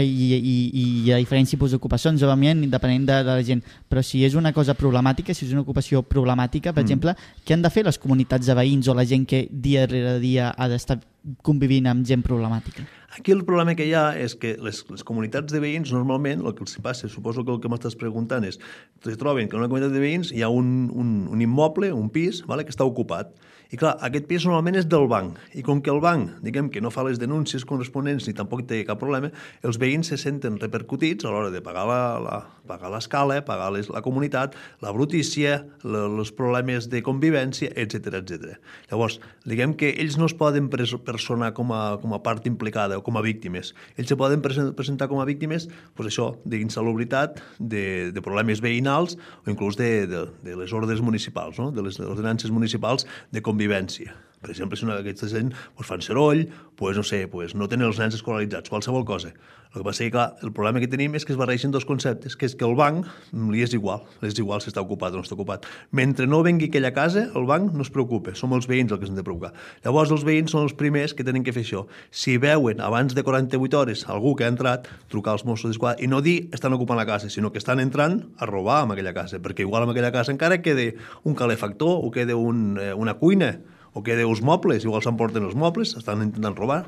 i, 0.00 0.34
i, 0.36 0.54
i 0.72 0.84
hi 1.04 1.12
ha 1.12 1.18
diferents 1.20 1.50
tipus 1.52 1.74
d'ocupacions, 1.74 2.22
òbviament, 2.24 2.64
depenent 2.72 3.04
de, 3.08 3.18
de 3.26 3.28
la 3.28 3.44
gent. 3.44 3.60
Però 3.90 4.02
si 4.04 4.22
és 4.24 4.36
una 4.38 4.52
cosa 4.56 4.74
problemàtica, 4.78 5.34
si 5.36 5.44
és 5.46 5.52
una 5.52 5.64
ocupació 5.66 6.02
problemàtica, 6.02 6.72
per 6.72 6.80
mm. 6.80 6.86
exemple, 6.86 7.16
què 7.44 7.56
han 7.56 7.64
de 7.64 7.72
fer 7.72 7.84
les 7.84 8.00
comunitats 8.00 8.48
de 8.48 8.56
veïns 8.56 8.88
o 8.88 8.96
la 8.96 9.04
gent 9.08 9.26
que 9.28 9.46
dia 9.52 9.84
rere 9.90 10.18
dia 10.22 10.52
ha 10.56 10.68
d'estar 10.72 11.00
convivint 11.46 11.86
amb 11.90 12.06
gent 12.08 12.24
problemàtica? 12.26 12.84
Aquí 13.12 13.34
el 13.34 13.44
problema 13.46 13.74
que 13.76 13.86
hi 13.86 13.92
ha 13.94 14.12
és 14.18 14.34
que 14.40 14.54
les, 14.62 14.82
les 14.88 15.04
comunitats 15.06 15.52
de 15.52 15.60
veïns 15.62 15.92
normalment 15.94 16.42
el 16.42 16.54
que 16.56 16.64
els 16.64 16.78
passa, 16.82 17.10
suposo 17.12 17.44
que 17.44 17.52
el 17.54 17.60
que 17.62 17.70
m'estàs 17.70 17.98
preguntant 18.00 18.46
és, 18.48 18.58
es 19.04 19.20
troben 19.20 19.48
que 19.48 19.58
en 19.58 19.62
una 19.62 19.70
comunitat 19.70 19.92
de 19.94 20.02
veïns 20.02 20.32
hi 20.32 20.42
ha 20.42 20.50
un, 20.50 20.88
un, 20.90 21.12
un 21.30 21.44
immoble, 21.44 21.92
un 21.92 22.08
pis, 22.10 22.42
vale, 22.48 22.64
que 22.64 22.74
està 22.74 22.88
ocupat 22.88 23.34
i 23.72 23.78
clar, 23.80 23.94
aquest 24.04 24.26
pis 24.28 24.44
normalment 24.44 24.76
és 24.82 24.84
del 24.84 25.06
banc, 25.08 25.38
i 25.56 25.62
com 25.64 25.78
que 25.80 25.88
el 25.88 26.02
banc, 26.04 26.34
diguem 26.44 26.66
que 26.68 26.82
no 26.84 26.90
fa 26.92 27.06
les 27.06 27.16
denúncies 27.16 27.64
corresponents 27.64 28.26
ni 28.28 28.34
tampoc 28.36 28.66
té 28.68 28.82
cap 28.84 28.98
problema, 29.00 29.30
els 29.64 29.78
veïns 29.80 30.10
se 30.12 30.18
senten 30.20 30.58
repercutits 30.60 31.24
a 31.24 31.30
l'hora 31.32 31.48
de 31.48 31.62
pagar 31.64 31.86
la, 31.88 32.34
pagar 32.68 32.90
l'escala, 32.92 33.38
pagar 33.46 33.70
les, 33.72 33.88
la 33.88 34.02
comunitat, 34.04 34.58
la 34.84 34.92
brutícia, 34.92 35.62
els 35.88 36.32
problemes 36.36 36.90
de 36.92 37.00
convivència, 37.06 37.70
etc 37.72 38.18
etc. 38.20 38.58
Llavors, 38.90 39.16
diguem 39.48 39.72
que 39.80 39.94
ells 39.94 40.18
no 40.20 40.28
es 40.28 40.36
poden 40.36 40.68
personar 40.68 41.54
com 41.56 41.72
a, 41.72 41.96
com 42.02 42.12
a 42.12 42.20
part 42.20 42.44
implicada 42.50 43.00
o 43.00 43.06
com 43.06 43.16
a 43.16 43.24
víctimes. 43.24 43.72
Ells 43.96 44.12
se 44.12 44.20
poden 44.20 44.44
presentar 44.44 45.08
com 45.08 45.24
a 45.24 45.28
víctimes, 45.28 45.70
pues 45.96 46.12
això, 46.12 46.34
d'insalubritat, 46.44 47.40
de, 47.56 48.12
de 48.12 48.20
problemes 48.20 48.60
veïnals 48.60 49.16
o 49.46 49.48
inclús 49.48 49.80
de, 49.80 50.04
de, 50.12 50.26
de 50.44 50.60
les 50.60 50.76
ordres 50.76 51.00
municipals, 51.00 51.56
no? 51.56 51.70
de 51.72 51.88
les 51.88 51.96
ordenances 52.04 52.52
municipals 52.52 53.08
de 53.32 53.40
convivència 53.40 53.61
convivència. 53.62 54.12
Per 54.42 54.50
exemple, 54.50 54.76
si 54.76 54.84
una 54.84 54.98
d'aquesta 54.98 55.30
gent 55.30 55.52
pues, 55.76 55.86
fan 55.86 56.02
soroll, 56.02 56.48
pues, 56.76 56.96
no 56.98 57.06
sé, 57.06 57.28
pues, 57.30 57.54
no 57.54 57.70
tenen 57.70 57.86
els 57.86 58.02
nens 58.02 58.18
escolaritzats, 58.18 58.72
qualsevol 58.72 59.06
cosa. 59.06 59.32
El 59.72 59.80
que 59.80 59.86
passa 59.86 60.02
és 60.04 60.10
que, 60.10 60.12
clar, 60.12 60.26
el 60.44 60.50
problema 60.52 60.82
que 60.82 60.88
tenim 60.90 61.14
és 61.16 61.24
que 61.24 61.32
es 61.32 61.38
barreixen 61.40 61.72
dos 61.72 61.86
conceptes, 61.88 62.34
que 62.36 62.44
és 62.44 62.52
que 62.58 62.66
el 62.66 62.74
banc 62.76 63.06
li 63.32 63.62
és 63.64 63.72
igual, 63.72 64.02
li 64.20 64.28
és 64.28 64.36
igual 64.36 64.60
si 64.60 64.68
està 64.68 64.82
ocupat 64.84 65.14
o 65.14 65.22
no 65.22 65.24
està 65.24 65.32
ocupat. 65.32 65.64
Mentre 65.96 66.26
no 66.28 66.42
vengui 66.44 66.68
aquella 66.68 66.90
casa, 66.92 67.22
el 67.38 67.46
banc 67.48 67.72
no 67.72 67.86
es 67.86 67.92
preocupa, 67.94 68.34
som 68.36 68.52
els 68.52 68.68
veïns 68.68 68.92
els 68.92 69.00
que 69.00 69.08
s'han 69.08 69.16
de 69.16 69.24
preocupar. 69.24 69.54
Llavors, 69.86 70.12
els 70.12 70.26
veïns 70.28 70.52
són 70.52 70.66
els 70.66 70.76
primers 70.76 71.16
que 71.16 71.24
tenen 71.24 71.46
que 71.46 71.56
fer 71.56 71.64
això. 71.64 71.86
Si 72.10 72.36
veuen 72.36 72.84
abans 72.84 73.16
de 73.16 73.24
48 73.24 73.80
hores 73.80 74.04
algú 74.12 74.34
que 74.36 74.44
ha 74.44 74.52
entrat, 74.52 74.90
trucar 75.08 75.38
als 75.38 75.46
Mossos 75.48 75.72
d'Esquadra 75.72 76.04
i 76.04 76.10
no 76.10 76.20
dir 76.20 76.50
estan 76.52 76.76
ocupant 76.76 77.00
la 77.00 77.08
casa, 77.08 77.32
sinó 77.32 77.48
que 77.48 77.62
estan 77.62 77.80
entrant 77.80 78.26
a 78.36 78.50
robar 78.50 78.82
en 78.84 78.92
aquella 78.92 79.16
casa, 79.16 79.40
perquè 79.40 79.64
igual 79.64 79.86
en 79.86 79.96
aquella 79.96 80.12
casa 80.12 80.36
encara 80.36 80.60
queda 80.60 80.90
un 81.24 81.38
calefactor 81.38 82.02
o 82.04 82.10
queda 82.12 82.36
un, 82.36 82.76
eh, 82.76 82.92
una 82.92 83.16
cuina, 83.16 83.54
o 83.92 84.02
que 84.02 84.16
deus 84.16 84.40
mobles, 84.40 84.84
igual 84.84 85.02
s'emporten 85.04 85.44
els 85.44 85.56
mobles, 85.58 85.96
estan 85.98 86.24
intentant 86.24 86.56
robar. 86.56 86.86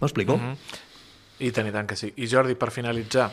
M'explico? 0.00 0.36
Mm 0.36 0.52
-hmm. 0.52 0.56
I 1.40 1.50
tant, 1.52 1.66
i 1.66 1.72
tant 1.72 1.88
que 1.88 1.96
sí. 1.96 2.12
I 2.16 2.26
Jordi, 2.28 2.54
per 2.54 2.70
finalitzar, 2.70 3.30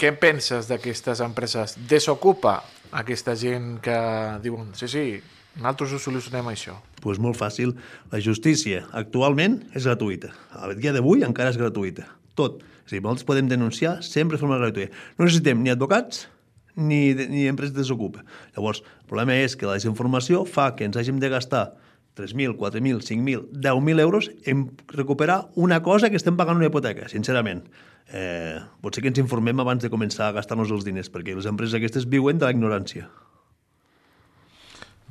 què 0.00 0.14
penses 0.16 0.68
d'aquestes 0.68 1.20
empreses? 1.20 1.76
Desocupa 1.88 2.62
aquesta 2.92 3.34
gent 3.36 3.80
que 3.80 3.96
diuen, 4.42 4.74
sí, 4.74 4.88
sí, 4.88 5.20
nosaltres 5.56 5.92
ho 5.92 5.98
solucionem 5.98 6.46
això. 6.46 6.72
Doncs 6.72 7.02
pues 7.02 7.18
molt 7.18 7.36
fàcil. 7.36 7.74
La 8.12 8.20
justícia 8.20 8.86
actualment 8.92 9.60
és 9.74 9.84
gratuïta. 9.84 10.32
A 10.52 10.72
dia 10.72 10.92
d'avui 10.92 11.24
encara 11.26 11.50
és 11.50 11.58
gratuïta. 11.60 12.06
Tot. 12.34 12.62
És 12.86 12.92
a 12.92 12.96
dir, 12.96 13.02
nosaltres 13.02 13.26
podem 13.28 13.48
denunciar 13.48 14.02
sempre 14.02 14.36
de 14.36 14.40
forma 14.40 14.58
gratuïta. 14.58 14.94
No 15.18 15.26
necessitem 15.26 15.60
ni 15.62 15.70
advocats, 15.70 16.28
ni, 16.76 17.12
ni 17.14 17.46
empreses 17.50 17.74
desocupa. 17.76 18.24
Llavors, 18.56 18.80
el 18.80 19.06
problema 19.10 19.36
és 19.36 19.56
que 19.56 19.68
la 19.68 19.76
desinformació 19.76 20.46
fa 20.48 20.70
que 20.76 20.88
ens 20.88 20.96
hàgim 20.96 21.20
de 21.20 21.28
gastar 21.28 21.74
3.000, 22.16 22.56
4.000, 22.58 23.00
5.000, 23.06 23.48
10.000 23.52 24.00
euros 24.00 24.30
en 24.44 24.76
recuperar 24.88 25.48
una 25.54 25.82
cosa 25.82 26.10
que 26.10 26.16
estem 26.16 26.36
pagant 26.36 26.58
una 26.58 26.68
hipoteca, 26.68 27.08
sincerament. 27.08 27.64
Eh, 28.10 28.58
pot 28.82 28.94
ser 28.94 29.04
que 29.04 29.12
ens 29.12 29.20
informem 29.22 29.60
abans 29.62 29.82
de 29.82 29.90
començar 29.92 30.28
a 30.28 30.36
gastar-nos 30.36 30.72
els 30.74 30.84
diners, 30.84 31.10
perquè 31.12 31.36
les 31.36 31.46
empreses 31.46 31.78
aquestes 31.78 32.08
viuen 32.10 32.40
de 32.40 32.48
la 32.48 32.54
ignorància. 32.56 33.06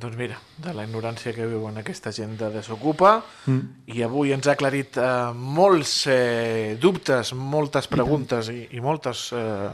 Doncs 0.00 0.16
mira, 0.16 0.38
de 0.56 0.72
la 0.72 0.86
ignorància 0.86 1.32
que 1.36 1.48
viuen 1.48 1.76
aquesta 1.76 2.12
gent 2.16 2.38
de 2.40 2.48
Desocupa, 2.54 3.18
mm. 3.46 3.90
i 3.92 4.04
avui 4.04 4.32
ens 4.32 4.48
ha 4.48 4.54
aclarit 4.56 4.96
eh, 4.96 5.08
molts 5.36 6.06
eh, 6.08 6.76
dubtes, 6.80 7.34
moltes 7.36 7.88
preguntes 7.92 8.48
i, 8.52 8.62
i 8.76 8.80
moltes 8.80 9.26
eh, 9.36 9.68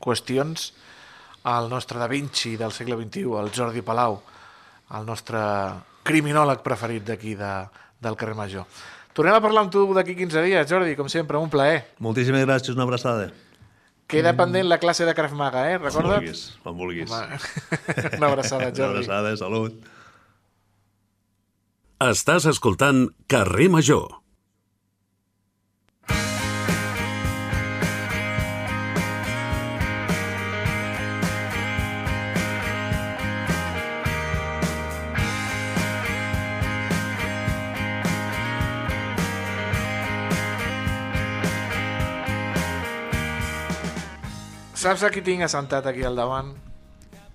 qüestions 0.00 0.70
al 1.52 1.68
nostre 1.68 2.00
Da 2.00 2.08
Vinci 2.08 2.56
del 2.60 2.72
segle 2.72 2.96
XXI, 2.96 3.28
el 3.42 3.52
Jordi 3.52 3.84
Palau, 3.84 4.20
el 4.96 5.04
nostre 5.08 5.40
criminòleg 6.08 6.64
preferit 6.64 7.04
d'aquí 7.08 7.34
de, 7.38 7.52
del 8.02 8.16
carrer 8.18 8.36
Major. 8.38 8.64
Tornem 9.18 9.34
a 9.34 9.42
parlar 9.42 9.66
amb 9.66 9.74
tu 9.74 9.82
d'aquí 9.96 10.14
15 10.14 10.46
dies, 10.46 10.66
Jordi, 10.70 10.94
com 10.96 11.08
sempre, 11.10 11.40
un 11.42 11.50
plaer. 11.50 11.82
Moltíssimes 12.04 12.44
gràcies, 12.46 12.76
una 12.76 12.86
abraçada. 12.86 13.30
Queda 14.08 14.32
pendent 14.38 14.64
la 14.70 14.78
classe 14.80 15.04
de 15.04 15.12
Krav 15.12 15.34
Maga, 15.36 15.66
eh? 15.68 15.76
Recorda't? 15.76 16.22
Vulguis, 16.22 16.44
quan 16.64 16.76
vulguis. 16.78 17.10
una 18.18 18.30
abraçada, 18.30 18.70
Jordi. 18.70 18.80
Una 18.80 18.92
abraçada, 18.94 19.34
salut. 19.36 19.90
Estàs 22.06 22.46
escoltant 22.48 23.08
Carrer 23.28 23.68
Major. 23.74 24.06
Saps 44.88 45.02
a 45.04 45.08
qui 45.12 45.20
tinc 45.20 45.44
assentat 45.44 45.84
aquí 45.90 46.00
al 46.00 46.14
davant? 46.16 46.54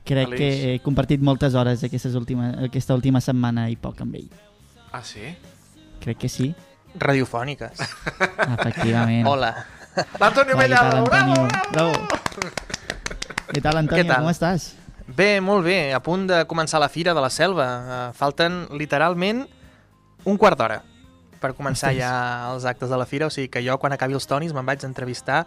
Crec 0.09 0.31
Aleix? 0.31 0.39
que 0.39 0.71
he 0.73 0.77
compartit 0.81 1.21
moltes 1.21 1.53
hores 1.53 1.83
aquestes 1.85 2.15
últimes, 2.17 2.55
aquesta 2.65 2.95
última 2.97 3.19
setmana 3.21 3.67
i 3.69 3.75
poc 3.77 3.99
amb 4.01 4.15
ell. 4.17 4.31
Ah, 4.89 5.03
sí? 5.05 5.35
Crec 6.01 6.17
que 6.23 6.29
sí. 6.33 6.47
Radiofòniques. 6.97 7.83
Efectivament. 8.55 9.29
Hola. 9.29 9.51
L'Antonio 10.17 10.57
Mellado, 10.57 11.03
bravo, 11.05 11.35
bravo! 11.69 11.91
Què 13.51 13.61
tal, 13.61 13.83
Antonio? 13.83 14.01
Què 14.01 14.07
tal? 14.09 14.25
Com 14.25 14.31
estàs? 14.31 14.65
Bé, 15.05 15.37
molt 15.37 15.61
bé. 15.67 15.77
A 15.93 16.01
punt 16.01 16.25
de 16.31 16.41
començar 16.49 16.81
la 16.81 16.89
Fira 16.89 17.13
de 17.13 17.21
la 17.21 17.29
Selva. 17.29 17.67
Uh, 17.69 18.01
falten 18.17 18.63
literalment 18.81 19.45
un 20.25 20.41
quart 20.41 20.57
d'hora 20.57 20.81
per 21.37 21.53
començar 21.53 21.91
Ostres. 21.93 22.01
ja 22.01 22.49
els 22.49 22.65
actes 22.65 22.89
de 22.89 22.97
la 22.97 23.05
Fira, 23.05 23.29
o 23.29 23.33
sigui 23.35 23.51
que 23.53 23.61
jo 23.61 23.77
quan 23.77 23.93
acabi 23.93 24.17
els 24.17 24.25
tonis 24.25 24.57
me'n 24.57 24.65
vaig 24.65 24.89
entrevistar 24.89 25.43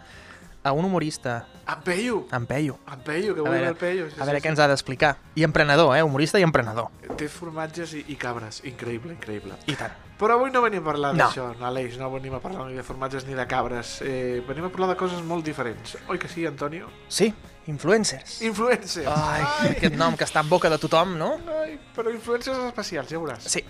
a 0.67 0.73
un 0.73 0.85
humorista. 0.85 1.45
En 1.67 1.81
Peyu? 1.83 2.25
En 2.31 2.45
Peyu. 2.47 2.77
En 2.91 2.99
Peyu, 3.03 3.35
que 3.35 3.43
vull 3.43 3.55
el 3.59 3.75
Peyu. 3.75 4.09
Sí, 4.09 4.19
a 4.19 4.25
veure 4.25 4.39
sí, 4.39 4.43
què 4.43 4.49
sí. 4.49 4.53
ens 4.55 4.63
ha 4.63 4.67
d'explicar. 4.71 5.15
I 5.35 5.43
emprenedor, 5.47 5.95
eh? 5.97 6.03
Humorista 6.03 6.39
i 6.39 6.45
emprenedor. 6.47 6.91
Té 7.19 7.27
formatges 7.31 7.95
i, 7.97 8.05
i 8.13 8.19
cabres. 8.19 8.61
Increïble, 8.69 9.17
increïble. 9.17 9.57
I 9.67 9.75
tant. 9.79 9.95
Però 10.17 10.33
avui 10.33 10.49
no 10.49 10.63
venim 10.63 10.81
a 10.81 10.87
parlar 10.87 11.11
no. 11.13 11.25
d'això, 11.25 11.51
Aleix. 11.67 11.97
No 12.01 12.09
venim 12.09 12.33
a 12.33 12.39
parlar 12.41 12.65
ni 12.69 12.77
de 12.77 12.85
formatges 12.85 13.27
ni 13.27 13.35
de 13.37 13.45
cabres. 13.49 13.99
Eh, 14.01 14.41
venim 14.47 14.65
a 14.65 14.71
parlar 14.73 14.95
de 14.95 14.97
coses 14.97 15.21
molt 15.21 15.45
diferents. 15.45 15.97
Oi 16.09 16.17
que 16.17 16.29
sí, 16.31 16.45
Antonio? 16.49 16.89
Sí, 17.07 17.29
influencers. 17.69 18.39
Influencers. 18.47 19.11
Ai, 19.13 19.43
Ai. 19.43 19.75
aquest 19.75 19.99
nom 19.99 20.17
que 20.17 20.25
està 20.25 20.41
en 20.41 20.49
boca 20.49 20.71
de 20.73 20.79
tothom, 20.81 21.13
no? 21.19 21.35
Ai, 21.59 21.77
però 21.93 22.13
influencers 22.13 22.63
especials, 22.65 23.13
ja 23.13 23.21
veuràs. 23.21 23.45
Sí. 23.45 23.61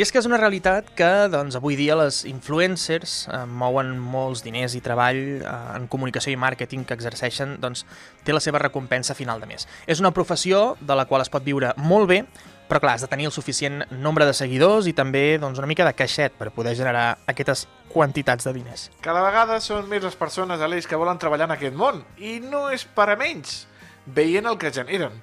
I 0.00 0.02
és 0.06 0.08
que 0.08 0.16
és 0.16 0.24
una 0.24 0.38
realitat 0.40 0.86
que 0.96 1.08
doncs, 1.28 1.58
avui 1.58 1.74
dia 1.76 1.92
les 1.98 2.22
influencers 2.24 3.26
eh, 3.28 3.40
mouen 3.44 3.90
molts 4.00 4.40
diners 4.40 4.72
i 4.72 4.80
treball 4.80 5.18
eh, 5.42 5.50
en 5.76 5.88
comunicació 5.92 6.32
i 6.32 6.38
màrqueting 6.40 6.86
que 6.88 6.96
exerceixen, 6.96 7.58
doncs, 7.60 7.82
té 8.24 8.32
la 8.32 8.40
seva 8.40 8.62
recompensa 8.64 9.12
final 9.18 9.44
de 9.44 9.50
mes. 9.50 9.68
És 9.84 10.00
una 10.00 10.14
professió 10.16 10.78
de 10.80 10.96
la 10.96 11.04
qual 11.04 11.20
es 11.20 11.28
pot 11.28 11.44
viure 11.44 11.74
molt 11.76 12.08
bé, 12.08 12.22
però 12.70 12.80
clar, 12.80 12.96
has 12.96 13.04
de 13.04 13.12
tenir 13.12 13.28
el 13.28 13.36
suficient 13.36 13.82
nombre 13.92 14.24
de 14.24 14.32
seguidors 14.32 14.88
i 14.88 14.96
també 14.96 15.36
doncs, 15.36 15.60
una 15.60 15.68
mica 15.68 15.84
de 15.84 15.92
caixet 15.92 16.32
per 16.40 16.48
poder 16.48 16.72
generar 16.80 17.18
aquestes 17.28 17.66
quantitats 17.92 18.48
de 18.48 18.56
diners. 18.56 18.88
Cada 19.04 19.20
vegada 19.26 19.60
són 19.60 19.84
més 19.90 20.06
les 20.06 20.16
persones, 20.16 20.64
Aleix, 20.64 20.88
que 20.88 20.96
volen 20.96 21.20
treballar 21.20 21.50
en 21.50 21.58
aquest 21.58 21.76
món, 21.76 22.06
i 22.16 22.38
no 22.40 22.70
és 22.72 22.88
per 22.88 23.10
a 23.12 23.20
menys, 23.20 23.66
veient 24.08 24.48
el 24.48 24.56
que 24.56 24.72
generen 24.72 25.20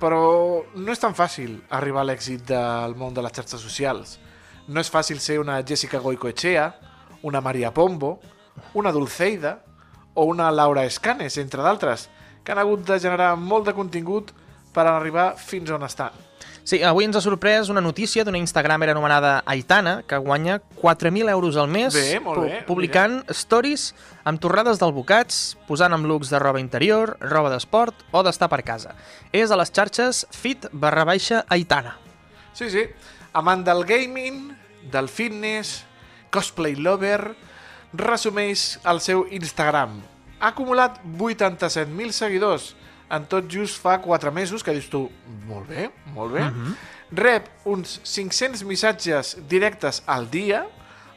Però 0.00 0.64
no 0.74 0.92
és 0.92 1.00
tan 1.02 1.12
fàcil 1.16 1.58
arribar 1.76 2.02
a 2.02 2.08
l'èxit 2.08 2.46
del 2.48 2.94
món 2.96 3.12
de 3.12 3.20
les 3.24 3.34
xarxes 3.36 3.60
socials. 3.60 4.16
No 4.68 4.80
és 4.80 4.88
fàcil 4.92 5.20
ser 5.20 5.38
una 5.42 5.58
Jessica 5.66 6.00
Goicoechea, 6.00 6.70
una 7.28 7.42
Maria 7.44 7.72
Pombo, 7.74 8.18
una 8.74 8.92
Dulceida 8.92 9.58
o 10.14 10.24
una 10.24 10.50
Laura 10.50 10.86
Escanes, 10.88 11.36
entre 11.38 11.62
d'altres, 11.62 12.08
que 12.44 12.52
han 12.52 12.62
hagut 12.62 12.86
de 12.88 12.98
generar 12.98 13.34
molt 13.36 13.68
de 13.68 13.76
contingut 13.76 14.32
per 14.72 14.86
arribar 14.88 15.34
fins 15.36 15.70
on 15.70 15.84
estan. 15.84 16.29
Sí, 16.70 16.78
avui 16.86 17.02
ens 17.02 17.16
ha 17.18 17.20
sorprès 17.24 17.66
una 17.72 17.80
notícia 17.82 18.22
d'una 18.22 18.38
Instagramer 18.38 18.92
anomenada 18.92 19.40
Aitana, 19.50 20.04
que 20.06 20.20
guanya 20.22 20.60
4.000 20.76 21.32
euros 21.32 21.56
al 21.58 21.66
mes 21.66 21.96
Bé, 21.96 22.20
molt 22.22 22.44
bé, 22.44 22.60
publicant 22.68 23.16
stories 23.34 23.88
amb 24.22 24.38
torrades 24.38 24.78
d'albocats, 24.78 25.40
posant 25.66 25.96
amb 25.96 26.06
looks 26.06 26.30
de 26.30 26.38
roba 26.38 26.62
interior, 26.62 27.16
roba 27.18 27.50
d'esport 27.50 28.04
o 28.14 28.22
d'estar 28.22 28.46
per 28.52 28.60
casa. 28.62 28.94
És 29.34 29.50
a 29.50 29.58
les 29.58 29.74
xarxes 29.74 30.22
fit 30.30 30.68
barra 30.70 31.02
baixa 31.08 31.42
Aitana. 31.50 31.96
Sí, 32.54 32.70
sí. 32.70 32.86
Amant 33.34 33.66
del 33.66 33.82
gaming, 33.82 34.52
del 34.94 35.10
fitness, 35.10 35.80
cosplay 36.30 36.78
lover, 36.78 37.34
resumeix 37.98 38.76
el 38.86 39.02
seu 39.02 39.26
Instagram. 39.26 39.98
Ha 40.38 40.54
acumulat 40.54 41.02
87.000 41.18 42.14
seguidors 42.14 42.76
en 43.10 43.26
tot 43.30 43.48
just 43.50 43.80
fa 43.82 43.98
4 44.02 44.32
mesos, 44.32 44.62
que 44.62 44.74
dius 44.74 44.88
tu, 44.90 45.04
molt 45.48 45.68
bé, 45.68 45.90
molt 46.14 46.34
bé. 46.34 46.44
Mhm. 46.46 46.76
Rep 47.18 47.48
uns 47.66 47.98
500 48.04 48.62
missatges 48.64 49.36
directes 49.48 50.02
al 50.06 50.28
dia, 50.30 50.66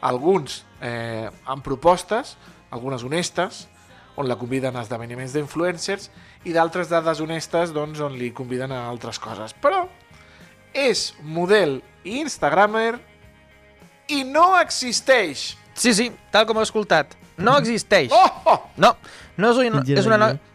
alguns 0.01 0.63
eh, 0.81 1.29
amb 1.45 1.63
propostes, 1.63 2.35
algunes 2.71 3.03
honestes, 3.03 3.67
on 4.15 4.27
la 4.27 4.37
conviden 4.37 4.75
a 4.75 4.81
esdeveniments 4.81 5.33
d'influencers, 5.33 6.09
i 6.45 6.53
d'altres 6.53 6.89
de 6.89 6.99
deshonestes, 7.01 7.71
doncs, 7.73 8.01
on 8.03 8.17
li 8.17 8.31
conviden 8.35 8.73
a 8.73 8.83
altres 8.89 9.19
coses. 9.21 9.53
Però 9.61 9.85
és 10.73 11.13
model 11.21 11.79
i 12.03 12.19
instagramer 12.21 12.97
i 14.11 14.23
no 14.27 14.53
existeix. 14.59 15.53
Sí, 15.73 15.93
sí, 15.93 16.09
tal 16.33 16.45
com 16.49 16.59
he 16.59 16.65
escoltat. 16.65 17.15
No 17.37 17.55
existeix. 17.57 18.11
Oh, 18.13 18.41
oh! 18.45 18.59
No, 18.77 18.93
no 19.37 19.53
és 19.53 19.61
una, 19.61 19.81
Quin 19.85 19.97
és 19.97 20.09
una. 20.09 20.19
No, 20.21 20.52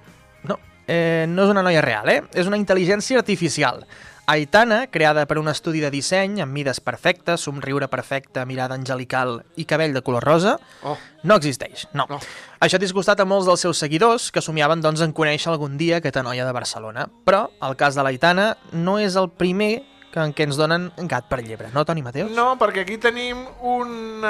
eh, 0.89 1.27
no 1.29 1.45
és 1.45 1.51
una 1.53 1.63
noia 1.63 1.83
real, 1.85 2.09
eh? 2.09 2.23
És 2.35 2.49
una 2.51 2.59
intel·ligència 2.59 3.21
artificial. 3.21 3.85
Aitana, 4.29 4.89
creada 4.93 5.23
per 5.25 5.39
un 5.41 5.47
estudi 5.49 5.81
de 5.81 5.89
disseny 5.89 6.43
amb 6.45 6.53
mides 6.53 6.83
perfectes, 6.85 7.41
somriure 7.41 7.87
perfecte, 7.89 8.43
mirada 8.45 8.75
angelical 8.77 9.39
i 9.57 9.65
cabell 9.65 9.95
de 9.97 10.03
color 10.05 10.23
rosa, 10.27 10.59
Oh. 10.85 10.99
no 11.23 11.37
existeix, 11.41 11.87
no. 11.95 12.05
No. 12.11 12.19
Això 12.61 12.77
ha 12.77 12.83
disgustat 12.83 13.21
a 13.21 13.25
molts 13.25 13.47
dels 13.49 13.61
seus 13.65 13.79
seguidors 13.81 14.31
que 14.31 14.43
somiaven 14.45 14.83
doncs, 14.85 15.01
en 15.01 15.15
conèixer 15.17 15.49
algun 15.53 15.79
dia 15.79 15.97
aquesta 16.03 16.23
noia 16.23 16.45
de 16.45 16.53
Barcelona. 16.53 17.07
Però 17.25 17.47
el 17.63 17.77
cas 17.81 17.95
de 17.97 18.03
l'Aitana 18.05 18.51
no 18.73 18.99
és 18.99 19.17
el 19.17 19.31
primer 19.31 19.83
que, 20.13 20.21
en 20.21 20.35
què 20.37 20.45
ens 20.45 20.57
donen 20.61 20.91
gat 21.09 21.25
per 21.29 21.41
llebre, 21.45 21.69
no, 21.73 21.87
Toni 21.89 22.03
Mateus? 22.05 22.31
No, 22.37 22.51
perquè 22.61 22.85
aquí 22.85 22.99
tenim 23.01 23.47
un 23.65 24.21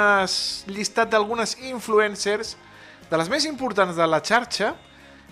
llistat 0.67 1.11
d'algunes 1.11 1.57
influencers 1.59 2.55
de 3.09 3.17
les 3.17 3.27
més 3.27 3.43
importants 3.49 3.95
de 3.97 4.07
la 4.07 4.21
xarxa 4.23 4.75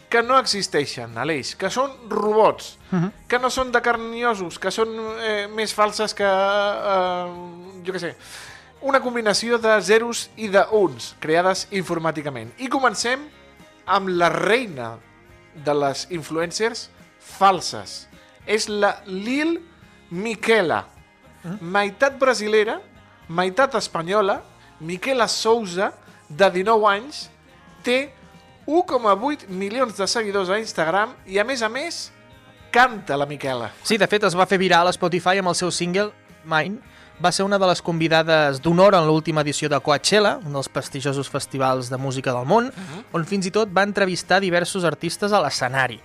que 0.09 0.23
no 0.23 0.37
existeixen, 0.39 1.17
Aleix, 1.19 1.53
que 1.59 1.69
són 1.69 1.91
robots, 2.09 2.77
uh 2.91 2.99
-huh. 2.99 3.11
que 3.27 3.39
no 3.39 3.49
són 3.49 3.71
de 3.71 3.81
carn 3.81 4.13
i 4.13 4.23
ossos, 4.25 4.59
que 4.59 4.71
són 4.71 4.89
eh, 5.19 5.47
més 5.47 5.73
falses 5.73 6.13
que, 6.13 6.23
eh, 6.23 7.83
jo 7.83 7.93
què 7.93 7.99
sé, 7.99 8.15
una 8.81 8.99
combinació 9.01 9.57
de 9.57 9.81
zeros 9.81 10.29
i 10.37 10.47
de 10.47 10.63
uns, 10.71 11.15
creades 11.19 11.67
informàticament. 11.71 12.51
I 12.57 12.69
comencem 12.69 13.27
amb 13.85 14.09
la 14.09 14.29
reina 14.29 14.97
de 15.65 15.73
les 15.73 16.07
influencers 16.11 16.89
falses. 17.19 18.07
És 18.45 18.69
la 18.69 19.01
Lil 19.05 19.59
Miquela, 20.09 20.85
meitat 21.59 22.17
brasilera, 22.19 22.81
meitat 23.27 23.75
espanyola, 23.75 24.41
Miquela 24.79 25.27
Souza, 25.27 25.91
de 26.29 26.49
19 26.51 26.87
anys, 26.87 27.29
té 27.83 28.13
1,8 28.68 29.47
milions 29.47 29.95
de 29.95 30.05
seguidors 30.11 30.49
a 30.51 30.59
Instagram 30.59 31.15
i, 31.26 31.39
a 31.39 31.45
més 31.47 31.63
a 31.63 31.70
més, 31.72 32.09
canta 32.72 33.15
la 33.18 33.26
Miquela. 33.26 33.72
Sí, 33.88 33.95
de 33.97 34.07
fet, 34.11 34.28
es 34.28 34.36
va 34.36 34.45
fer 34.45 34.59
viral 34.59 34.89
a 34.89 34.93
Spotify 34.93 35.39
amb 35.39 35.53
el 35.53 35.55
seu 35.55 35.72
single 35.72 36.11
Mine. 36.43 36.82
Va 37.24 37.32
ser 37.34 37.47
una 37.47 37.57
de 37.57 37.65
les 37.65 37.82
convidades 37.82 38.59
d'honor 38.61 38.93
en 38.93 39.07
l'última 39.07 39.41
edició 39.41 39.72
de 39.72 39.80
Coachella, 39.82 40.36
un 40.45 40.53
dels 40.53 40.68
prestigiosos 40.70 41.32
festivals 41.34 41.89
de 41.89 41.97
música 41.97 42.36
del 42.36 42.45
món, 42.45 42.68
on 43.15 43.26
fins 43.26 43.47
i 43.47 43.51
tot 43.55 43.72
va 43.74 43.88
entrevistar 43.88 44.38
diversos 44.43 44.86
artistes 44.86 45.34
a 45.34 45.39
l'escenari, 45.41 45.97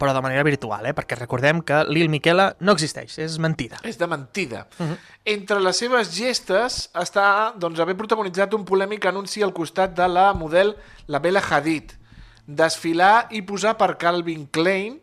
però 0.00 0.14
de 0.16 0.22
manera 0.24 0.42
virtual, 0.42 0.88
eh? 0.88 0.94
perquè 0.96 1.20
recordem 1.20 1.60
que 1.62 1.84
Lil 1.86 2.10
Miquela 2.10 2.48
no 2.58 2.74
existeix, 2.74 3.14
és 3.22 3.36
mentida. 3.38 3.78
És 3.84 4.00
de 4.00 4.08
mentida. 4.10 4.66
Uh 4.80 4.86
-huh. 4.88 4.96
Entre 5.24 5.60
les 5.60 5.76
seves 5.76 6.10
gestes 6.16 6.90
està 6.94 7.54
doncs, 7.56 7.78
haver 7.78 7.96
protagonitzat 7.96 8.52
un 8.54 8.64
polèmic 8.64 9.06
anunci 9.06 9.42
al 9.42 9.52
costat 9.52 9.94
de 9.94 10.08
la 10.08 10.32
model 10.34 10.76
la 11.06 11.20
Bella 11.20 11.42
Hadid, 11.48 11.92
desfilar 12.46 13.26
i 13.34 13.42
posar 13.42 13.76
per 13.76 13.96
Calvin 13.98 14.46
Klein, 14.46 15.00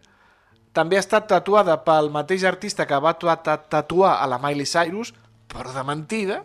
també 0.74 0.98
ha 0.98 1.04
estat 1.04 1.28
tatuada 1.30 1.76
pel 1.86 2.10
mateix 2.10 2.44
artista 2.50 2.88
que 2.90 2.98
va 3.00 3.14
ta- 3.14 3.36
ta- 3.44 3.58
tatuar 3.62 4.18
a 4.24 4.28
la 4.28 4.40
Miley 4.40 4.66
Cyrus, 4.66 5.14
però 5.48 5.72
de 5.74 5.84
mentida, 5.84 6.44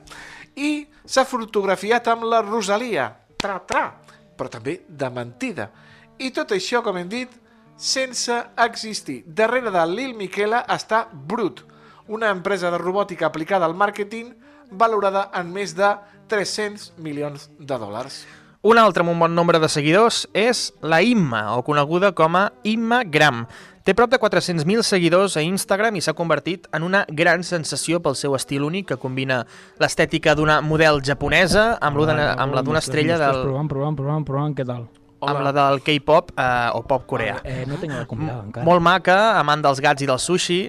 i 0.57 0.87
s'ha 1.07 1.25
fotografiat 1.25 2.09
amb 2.09 2.25
la 2.25 2.43
Rosalia, 2.43 3.09
tra, 3.39 3.61
tra, 3.65 3.95
però 4.37 4.51
també 4.51 4.83
de 4.89 5.09
mentida. 5.11 5.71
I 6.19 6.31
tot 6.35 6.51
això, 6.53 6.83
com 6.83 6.97
hem 6.99 7.09
dit, 7.09 7.31
sense 7.77 8.35
existir. 8.57 9.23
Darrere 9.27 9.71
de 9.71 9.87
Lil 9.87 10.15
Miquela 10.19 10.65
està 10.69 11.07
Brut, 11.13 11.63
una 12.09 12.31
empresa 12.31 12.71
de 12.71 12.79
robòtica 12.79 13.27
aplicada 13.27 13.65
al 13.67 13.75
màrqueting 13.75 14.35
valorada 14.71 15.31
en 15.35 15.53
més 15.53 15.75
de 15.77 15.95
300 16.29 16.93
milions 16.99 17.49
de 17.59 17.79
dòlars. 17.79 18.27
Un 18.67 18.75
altre 18.75 19.05
amb 19.05 19.13
un 19.13 19.21
bon 19.23 19.37
nombre 19.39 19.61
de 19.63 19.69
seguidors 19.71 20.25
és 20.35 20.73
la 20.83 20.99
Imma, 21.07 21.45
o 21.55 21.61
coneguda 21.63 22.11
com 22.11 22.35
a 22.35 22.49
Imma 22.67 23.05
Gram. 23.07 23.45
Té 23.87 23.95
prop 23.95 24.11
de 24.11 24.19
400.000 24.19 24.83
seguidors 24.83 25.37
a 25.39 25.45
Instagram 25.47 25.95
i 25.95 26.03
s'ha 26.03 26.17
convertit 26.19 26.67
en 26.75 26.83
una 26.83 27.05
gran 27.07 27.47
sensació 27.47 28.03
pel 28.03 28.19
seu 28.19 28.35
estil 28.35 28.67
únic 28.67 28.89
que 28.91 28.99
combina 28.99 29.45
l'estètica 29.79 30.35
d'una 30.35 30.59
model 30.61 30.99
japonesa 31.07 31.77
amb, 31.79 32.03
amb 32.03 32.59
la 32.59 32.67
d'una 32.67 32.83
estrella 32.83 33.21
del, 33.23 33.45
Probant, 33.47 33.71
probant, 33.71 33.97
probant, 34.03 34.27
probant, 34.27 34.59
què 34.59 34.67
tal? 34.67 34.89
amb 35.23 35.41
la 35.47 35.55
del 35.55 35.79
K-pop 35.87 36.35
eh, 36.35 36.69
o 36.75 36.83
pop 36.83 37.07
coreà. 37.07 37.39
Eh, 37.47 37.63
no 37.67 37.79
tengo 37.79 37.95
la 37.95 38.11
convidada 38.11 38.43
encara. 38.43 38.67
Molt 38.67 38.83
maca, 38.83 39.39
amant 39.39 39.63
dels 39.63 39.79
gats 39.83 40.03
i 40.03 40.11
del 40.11 40.19
sushi, 40.19 40.65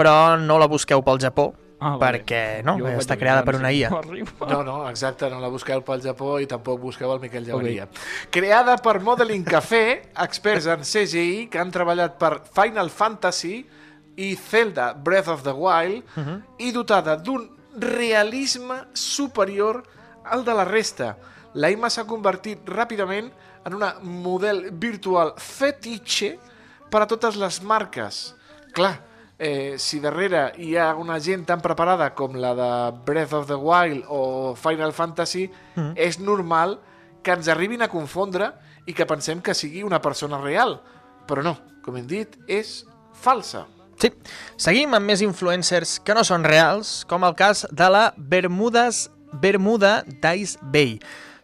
però 0.00 0.38
no 0.40 0.56
la 0.60 0.68
busqueu 0.68 1.04
pel 1.04 1.20
Japó, 1.20 1.50
Ah, 1.80 1.96
vale. 1.96 2.18
perquè 2.18 2.62
no, 2.66 2.76
Jo 2.78 2.88
està 2.98 3.16
creada 3.16 3.44
per 3.46 3.54
una 3.54 3.70
IA. 3.70 3.88
no. 3.90 4.62
No, 4.64 4.76
exacte, 4.90 5.28
no 5.30 5.38
la 5.38 5.48
busqueu 5.48 5.82
pel 5.86 6.00
Japó 6.02 6.40
i 6.42 6.46
tampoc 6.50 6.80
busqueu 6.80 7.12
el 7.12 7.20
Miquel 7.20 7.44
Llauria. 7.46 7.86
Creada 8.30 8.76
per 8.82 8.98
Modeling 9.00 9.44
Café, 9.44 10.10
experts 10.18 10.66
en 10.66 10.82
CGI 10.82 11.46
que 11.50 11.58
han 11.62 11.70
treballat 11.70 12.18
per 12.18 12.40
Final 12.52 12.90
Fantasy 12.90 13.60
i 14.16 14.34
Zelda 14.34 14.92
Breath 14.94 15.28
of 15.28 15.44
the 15.46 15.52
Wild 15.54 16.02
i 16.58 16.72
dotada 16.74 17.14
d'un 17.16 17.46
realisme 17.78 18.80
superior 18.92 19.84
al 20.24 20.44
de 20.44 20.54
la 20.54 20.64
resta. 20.64 21.16
La 21.54 21.70
Ima 21.70 21.88
s'ha 21.90 22.04
convertit 22.04 22.66
ràpidament 22.68 23.30
en 23.64 23.74
una 23.74 23.94
model 24.02 24.68
virtual 24.72 25.32
fetitxe 25.38 26.34
per 26.90 27.02
a 27.02 27.06
totes 27.06 27.36
les 27.36 27.62
marques. 27.62 28.34
Clar, 28.74 28.96
eh, 29.38 29.76
si 29.78 30.00
darrere 30.02 30.52
hi 30.58 30.74
ha 30.76 30.90
una 30.98 31.18
gent 31.22 31.46
tan 31.46 31.62
preparada 31.62 32.10
com 32.18 32.36
la 32.36 32.52
de 32.58 32.70
Breath 33.06 33.32
of 33.38 33.46
the 33.46 33.56
Wild 33.56 34.04
o 34.08 34.54
Final 34.58 34.92
Fantasy, 34.92 35.46
mm. 35.76 35.94
és 35.96 36.18
normal 36.18 36.78
que 37.22 37.34
ens 37.34 37.48
arribin 37.48 37.82
a 37.82 37.90
confondre 37.92 38.50
i 38.88 38.94
que 38.96 39.06
pensem 39.06 39.40
que 39.44 39.54
sigui 39.54 39.84
una 39.86 40.02
persona 40.02 40.40
real. 40.42 40.78
Però 41.28 41.44
no, 41.44 41.54
com 41.84 41.98
hem 41.98 42.06
dit, 42.08 42.34
és 42.48 42.82
falsa. 43.14 43.66
Sí, 43.98 44.12
seguim 44.56 44.94
amb 44.94 45.10
més 45.10 45.22
influencers 45.26 45.98
que 46.06 46.14
no 46.14 46.22
són 46.26 46.46
reals, 46.46 47.02
com 47.10 47.26
el 47.26 47.34
cas 47.38 47.64
de 47.70 47.88
la 47.90 48.04
Bermudes, 48.16 49.08
Bermuda 49.42 50.02
Dice 50.06 50.58
Bay. 50.62 50.98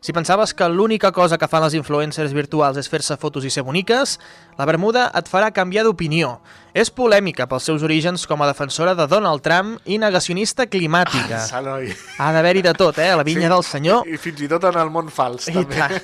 Si 0.05 0.13
pensaves 0.13 0.53
que 0.53 0.67
l'única 0.69 1.13
cosa 1.17 1.39
que 1.41 1.47
fan 1.49 1.63
les 1.65 1.73
influencers 1.79 2.35
virtuals 2.37 2.77
és 2.77 2.91
fer-se 2.93 3.17
fotos 3.17 3.47
i 3.49 3.51
ser 3.51 3.63
boniques, 3.65 4.19
la 4.59 4.67
Bermuda 4.69 5.07
et 5.17 5.31
farà 5.33 5.49
canviar 5.57 5.87
d'opinió. 5.87 6.35
És 6.77 6.91
polèmica 6.93 7.47
pels 7.49 7.65
seus 7.65 7.81
orígens 7.87 8.27
com 8.29 8.43
a 8.45 8.49
defensora 8.51 8.93
de 8.99 9.07
Donald 9.09 9.41
Trump 9.41 9.79
i 9.89 9.97
negacionista 9.97 10.67
climàtica. 10.69 11.41
Ah. 11.49 11.79
Ha 12.21 12.33
d'haver-hi 12.37 12.61
de 12.67 12.75
tot, 12.77 12.99
eh? 13.01 13.09
A 13.15 13.17
la 13.17 13.25
vinya 13.25 13.49
Sí. 13.49 13.53
del 13.55 13.65
senyor. 13.65 14.05
I 14.07 14.19
fins 14.21 14.43
i 14.45 14.49
tot 14.53 14.65
en 14.69 14.77
el 14.77 14.91
món 14.93 15.09
fals, 15.09 15.49
I 15.49 15.55
també. 15.57 15.75
tant. 15.75 15.97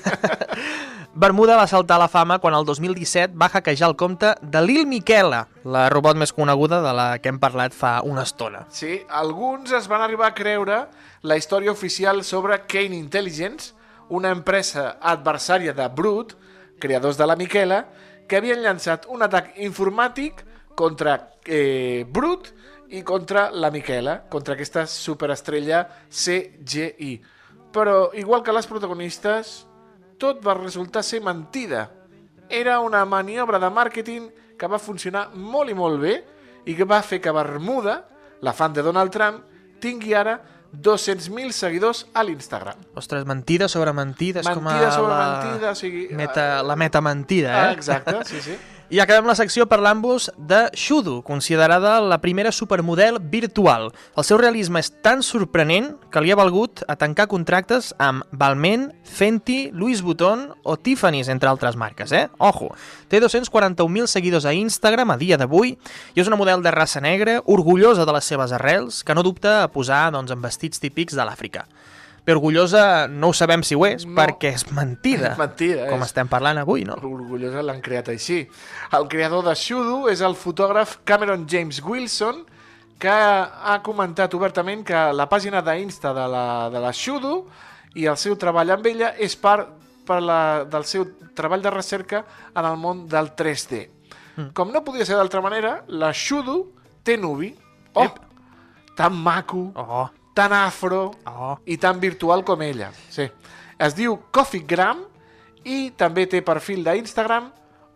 Bermuda 1.20 1.56
va 1.58 1.66
saltar 1.66 1.96
a 1.96 2.04
la 2.06 2.08
fama 2.08 2.38
quan 2.38 2.54
el 2.54 2.64
2017 2.64 3.34
va 3.36 3.50
hackejar 3.50 3.90
el 3.90 3.96
compte 3.96 4.30
de 4.40 4.62
Lil 4.62 4.86
Miquela, 4.86 5.42
la 5.64 5.90
robot 5.90 6.16
més 6.16 6.32
coneguda 6.32 6.80
de 6.80 6.92
la 6.96 7.18
que 7.18 7.28
hem 7.28 7.38
parlat 7.42 7.74
fa 7.76 7.98
una 8.06 8.22
estona. 8.22 8.64
Sí, 8.70 9.02
alguns 9.10 9.72
es 9.76 9.88
van 9.92 10.00
arribar 10.00 10.28
a 10.30 10.34
creure 10.34 10.86
la 11.20 11.36
història 11.36 11.70
oficial 11.70 12.24
sobre 12.24 12.62
Kane 12.64 12.96
Intelligence, 12.96 13.74
una 14.10 14.30
empresa 14.34 14.98
adversària 15.00 15.72
de 15.74 15.86
Brut, 15.88 16.34
creadors 16.80 17.18
de 17.18 17.26
la 17.26 17.36
Miquela, 17.38 17.84
que 18.26 18.38
havien 18.38 18.62
llançat 18.62 19.06
un 19.10 19.22
atac 19.26 19.54
informàtic 19.62 20.44
contra 20.78 21.16
eh, 21.46 22.06
Brut 22.06 22.50
i 22.90 23.02
contra 23.06 23.48
la 23.50 23.70
Miquela, 23.70 24.20
contra 24.30 24.54
aquesta 24.54 24.86
superestrella 24.90 25.84
CGI. 26.10 27.14
Però, 27.70 28.10
igual 28.18 28.42
que 28.42 28.54
les 28.54 28.66
protagonistes, 28.66 29.64
tot 30.18 30.42
va 30.44 30.56
resultar 30.58 31.04
ser 31.06 31.22
mentida. 31.22 31.86
Era 32.50 32.80
una 32.82 33.04
maniobra 33.06 33.60
de 33.62 33.70
màrqueting 33.70 34.26
que 34.58 34.68
va 34.68 34.82
funcionar 34.82 35.28
molt 35.34 35.70
i 35.70 35.76
molt 35.78 36.02
bé 36.02 36.16
i 36.66 36.74
que 36.76 36.84
va 36.84 37.00
fer 37.06 37.20
que 37.22 37.32
Bermuda, 37.32 38.02
la 38.42 38.52
fan 38.52 38.74
de 38.74 38.82
Donald 38.82 39.14
Trump, 39.14 39.44
tingui 39.80 40.14
ara 40.14 40.36
200.000 40.72 41.50
seguidors 41.52 42.06
a 42.14 42.22
l'Instagram. 42.24 42.78
Ostres, 42.94 43.24
mentida 43.26 43.68
sobre 43.68 43.92
mentida. 43.92 44.40
És 44.44 44.48
com 44.48 44.66
a 44.68 44.74
Mentida 44.74 44.90
sobre 44.94 45.14
la... 45.14 45.30
mentida, 45.42 45.70
o 45.72 45.78
sigui... 45.78 46.08
Meta, 46.14 46.62
la 46.62 46.76
meta 46.76 47.00
mentida, 47.00 47.50
eh? 47.50 47.64
Ah, 47.68 47.72
exacte, 47.72 48.20
sí, 48.24 48.40
sí. 48.40 48.58
I 48.90 48.98
acabem 48.98 49.28
la 49.28 49.36
secció 49.38 49.68
parlant-vos 49.70 50.32
de 50.34 50.64
Shudu, 50.74 51.20
considerada 51.22 52.00
la 52.02 52.16
primera 52.18 52.50
supermodel 52.50 53.20
virtual. 53.22 53.92
El 54.18 54.26
seu 54.26 54.40
realisme 54.40 54.80
és 54.82 54.88
tan 54.90 55.22
sorprenent 55.22 55.92
que 56.10 56.18
li 56.18 56.32
ha 56.34 56.38
valgut 56.40 56.82
a 56.90 56.96
tancar 56.98 57.28
contractes 57.30 57.92
amb 58.02 58.26
Balmain, 58.34 58.88
Fenty, 59.06 59.70
Louis 59.70 60.02
Vuitton 60.02 60.48
o 60.66 60.74
Tiffany's, 60.74 61.30
entre 61.30 61.52
altres 61.52 61.78
marques, 61.78 62.10
eh? 62.10 62.24
Ojo! 62.42 62.72
Té 63.06 63.22
241.000 63.22 64.10
seguidors 64.10 64.48
a 64.50 64.56
Instagram 64.58 65.14
a 65.14 65.18
dia 65.22 65.38
d'avui 65.38 65.76
i 66.16 66.24
és 66.24 66.26
una 66.26 66.40
model 66.40 66.66
de 66.66 66.74
raça 66.74 66.98
negra, 66.98 67.38
orgullosa 67.46 68.02
de 68.02 68.18
les 68.18 68.26
seves 68.26 68.50
arrels, 68.58 69.04
que 69.06 69.14
no 69.14 69.22
dubta 69.22 69.60
a 69.62 69.70
posar 69.70 70.08
doncs, 70.10 70.34
en 70.34 70.42
vestits 70.42 70.82
típics 70.82 71.14
de 71.14 71.30
l'Àfrica. 71.30 71.68
Orgullosa 72.32 73.08
no 73.08 73.28
ho 73.30 73.32
sabem 73.36 73.62
si 73.66 73.74
ho 73.74 73.84
és, 73.86 74.04
No. 74.06 74.14
perquè 74.18 74.52
és 74.54 74.64
mentida. 74.72 75.32
És 75.32 75.38
mentida, 75.44 75.88
Com 75.88 76.00
és- 76.00 76.06
estem 76.10 76.28
parlant 76.28 76.58
avui, 76.58 76.84
no? 76.84 76.94
Orgullosa 76.94 77.62
l'han 77.62 77.80
creat 77.80 78.08
així. 78.12 78.42
El 78.96 79.08
creador 79.08 79.44
de 79.44 79.54
Shudu 79.54 80.08
és 80.08 80.20
el 80.20 80.34
fotògraf 80.36 80.98
Cameron 81.04 81.46
James 81.48 81.82
Wilson, 81.82 82.44
que 83.00 83.08
ha 83.08 83.80
comentat 83.82 84.34
obertament 84.36 84.82
que 84.84 85.12
la 85.16 85.28
pàgina 85.28 85.62
d'Insta 85.64 86.12
de 86.12 86.26
la, 86.28 86.68
de 86.70 86.80
la 86.80 86.90
Shudu 86.92 87.46
i 87.96 88.04
el 88.06 88.16
seu 88.20 88.36
treball 88.36 88.70
amb 88.70 88.86
ella 88.86 89.14
és 89.18 89.36
part 89.40 89.70
per 90.06 90.20
la, 90.20 90.64
del 90.68 90.84
seu 90.84 91.06
treball 91.34 91.62
de 91.62 91.70
recerca 91.70 92.24
en 92.54 92.64
el 92.64 92.76
món 92.76 93.06
del 93.08 93.30
3D. 93.36 93.88
Mm. 94.36 94.48
Com 94.52 94.70
no 94.72 94.84
podia 94.84 95.06
ser 95.08 95.16
d'altra 95.16 95.40
manera, 95.40 95.84
la 95.88 96.12
Shudu 96.12 96.72
té 97.02 97.16
nuvi. 97.16 97.54
Oh! 97.94 98.06
Tan 98.96 99.16
maco, 99.16 99.70
oh. 99.74 100.10
Tan 100.34 100.52
afro 100.56 101.10
oh. 101.26 101.54
i 101.66 101.76
tan 101.80 102.00
virtual 102.00 102.44
com 102.46 102.62
ella. 102.62 102.90
Sí. 103.10 103.26
Es 103.80 103.96
diu 103.96 104.18
Coffeegram 104.32 105.02
i 105.64 105.90
també 105.96 106.26
té 106.30 106.42
perfil 106.46 106.84
d'Instagram 106.86 107.50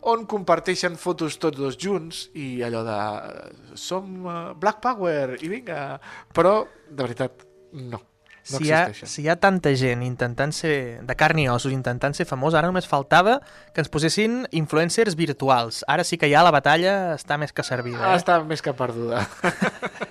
on 0.05 0.25
comparteixen 0.29 0.99
fotos 1.01 1.39
tots 1.41 1.57
dos 1.57 1.77
junts 1.81 2.27
i 2.37 2.61
allò 2.65 2.83
de 2.85 2.97
eh, 2.97 3.53
som 3.73 4.27
uh, 4.27 4.33
Black 4.53 4.83
Power 4.83 5.39
i 5.41 5.49
vinga, 5.49 5.95
però 6.33 6.59
de 6.89 7.01
veritat 7.01 7.41
no, 7.73 7.97
no 7.97 8.59
si, 8.59 8.67
hi 8.67 8.71
ha, 8.71 8.83
si 8.93 9.23
hi 9.23 9.29
ha 9.31 9.35
tanta 9.41 9.73
gent 9.73 10.03
intentant 10.05 10.53
ser 10.53 11.01
de 11.01 11.15
carn 11.17 11.41
i 11.41 11.47
ossos, 11.49 11.73
intentant 11.73 12.13
ser 12.13 12.27
famós, 12.29 12.53
ara 12.53 12.69
només 12.69 12.85
faltava 12.85 13.39
que 13.73 13.81
ens 13.81 13.89
posessin 13.89 14.43
influencers 14.53 15.17
virtuals. 15.17 15.81
Ara 15.89 16.05
sí 16.05 16.21
que 16.21 16.29
ja 16.29 16.45
la 16.45 16.53
batalla 16.53 17.15
està 17.15 17.39
més 17.41 17.55
que 17.55 17.65
servida. 17.65 18.03
Ah, 18.05 18.13
Eh? 18.13 18.21
està 18.21 18.37
més 18.45 18.61
que 18.61 18.75
perduda. 18.77 19.25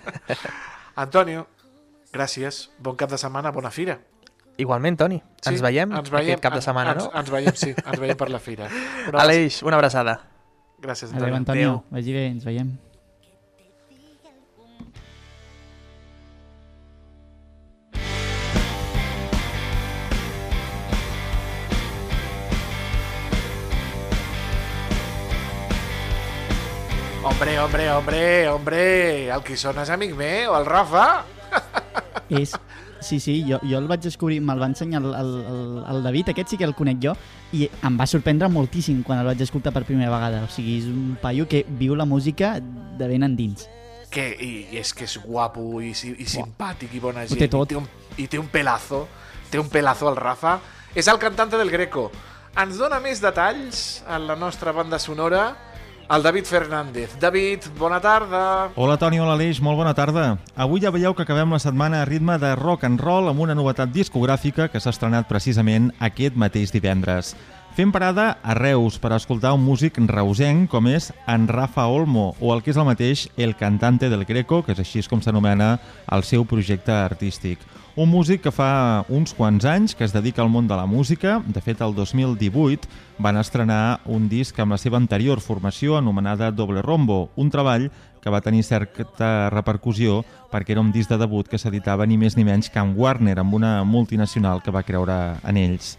Antonio, 1.04 1.46
gràcies, 2.14 2.68
bon 2.78 2.96
cap 3.00 3.10
de 3.10 3.18
setmana, 3.20 3.52
bona 3.54 3.72
fira. 3.74 3.98
Igualment, 4.56 4.96
Toni. 5.00 5.18
ens 5.50 5.62
veiem, 5.64 5.92
ens 5.98 6.10
veiem 6.14 6.30
aquest 6.30 6.42
cap 6.44 6.54
de 6.54 6.62
setmana, 6.62 6.94
ens, 6.94 7.08
no? 7.08 7.10
Ens 7.18 7.30
veiem, 7.34 7.56
sí, 7.58 7.74
ens 7.74 8.00
veiem 8.00 8.16
per 8.16 8.30
la 8.30 8.38
fira. 8.38 8.70
Una 9.10 9.24
Aleix, 9.26 9.62
una 9.66 9.80
abraçada. 9.80 10.20
Gràcies, 10.84 11.10
Adéu, 11.10 11.34
Antonio. 11.34 11.78
Antonio. 11.80 11.84
Vagi 11.90 12.14
bé, 12.14 12.26
ens 12.30 12.44
veiem. 12.46 12.74
Hombre, 27.24 27.58
hombre, 27.58 27.90
hombre, 27.90 28.48
hombre, 28.48 28.82
el 29.32 29.42
qui 29.42 29.56
sona 29.58 29.82
és 29.82 29.90
amic 29.90 30.12
meu, 30.14 30.54
el 30.54 30.66
Rafa. 30.68 31.06
És... 32.30 32.54
Sí, 33.04 33.18
sí, 33.20 33.44
jo, 33.44 33.58
jo 33.68 33.76
el 33.76 33.84
vaig 33.84 34.00
descobrir, 34.00 34.38
me'l 34.40 34.62
va 34.62 34.70
ensenyar 34.70 35.02
el, 35.02 35.10
el, 35.12 35.32
el, 35.44 35.64
el 35.92 35.98
David, 36.06 36.30
aquest 36.32 36.54
sí 36.54 36.56
que 36.56 36.64
el 36.64 36.72
conec 36.72 37.02
jo, 37.02 37.12
i 37.52 37.66
em 37.84 37.98
va 38.00 38.06
sorprendre 38.08 38.48
moltíssim 38.48 39.02
quan 39.04 39.20
el 39.20 39.28
vaig 39.28 39.42
escoltar 39.44 39.74
per 39.74 39.82
primera 39.84 40.08
vegada. 40.08 40.40
O 40.46 40.48
sigui, 40.48 40.78
és 40.80 40.86
un 40.88 41.18
paio 41.20 41.44
que 41.50 41.66
viu 41.68 41.98
la 42.00 42.06
música 42.08 42.54
de 42.62 43.08
ben 43.10 43.26
endins. 43.26 43.66
Que, 44.14 44.30
i, 44.40 44.50
i 44.72 44.80
és 44.80 44.94
que 44.96 45.04
és 45.04 45.18
guapo 45.20 45.82
i, 45.84 45.90
i 45.92 46.28
simpàtic 46.30 46.94
i 46.96 47.02
bona 47.02 47.26
Ho 47.26 47.28
gent. 47.28 47.42
té 47.44 47.50
tot. 47.52 47.68
I 47.68 47.74
té, 47.74 47.82
un, 47.82 47.90
I 48.16 48.28
té 48.30 48.40
un 48.40 48.48
pelazo, 48.48 49.02
té 49.50 49.60
un 49.60 49.68
pelazo 49.68 50.08
el 50.08 50.16
Rafa. 50.16 50.56
És 50.94 51.10
el 51.10 51.18
cantante 51.18 51.60
del 51.60 51.72
Greco. 51.74 52.08
Ens 52.56 52.78
dona 52.78 53.02
més 53.02 53.20
detalls 53.20 54.04
en 54.06 54.28
la 54.30 54.36
nostra 54.38 54.72
banda 54.72 55.00
sonora 55.02 55.50
el 56.10 56.22
David 56.22 56.44
Fernández. 56.44 57.18
David, 57.20 57.60
bona 57.78 58.00
tarda. 58.00 58.70
Hola 58.76 58.96
Toni, 58.96 59.18
hola 59.18 59.34
Aleix, 59.34 59.60
molt 59.60 59.78
bona 59.78 59.94
tarda. 59.94 60.38
Avui 60.56 60.82
ja 60.82 60.92
veieu 60.94 61.14
que 61.14 61.24
acabem 61.24 61.50
la 61.52 61.60
setmana 61.62 62.02
a 62.02 62.08
ritme 62.08 62.38
de 62.38 62.54
rock 62.56 62.84
and 62.84 63.00
roll 63.00 63.28
amb 63.30 63.40
una 63.40 63.54
novetat 63.54 63.92
discogràfica 63.94 64.68
que 64.68 64.80
s'ha 64.80 64.92
estrenat 64.94 65.28
precisament 65.28 65.92
aquest 66.00 66.36
mateix 66.36 66.72
divendres. 66.74 67.34
Fem 67.74 67.90
parada 67.90 68.36
a 68.42 68.54
Reus 68.54 69.00
per 69.02 69.10
escoltar 69.16 69.50
un 69.56 69.64
músic 69.66 69.96
reusenc 69.98 70.68
com 70.70 70.86
és 70.86 71.10
en 71.26 71.48
Rafa 71.48 71.88
Olmo, 71.90 72.36
o 72.38 72.54
el 72.54 72.62
que 72.62 72.70
és 72.70 72.78
el 72.78 72.86
mateix 72.86 73.28
El 73.36 73.56
Cantante 73.56 74.08
del 74.08 74.24
Greco, 74.24 74.62
que 74.62 74.76
és 74.76 74.78
així 74.78 75.02
com 75.10 75.20
s'anomena 75.20 75.80
el 76.12 76.22
seu 76.22 76.44
projecte 76.44 76.92
artístic. 76.92 77.58
Un 77.96 78.08
músic 78.10 78.40
que 78.42 78.50
fa 78.50 79.04
uns 79.06 79.36
quants 79.38 79.62
anys 79.70 79.92
que 79.94 80.02
es 80.02 80.10
dedica 80.10 80.42
al 80.42 80.48
món 80.50 80.66
de 80.66 80.74
la 80.74 80.82
música. 80.84 81.36
De 81.46 81.60
fet, 81.62 81.78
el 81.78 81.94
2018 81.94 82.88
van 83.22 83.38
estrenar 83.38 84.00
un 84.10 84.26
disc 84.26 84.58
amb 84.58 84.74
la 84.74 84.80
seva 84.82 84.98
anterior 84.98 85.38
formació 85.38 85.94
anomenada 85.94 86.50
Doble 86.50 86.82
Rombo, 86.82 87.28
un 87.38 87.54
treball 87.54 87.86
que 88.20 88.32
va 88.34 88.42
tenir 88.42 88.64
certa 88.66 89.48
repercussió 89.54 90.24
perquè 90.50 90.74
era 90.74 90.82
un 90.82 90.90
disc 90.90 91.12
de 91.12 91.20
debut 91.22 91.46
que 91.46 91.60
s'editava 91.60 92.02
ni 92.10 92.18
més 92.18 92.34
ni 92.34 92.42
menys 92.42 92.66
que 92.66 92.82
amb 92.82 92.98
Warner, 92.98 93.38
amb 93.38 93.54
una 93.54 93.76
multinacional 93.84 94.58
que 94.64 94.74
va 94.74 94.82
creure 94.82 95.36
en 95.46 95.62
ells. 95.62 95.94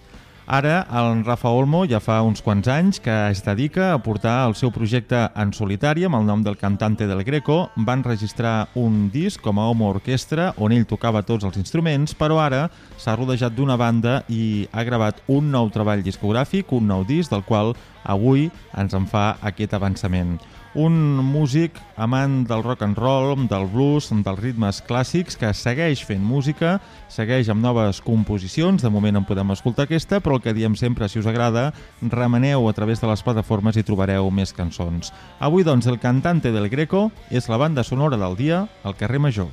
Ara, 0.48 0.86
el 0.94 1.26
Rafa 1.26 1.50
Olmo 1.50 1.88
ja 1.90 1.98
fa 1.98 2.20
uns 2.22 2.44
quants 2.46 2.68
anys 2.70 3.00
que 3.02 3.14
es 3.32 3.40
dedica 3.42 3.88
a 3.96 4.02
portar 4.06 4.44
el 4.46 4.54
seu 4.54 4.70
projecte 4.70 5.24
en 5.42 5.50
solitari 5.58 6.06
amb 6.06 6.20
el 6.20 6.28
nom 6.28 6.44
del 6.46 6.58
cantante 6.62 7.08
del 7.10 7.24
Greco. 7.26 7.72
Van 7.88 8.04
registrar 8.06 8.68
un 8.78 9.10
disc 9.10 9.42
com 9.42 9.58
a 9.58 9.66
Homo 9.72 9.90
Orquestra 9.90 10.52
on 10.62 10.76
ell 10.76 10.86
tocava 10.86 11.24
tots 11.26 11.48
els 11.50 11.58
instruments, 11.58 12.14
però 12.14 12.38
ara 12.44 12.68
s'ha 13.02 13.16
rodejat 13.18 13.58
d'una 13.58 13.74
banda 13.74 14.20
i 14.30 14.68
ha 14.72 14.86
gravat 14.86 15.24
un 15.26 15.50
nou 15.50 15.72
treball 15.74 16.06
discogràfic, 16.06 16.70
un 16.78 16.94
nou 16.94 17.08
disc 17.10 17.34
del 17.34 17.42
qual 17.42 17.74
avui 18.04 18.52
ens 18.78 18.94
en 18.94 19.10
fa 19.10 19.32
aquest 19.42 19.74
avançament. 19.74 20.38
Un 20.76 20.92
músic 21.24 21.78
amant 21.96 22.42
del 22.50 22.60
rock 22.60 22.82
and 22.84 22.98
roll, 23.00 23.46
del 23.48 23.64
blues, 23.72 24.10
dels 24.12 24.40
ritmes 24.42 24.82
clàssics, 24.84 25.38
que 25.40 25.54
segueix 25.56 26.02
fent 26.04 26.20
música, 26.20 26.82
segueix 27.08 27.48
amb 27.48 27.64
noves 27.64 28.02
composicions, 28.04 28.84
de 28.84 28.92
moment 28.92 29.16
en 29.16 29.24
podem 29.24 29.54
escoltar 29.56 29.86
aquesta, 29.88 30.20
però 30.20 30.36
el 30.36 30.44
que 30.44 30.52
diem 30.58 30.76
sempre, 30.76 31.08
si 31.08 31.22
us 31.22 31.30
agrada, 31.32 31.70
remeneu 32.02 32.68
a 32.68 32.74
través 32.76 33.00
de 33.00 33.08
les 33.08 33.24
plataformes 33.24 33.80
i 33.80 33.86
trobareu 33.88 34.28
més 34.36 34.52
cançons. 34.52 35.14
Avui, 35.40 35.64
doncs, 35.64 35.88
el 35.88 36.02
cantante 36.04 36.52
del 36.52 36.68
Greco 36.68 37.08
és 37.32 37.48
la 37.48 37.62
banda 37.62 37.88
sonora 37.88 38.20
del 38.20 38.36
dia 38.36 38.66
al 38.84 39.00
carrer 39.00 39.24
Major. 39.24 39.48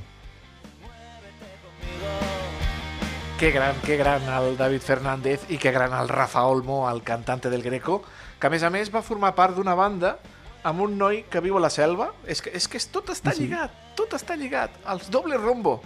Que 3.39 3.55
gran, 3.55 3.79
que 3.87 3.95
gran 3.97 4.27
el 4.27 4.57
David 4.59 4.83
Fernández 4.83 5.47
i 5.55 5.63
que 5.63 5.71
gran 5.71 5.95
el 5.95 6.11
Rafa 6.11 6.49
Olmo, 6.51 6.83
el 6.91 7.07
cantante 7.07 7.51
del 7.51 7.63
Greco, 7.63 8.03
que 8.43 8.51
a 8.51 8.51
més 8.51 8.67
a 8.67 8.75
més 8.75 8.91
va 8.91 9.07
formar 9.07 9.37
part 9.39 9.55
d'una 9.55 9.79
banda 9.79 10.17
amb 10.65 10.81
un 10.85 10.97
noi 10.99 11.25
que 11.31 11.41
viu 11.41 11.57
a 11.59 11.61
la 11.61 11.71
selva. 11.71 12.13
És 12.27 12.43
que, 12.43 12.51
és 12.55 12.69
que 12.69 12.79
tot 12.93 13.11
està 13.11 13.33
Sí. 13.35 13.45
lligat, 13.45 13.71
tot 13.99 14.13
està 14.15 14.37
lligat. 14.37 14.71
Els 14.87 15.11
doble 15.11 15.37
rombo, 15.37 15.81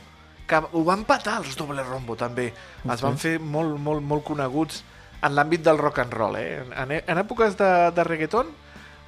que 0.46 0.60
ho 0.72 0.84
van 0.84 1.04
patar 1.04 1.38
els 1.42 1.56
doble 1.56 1.82
rombo 1.82 2.16
també. 2.16 2.52
Es 2.92 3.02
van 3.02 3.16
fer 3.18 3.38
molt, 3.40 3.78
molt, 3.80 4.02
molt 4.02 4.24
coneguts 4.24 4.82
en 5.22 5.34
l'àmbit 5.34 5.62
del 5.62 5.78
rock 5.78 5.98
and 6.04 6.12
roll. 6.12 6.36
Eh? 6.36 6.62
En, 6.76 6.92
en 6.92 7.18
èpoques 7.18 7.56
de, 7.58 7.90
de 7.96 8.04
reggaeton 8.04 8.52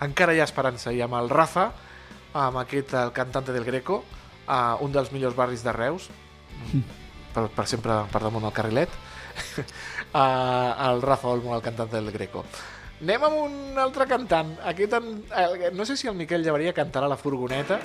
encara 0.01 0.35
hi 0.35 0.41
ha 0.41 0.47
esperança 0.49 0.93
i 0.93 1.01
amb 1.03 1.15
el 1.19 1.29
Rafa, 1.31 1.73
amb 2.35 2.59
aquest 2.59 2.95
el 2.95 3.13
cantante 3.13 3.53
del 3.53 3.65
Greco, 3.65 4.05
uh, 4.49 4.77
un 4.85 4.93
dels 4.93 5.13
millors 5.13 5.37
barris 5.37 5.63
de 5.67 5.73
Reus, 5.73 6.09
per, 7.35 7.49
per 7.55 7.67
sempre 7.67 8.05
per 8.13 8.23
damunt 8.23 8.45
del 8.47 8.55
carrilet, 8.55 8.89
uh, 10.15 10.91
el 10.91 11.03
Rafa 11.03 11.29
Olmo, 11.29 11.55
el 11.57 11.63
cantant 11.63 11.91
del 11.91 12.11
Greco. 12.15 12.45
Anem 12.99 13.25
amb 13.29 13.43
un 13.45 13.79
altre 13.79 14.09
cantant. 14.11 14.57
Aquest, 14.67 14.97
el, 14.99 15.69
no 15.77 15.85
sé 15.87 15.97
si 15.97 16.09
el 16.11 16.17
Miquel 16.19 16.43
Llavaria 16.43 16.75
cantarà 16.75 17.07
a 17.07 17.13
la 17.13 17.19
furgoneta. 17.21 17.79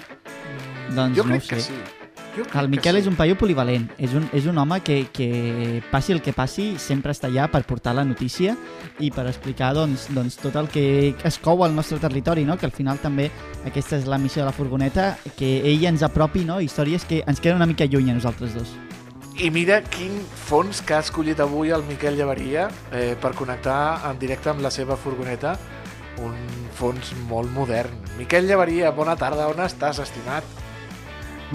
Doncs 0.93 1.17
jo 1.17 1.25
no 1.27 1.35
crec 1.35 1.43
ho 1.45 1.49
que 1.53 1.59
sé. 1.61 1.69
sí. 1.69 2.09
Jo 2.33 2.43
crec 2.47 2.55
El 2.55 2.65
que 2.65 2.71
Miquel 2.71 2.97
sí. 2.97 3.01
és 3.03 3.09
un 3.11 3.17
paio 3.17 3.35
polivalent, 3.37 3.85
és 4.01 4.15
un, 4.17 4.25
és 4.33 4.47
un 4.49 4.57
home 4.57 4.79
que, 4.81 5.03
que 5.13 5.83
passi 5.91 6.15
el 6.15 6.21
que 6.25 6.33
passi 6.33 6.71
sempre 6.81 7.13
està 7.13 7.29
allà 7.29 7.45
per 7.53 7.61
portar 7.69 7.93
la 7.93 8.05
notícia 8.09 8.55
i 8.97 9.11
per 9.13 9.27
explicar 9.29 9.75
doncs, 9.77 10.07
doncs, 10.17 10.39
tot 10.41 10.57
el 10.57 10.71
que 10.73 11.13
es 11.13 11.37
cou 11.37 11.61
al 11.61 11.75
nostre 11.77 11.99
territori, 12.01 12.41
no? 12.43 12.57
que 12.57 12.65
al 12.65 12.73
final 12.73 12.97
també 12.97 13.29
aquesta 13.69 13.99
és 14.01 14.09
la 14.09 14.17
missió 14.17 14.41
de 14.41 14.49
la 14.49 14.55
furgoneta, 14.57 15.11
que 15.37 15.59
ell 15.61 15.85
ens 15.85 16.01
apropi 16.01 16.41
no? 16.41 16.57
històries 16.57 17.05
que 17.05 17.21
ens 17.27 17.39
queden 17.39 17.61
una 17.61 17.69
mica 17.69 17.85
lluny 17.85 18.09
a 18.09 18.17
nosaltres 18.17 18.57
dos. 18.57 18.73
I 19.33 19.47
mira 19.49 19.79
quin 19.81 20.19
fons 20.45 20.83
que 20.85 20.93
ha 20.93 20.99
escollit 21.01 21.39
avui 21.41 21.71
el 21.73 21.81
Miquel 21.87 22.19
Llevaria 22.19 22.67
eh, 22.93 23.15
per 23.17 23.31
connectar 23.33 24.03
en 24.05 24.19
directe 24.21 24.51
amb 24.51 24.61
la 24.61 24.69
seva 24.69 24.93
furgoneta. 24.93 25.55
Un 26.21 26.35
fons 26.77 27.15
molt 27.25 27.49
modern. 27.55 27.95
Miquel 28.19 28.45
Llevaria, 28.45 28.91
bona 28.93 29.15
tarda. 29.17 29.47
On 29.49 29.63
estàs, 29.65 30.03
estimat? 30.03 30.45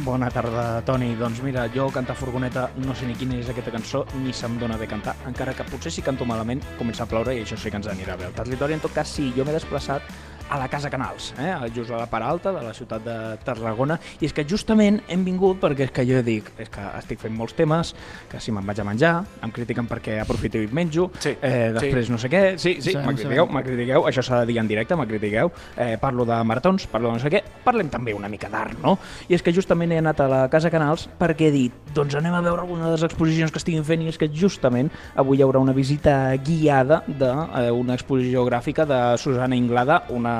Bona 0.02 0.26
tarda, 0.34 0.64
Toni. 0.86 1.12
Doncs 1.20 1.38
mira, 1.46 1.68
jo 1.70 1.86
cantar 1.94 2.18
furgoneta 2.18 2.66
no 2.82 2.98
sé 2.98 3.06
ni 3.06 3.14
quina 3.18 3.38
és 3.38 3.50
aquesta 3.52 3.70
cançó, 3.74 4.02
ni 4.24 4.34
se'm 4.34 4.58
dona 4.58 4.76
bé 4.78 4.90
cantar, 4.90 5.14
encara 5.30 5.54
que 5.54 5.66
potser 5.70 5.94
si 5.94 6.02
canto 6.02 6.26
malament 6.26 6.62
comença 6.78 7.06
a 7.06 7.10
ploure 7.10 7.34
i 7.34 7.44
això 7.44 7.58
sí 7.58 7.70
que 7.70 7.78
ens 7.78 7.86
anirà 7.90 8.18
bé. 8.18 8.26
El 8.26 8.34
territori, 8.34 8.74
en 8.74 8.82
tot 8.82 8.94
cas, 8.94 9.10
sí, 9.10 9.30
jo 9.38 9.46
m'he 9.46 9.54
desplaçat 9.54 10.02
a 10.50 10.58
la 10.58 10.68
Casa 10.68 10.90
Canals, 10.90 11.34
eh? 11.38 11.52
just 11.74 11.90
a 11.90 11.96
la 11.98 12.06
part 12.06 12.24
alta 12.24 12.52
de 12.52 12.62
la 12.64 12.72
ciutat 12.74 13.04
de 13.04 13.16
Tarragona, 13.44 13.98
i 14.20 14.26
és 14.28 14.32
que 14.32 14.44
justament 14.48 15.00
hem 15.08 15.24
vingut 15.26 15.60
perquè 15.60 15.86
és 15.88 15.92
que 15.94 16.04
jo 16.08 16.22
dic, 16.24 16.50
és 16.58 16.68
que 16.72 16.84
estic 16.98 17.20
fent 17.20 17.34
molts 17.36 17.54
temes, 17.58 17.94
que 18.30 18.40
si 18.40 18.52
me'n 18.52 18.64
vaig 18.66 18.80
a 18.80 18.86
menjar, 18.88 19.12
em 19.44 19.52
critiquen 19.54 19.88
perquè 19.90 20.18
aprofito 20.22 20.58
i 20.62 20.68
menjo, 20.72 21.10
Sí, 21.20 21.34
eh, 21.42 21.70
després 21.76 22.06
sí. 22.06 22.12
no 22.12 22.18
sé 22.18 22.30
què, 22.32 22.42
sí, 22.58 22.76
sí, 22.80 22.92
Sabem, 22.92 23.06
m'acritiqueu, 23.10 23.44
sabem. 23.44 23.54
m'acritiqueu, 23.58 24.06
això 24.08 24.22
s'ha 24.24 24.40
de 24.42 24.46
dir 24.52 24.58
en 24.62 24.68
directe, 24.68 24.96
m'acritiqueu, 24.96 25.50
eh, 25.76 25.96
parlo 26.00 26.24
de 26.28 26.40
maratons, 26.44 26.86
parlo 26.86 27.08
de 27.12 27.18
no 27.18 27.22
sé 27.22 27.30
què, 27.32 27.42
parlem 27.64 27.90
també 27.92 28.14
una 28.14 28.28
mica 28.28 28.48
d'art, 28.48 28.78
no? 28.82 28.96
I 29.28 29.34
és 29.36 29.42
que 29.42 29.52
justament 29.52 29.92
he 29.92 29.98
anat 30.00 30.20
a 30.24 30.28
la 30.28 30.42
Casa 30.48 30.70
Canals 30.70 31.08
perquè 31.18 31.48
he 31.48 31.54
dit, 31.54 31.72
doncs 31.94 32.14
anem 32.18 32.34
a 32.34 32.40
veure 32.44 32.62
alguna 32.64 32.86
de 32.86 32.92
les 32.96 33.02
exposicions 33.04 33.52
que 33.52 33.58
estiguin 33.60 33.84
fent 33.84 34.02
i 34.02 34.08
és 34.08 34.18
que 34.18 34.28
justament 34.32 34.88
avui 35.16 35.38
hi 35.38 35.42
haurà 35.44 35.60
una 35.60 35.72
visita 35.76 36.34
guiada 36.44 37.02
d'una 37.06 37.94
exposició 37.94 38.44
gràfica 38.46 38.86
de 38.88 39.00
Susana 39.18 39.56
Inglada, 39.56 40.04
una 40.14 40.37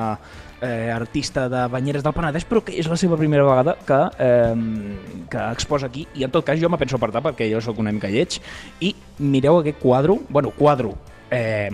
eh, 0.61 0.91
artista 0.93 1.47
de 1.49 1.65
Banyeres 1.71 2.03
del 2.03 2.15
Penedès, 2.15 2.45
però 2.47 2.63
que 2.65 2.75
és 2.79 2.89
la 2.91 2.97
seva 2.99 3.17
primera 3.19 3.45
vegada 3.47 3.77
que, 3.87 3.99
eh, 4.25 5.25
que 5.31 5.45
exposa 5.51 5.87
aquí, 5.87 6.07
i 6.15 6.25
en 6.27 6.33
tot 6.33 6.45
cas 6.45 6.59
jo 6.59 6.69
me 6.69 6.79
penso 6.81 6.99
apartar 6.99 7.23
perquè 7.25 7.49
jo 7.51 7.61
sóc 7.63 7.79
una 7.79 7.93
mica 7.95 8.11
lleig, 8.11 8.39
i 8.81 8.93
mireu 9.19 9.59
aquest 9.59 9.79
quadro, 9.79 10.19
bueno, 10.29 10.51
quadro, 10.55 10.95
eh, 11.31 11.71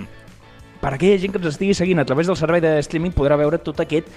per 0.82 0.94
aquella 0.94 1.18
gent 1.18 1.34
que 1.34 1.42
ens 1.42 1.54
estigui 1.56 1.74
seguint 1.74 2.00
a 2.02 2.06
través 2.06 2.28
del 2.30 2.38
servei 2.38 2.62
de 2.62 2.78
streaming 2.86 3.14
podrà 3.16 3.38
veure 3.40 3.58
tot 3.58 3.80
aquest 3.82 4.12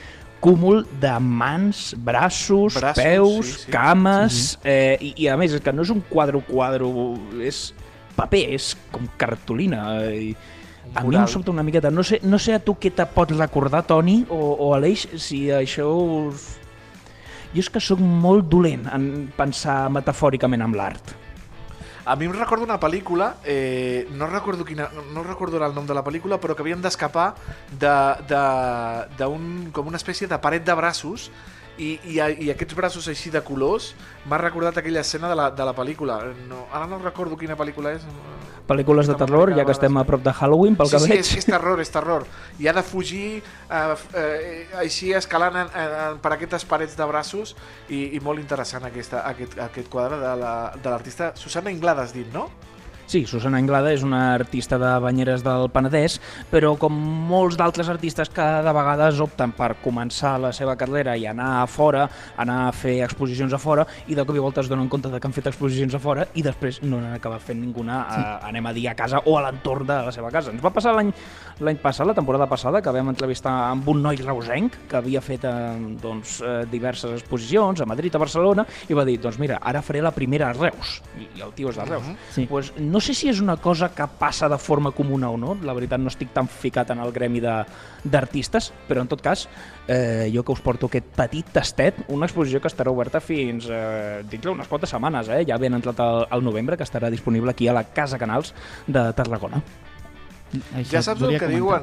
cúmul 0.44 0.84
de 1.00 1.14
mans, 1.18 1.94
braços, 1.96 2.76
Braços, 2.76 3.02
peus, 3.02 3.46
sí, 3.46 3.62
sí. 3.64 3.72
cames, 3.72 4.58
eh, 4.64 4.98
i, 5.00 5.14
i 5.24 5.28
a 5.32 5.36
més 5.40 5.56
és 5.56 5.64
que 5.64 5.72
no 5.72 5.86
és 5.86 5.90
un 5.94 6.02
quadro-quadro, 6.10 6.90
és 7.42 7.72
paper, 8.18 8.44
és 8.58 8.74
com 8.92 9.08
cartolina, 9.18 9.86
eh, 10.04 10.30
i 10.30 10.57
a 10.94 11.02
mi 11.04 11.16
em 11.16 11.26
sobta 11.28 11.50
una 11.50 11.62
miqueta. 11.62 11.90
No 11.90 12.02
sé, 12.02 12.20
no 12.22 12.38
sé 12.38 12.54
a 12.54 12.58
tu 12.64 12.74
què 12.80 12.90
te 12.94 13.04
pots 13.06 13.36
recordar, 13.36 13.84
Toni, 13.86 14.24
o, 14.28 14.38
o 14.58 14.74
Aleix, 14.74 15.06
si 15.16 15.48
això 15.50 15.88
us... 15.94 16.54
Jo 17.54 17.62
és 17.64 17.70
que 17.72 17.80
sóc 17.80 17.98
molt 18.00 18.44
dolent 18.52 18.84
en 18.92 19.28
pensar 19.36 19.88
metafòricament 19.90 20.60
amb 20.66 20.76
l'art. 20.76 21.14
A 22.08 22.14
mi 22.16 22.24
em 22.24 22.32
recordo 22.32 22.64
una 22.64 22.78
pel·lícula, 22.80 23.34
eh, 23.44 24.06
no 24.16 24.26
recordo 24.28 24.64
quina, 24.64 24.88
no 25.14 25.22
recordo 25.22 25.56
el 25.64 25.74
nom 25.74 25.86
de 25.86 25.92
la 25.96 26.02
pel·lícula, 26.04 26.38
però 26.40 26.54
que 26.56 26.62
havien 26.64 26.80
d'escapar 26.80 27.34
de- 27.68 28.16
de- 28.28 29.06
d'un 29.18 29.70
com 29.72 29.86
una 29.88 29.96
espècie 29.96 30.26
de 30.28 30.38
paret 30.38 30.64
de 30.64 30.74
braços 30.74 31.30
i, 31.78 31.92
i, 32.10 32.18
i 32.18 32.50
aquests 32.52 32.74
braços 32.76 33.06
així 33.08 33.30
de 33.30 33.40
colors 33.46 33.92
m'ha 34.28 34.38
recordat 34.38 34.76
aquella 34.82 35.00
escena 35.00 35.28
de 35.30 35.36
la, 35.38 35.50
de 35.50 35.64
la 35.64 35.74
pel·lícula. 35.76 36.20
No, 36.48 36.66
ara 36.72 36.86
no 36.90 36.98
recordo 36.98 37.36
quina 37.38 37.56
pel·lícula 37.56 37.94
és. 37.96 38.02
Pel·lícules 38.68 39.08
de 39.08 39.14
terror, 39.16 39.48
ja 39.56 39.64
que 39.64 39.72
estem 39.72 39.96
a 39.96 40.02
prop 40.04 40.20
de 40.20 40.32
Halloween, 40.36 40.74
pel 40.76 40.90
sí, 40.90 40.96
que 40.96 41.00
sí, 41.00 41.08
veig. 41.14 41.20
és, 41.24 41.30
és 41.40 41.46
terror, 41.48 41.80
és 41.80 41.88
terror. 41.94 42.26
I 42.60 42.68
ha 42.68 42.74
de 42.76 42.82
fugir 42.84 43.38
eh, 43.40 43.94
eh, 44.12 44.66
així 44.82 45.14
escalant 45.16 45.56
en, 45.62 45.70
en, 45.72 46.18
per 46.20 46.34
aquestes 46.36 46.66
parets 46.68 46.96
de 46.98 47.06
braços 47.08 47.54
i, 47.88 48.10
i 48.18 48.20
molt 48.20 48.42
interessant 48.42 48.84
aquesta, 48.84 49.22
aquest, 49.30 49.56
aquest 49.70 49.88
quadre 49.88 50.18
de 50.20 50.34
la- 50.42 50.72
de 50.76 50.90
l'artista 50.90 51.32
Susana 51.34 51.72
Inglada, 51.72 52.02
has 52.04 52.12
dit, 52.12 52.28
no? 52.34 52.50
Sí, 53.08 53.22
Susana 53.24 53.56
Anglada 53.56 53.88
és 53.96 54.02
una 54.04 54.34
artista 54.34 54.76
de 54.76 54.88
Banyeres 55.00 55.40
del 55.40 55.70
Penedès, 55.72 56.18
però 56.50 56.74
com 56.76 56.92
molts 57.30 57.56
d'altres 57.56 57.88
artistes 57.88 58.28
que 58.28 58.44
de 58.66 58.74
vegades 58.76 59.22
opten 59.24 59.54
per 59.56 59.70
començar 59.80 60.34
la 60.42 60.50
seva 60.52 60.74
carrera 60.76 61.14
i 61.16 61.24
anar 61.24 61.62
a 61.62 61.64
fora, 61.72 62.04
anar 62.36 62.58
a 62.66 62.74
fer 62.76 62.98
exposicions 63.06 63.56
a 63.56 63.62
fora, 63.62 63.86
i 64.12 64.18
de 64.18 64.26
cop 64.28 64.36
i 64.36 64.44
volta 64.44 64.60
es 64.60 64.68
donen 64.68 64.92
compte 64.92 65.08
de 65.08 65.16
que 65.16 65.24
han 65.30 65.32
fet 65.32 65.48
exposicions 65.48 65.96
a 65.96 66.02
fora 66.04 66.28
i 66.36 66.44
després 66.44 66.82
no 66.84 67.00
n'han 67.00 67.16
acabat 67.16 67.48
fent 67.48 67.62
ninguna, 67.62 68.02
sí. 68.10 68.20
a, 68.20 68.38
anem 68.50 68.68
a 68.68 68.74
dir, 68.76 68.90
a 68.92 68.96
casa 68.98 69.24
o 69.24 69.38
a 69.38 69.46
l'entorn 69.46 69.88
de 69.88 70.02
la 70.10 70.12
seva 70.12 70.28
casa. 70.34 70.52
Ens 70.52 70.60
va 70.60 70.74
passar 70.76 70.92
l'any 70.92 71.14
l'any 71.60 71.78
passat, 71.82 72.06
la 72.06 72.14
temporada 72.14 72.46
passada, 72.46 72.80
que 72.82 72.92
vam 72.94 73.10
entrevistar 73.10 73.52
amb 73.72 73.88
un 73.90 74.02
noi 74.02 74.20
reusenc 74.20 74.76
que 74.90 74.98
havia 74.98 75.22
fet 75.24 75.44
eh, 75.48 75.54
doncs, 76.02 76.38
eh, 76.42 76.60
diverses 76.70 77.16
exposicions 77.18 77.82
a 77.82 77.88
Madrid, 77.88 78.14
a 78.14 78.22
Barcelona, 78.22 78.64
i 78.88 78.96
va 78.96 79.04
dir, 79.08 79.18
doncs 79.22 79.40
mira, 79.42 79.58
ara 79.58 79.82
faré 79.82 80.02
la 80.04 80.14
primera 80.14 80.50
a 80.50 80.56
Reus. 80.56 80.98
I, 81.18 81.26
i 81.38 81.44
el 81.44 81.54
tio 81.56 81.72
és 81.72 81.80
de 81.80 81.88
Reus. 81.88 82.12
Sí. 82.34 82.46
Pues 82.50 82.72
no 82.78 82.97
sé 83.00 83.14
si 83.14 83.28
és 83.28 83.40
una 83.40 83.56
cosa 83.56 83.90
que 83.94 84.06
passa 84.18 84.48
de 84.48 84.56
forma 84.58 84.90
comuna 84.92 85.28
o 85.30 85.36
no, 85.36 85.56
la 85.62 85.74
veritat 85.74 86.00
no 86.00 86.08
estic 86.08 86.30
tan 86.32 86.48
ficat 86.48 86.90
en 86.94 87.00
el 87.04 87.12
gremi 87.12 87.40
de- 87.40 87.64
d'artistes, 88.04 88.72
però 88.88 89.02
en 89.02 89.08
tot 89.08 89.20
cas, 89.22 89.48
eh, 89.88 90.30
jo 90.34 90.44
que 90.44 90.52
us 90.52 90.60
porto 90.60 90.86
aquest 90.86 91.06
petit 91.16 91.46
tastet, 91.52 92.04
una 92.08 92.26
exposició 92.26 92.60
que 92.60 92.68
estarà 92.68 92.90
oberta 92.90 93.20
fins 93.20 93.66
eh, 93.70 94.22
dintre 94.30 94.50
unes 94.50 94.68
quantes 94.68 94.90
setmanes, 94.90 95.28
eh? 95.28 95.44
ja 95.46 95.58
ben 95.58 95.74
entrat 95.74 96.00
al, 96.00 96.26
al 96.30 96.42
novembre, 96.44 96.76
que 96.76 96.84
estarà 96.84 97.10
disponible 97.10 97.50
aquí 97.50 97.68
a 97.68 97.72
la 97.74 97.84
Casa 97.84 98.18
Canals 98.18 98.54
de 98.86 99.12
Tarragona. 99.12 99.62
Això 100.74 100.90
Ja 100.96 101.02
saps 101.02 101.20
el 101.22 101.34
que 101.36 101.44
comentar. 101.44 101.50
diuen, 101.54 101.82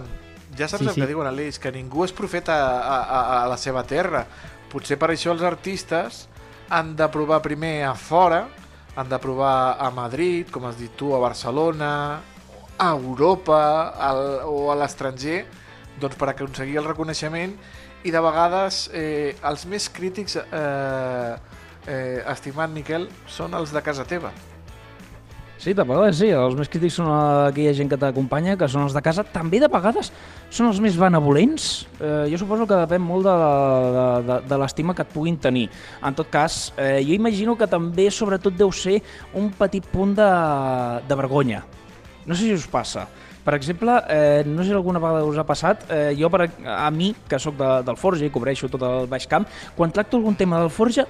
ja 0.58 0.68
saps 0.68 0.82
Sí, 0.82 0.88
el 0.90 0.94
sí. 0.96 1.02
que 1.02 1.08
diuen, 1.08 1.28
Aleix, 1.28 1.60
que 1.60 1.72
ningú 1.72 2.04
és 2.06 2.14
profeta 2.14 2.56
a, 2.82 3.00
a, 3.04 3.44
a 3.44 3.48
la 3.48 3.58
seva 3.58 3.84
terra. 3.84 4.26
Potser 4.72 4.98
per 4.98 5.12
això 5.14 5.32
els 5.36 5.44
artistes 5.46 6.28
han 6.70 6.96
de 6.98 7.08
provar 7.14 7.42
primer 7.46 7.84
a 7.86 7.94
fora, 7.94 8.48
han 8.96 9.10
de 9.12 9.20
provar 9.20 9.78
a 9.80 9.90
Madrid, 9.92 10.50
com 10.52 10.66
has 10.66 10.78
dit 10.80 10.92
tu, 10.96 11.12
a 11.16 11.20
Barcelona, 11.20 12.22
a 12.78 12.90
Europa 12.92 13.60
al, 14.10 14.24
o 14.48 14.72
a 14.72 14.80
l'estranger, 14.80 15.44
doncs 16.00 16.18
per 16.20 16.32
aconseguir 16.32 16.80
el 16.82 16.88
reconeixement 16.88 17.56
i 18.06 18.12
de 18.12 18.22
vegades 18.22 18.86
eh, 18.94 19.36
els 19.48 19.66
més 19.72 19.88
crítics, 19.90 20.38
eh, 20.38 21.38
eh, 21.88 22.20
estimat 22.34 22.72
Miquel, 22.72 23.10
són 23.28 23.56
els 23.58 23.74
de 23.76 23.84
casa 23.84 24.08
teva. 24.08 24.34
Sí, 25.58 25.72
de 25.74 25.86
vegades 25.88 26.18
sí, 26.20 26.28
els 26.36 26.56
més 26.60 26.68
crítics 26.70 26.98
són 27.00 27.08
aquella 27.10 27.72
gent 27.74 27.88
que 27.90 27.98
t'acompanya, 28.00 28.58
que 28.60 28.68
són 28.70 28.84
els 28.86 28.96
de 28.96 29.02
casa, 29.02 29.24
també 29.24 29.62
de 29.64 29.70
vegades 29.72 30.12
són 30.54 30.68
els 30.68 30.82
més 30.84 30.98
benevolents. 31.00 31.86
Eh, 31.96 32.26
jo 32.34 32.40
suposo 32.42 32.68
que 32.68 32.80
depèn 32.82 33.02
molt 33.02 33.24
de, 33.26 33.36
de, 33.96 34.08
de, 34.28 34.40
de 34.52 34.60
l'estima 34.60 34.94
que 34.94 35.06
et 35.08 35.14
puguin 35.14 35.40
tenir. 35.42 35.70
En 36.04 36.18
tot 36.18 36.30
cas, 36.32 36.74
eh, 36.76 37.00
jo 37.08 37.16
imagino 37.16 37.56
que 37.56 37.70
també, 37.72 38.10
sobretot, 38.12 38.58
deu 38.60 38.74
ser 38.76 39.00
un 39.34 39.48
petit 39.56 39.88
punt 39.94 40.14
de, 40.20 40.30
de 41.08 41.20
vergonya. 41.24 41.64
No 42.26 42.36
sé 42.36 42.50
si 42.50 42.54
us 42.58 42.68
passa. 42.68 43.08
Per 43.46 43.54
exemple, 43.54 43.96
eh, 44.10 44.44
no 44.46 44.64
sé 44.64 44.72
si 44.72 44.76
alguna 44.76 45.00
vegada 45.00 45.24
us 45.24 45.38
ha 45.38 45.46
passat, 45.46 45.86
eh, 45.94 46.16
jo 46.18 46.32
per, 46.34 46.50
a 46.66 46.90
mi, 46.92 47.14
que 47.30 47.40
sóc 47.40 47.56
de, 47.60 47.68
del 47.86 47.98
Forja 48.02 48.26
i 48.26 48.34
cobreixo 48.34 48.68
tot 48.74 48.82
el 48.84 49.06
Baix 49.08 49.30
Camp, 49.30 49.46
quan 49.78 49.94
tracto 49.94 50.18
algun 50.18 50.36
tema 50.36 50.60
del 50.60 50.74
Forja, 50.74 51.06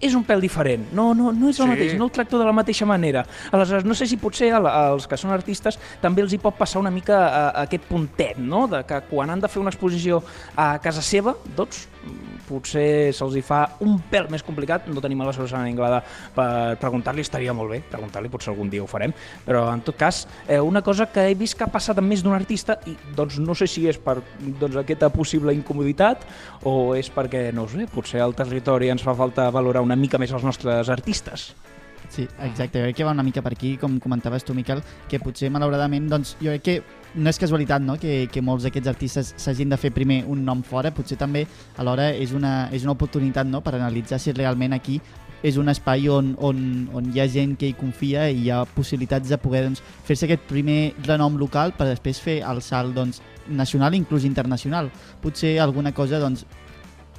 és 0.00 0.14
un 0.14 0.24
pèl 0.24 0.40
diferent. 0.40 0.86
No, 0.96 1.14
no, 1.14 1.30
no 1.32 1.48
és 1.50 1.58
el 1.60 1.66
Sí. 1.66 1.70
mateix, 1.74 1.94
no 1.98 2.04
el 2.06 2.10
tracto 2.10 2.38
de 2.38 2.44
la 2.44 2.52
mateixa 2.52 2.86
manera. 2.86 3.26
Aleshores, 3.52 3.84
no 3.84 3.94
sé 3.94 4.06
si 4.06 4.16
potser 4.16 4.50
al- 4.52 4.66
als 4.66 5.06
que 5.06 5.16
són 5.16 5.30
artistes 5.30 5.78
també 6.00 6.22
els 6.22 6.32
hi 6.32 6.38
pot 6.38 6.56
passar 6.56 6.80
una 6.80 6.90
mica 6.90 7.18
a, 7.28 7.48
a 7.50 7.62
aquest 7.62 7.84
puntet, 7.84 8.38
no? 8.38 8.66
De 8.66 8.82
que 8.84 9.00
quan 9.10 9.30
han 9.30 9.40
de 9.40 9.48
fer 9.48 9.60
una 9.60 9.70
exposició 9.70 10.22
a 10.56 10.78
casa 10.78 11.02
seva, 11.02 11.36
doncs 11.56 11.86
potser 12.50 13.14
se'ls 13.16 13.38
hi 13.38 13.44
fa 13.46 13.62
un 13.86 13.96
pèl 14.10 14.28
més 14.32 14.44
complicat. 14.46 14.88
No 14.90 15.02
tenim 15.02 15.22
a 15.22 15.30
la 15.30 15.36
Susana 15.36 15.70
Inglada 15.70 16.02
per 16.34 16.76
preguntar-li, 16.82 17.24
estaria 17.26 17.54
molt 17.56 17.72
bé 17.74 17.80
preguntar-li, 17.90 18.30
potser 18.32 18.52
algun 18.52 18.70
dia 18.72 18.82
ho 18.82 18.88
farem, 18.90 19.14
però 19.46 19.66
en 19.72 19.84
tot 19.86 19.98
cas, 20.00 20.24
eh, 20.46 20.60
una 20.60 20.82
cosa 20.82 21.08
que 21.12 21.28
he 21.30 21.34
vist 21.38 21.58
que 21.58 21.66
ha 21.66 21.72
passat 21.72 21.98
amb 22.02 22.10
més 22.10 22.24
d'un 22.26 22.36
artista 22.36 22.78
i 22.90 22.96
doncs 23.16 23.38
no 23.42 23.54
sé 23.54 23.68
si 23.70 23.86
és 23.90 23.98
per 24.00 24.18
doncs, 24.60 24.76
aquesta 24.82 25.10
possible 25.14 25.54
incomoditat 25.56 26.26
o 26.68 26.94
és 26.98 27.10
perquè, 27.12 27.48
no 27.56 27.66
sé, 27.70 27.86
potser 27.90 28.22
al 28.24 28.36
territori 28.38 28.90
ens 28.90 29.04
fa 29.06 29.14
falta 29.16 29.50
valorar 29.54 29.84
una 29.86 29.98
mica 29.98 30.18
més 30.18 30.32
els 30.32 30.46
nostres 30.46 30.90
artistes. 30.92 31.50
Sí, 32.10 32.26
exacte. 32.42 32.80
Jo 32.80 32.88
crec 32.88 32.96
que 32.98 33.06
va 33.06 33.14
una 33.14 33.22
mica 33.22 33.42
per 33.42 33.52
aquí, 33.54 33.76
com 33.78 34.00
comentaves 34.02 34.44
tu, 34.44 34.54
Miquel, 34.54 34.82
que 35.08 35.20
potser, 35.22 35.50
malauradament, 35.54 36.08
doncs, 36.10 36.34
jo 36.42 36.50
crec 36.56 36.64
que 36.66 36.99
no 37.14 37.30
és 37.30 37.38
casualitat 37.38 37.82
no? 37.82 37.96
que, 38.00 38.28
que 38.32 38.42
molts 38.44 38.66
d'aquests 38.66 38.90
artistes 38.90 39.32
s'hagin 39.40 39.72
de 39.72 39.78
fer 39.80 39.90
primer 39.94 40.22
un 40.30 40.44
nom 40.46 40.62
fora, 40.66 40.92
potser 40.94 41.18
també 41.18 41.46
alhora 41.78 42.10
és 42.14 42.34
una, 42.36 42.68
és 42.74 42.86
una 42.86 42.94
oportunitat 42.94 43.48
no? 43.48 43.62
per 43.64 43.74
analitzar 43.78 44.20
si 44.22 44.34
realment 44.36 44.76
aquí 44.76 45.00
és 45.42 45.56
un 45.56 45.72
espai 45.72 46.08
on, 46.12 46.34
on, 46.44 46.58
on 46.92 47.10
hi 47.14 47.20
ha 47.22 47.26
gent 47.30 47.56
que 47.58 47.70
hi 47.70 47.76
confia 47.76 48.28
i 48.28 48.42
hi 48.44 48.50
ha 48.52 48.62
possibilitats 48.74 49.30
de 49.32 49.38
poder 49.40 49.64
doncs, 49.66 49.80
fer-se 50.04 50.28
aquest 50.28 50.44
primer 50.50 50.92
renom 51.06 51.38
local 51.40 51.72
per 51.76 51.88
després 51.88 52.20
fer 52.20 52.40
el 52.46 52.60
salt 52.64 52.94
doncs, 52.96 53.22
nacional 53.48 53.94
i 53.94 54.00
inclús 54.02 54.26
internacional. 54.28 54.90
Potser 55.22 55.56
alguna 55.58 55.94
cosa 55.96 56.20
doncs, 56.20 56.44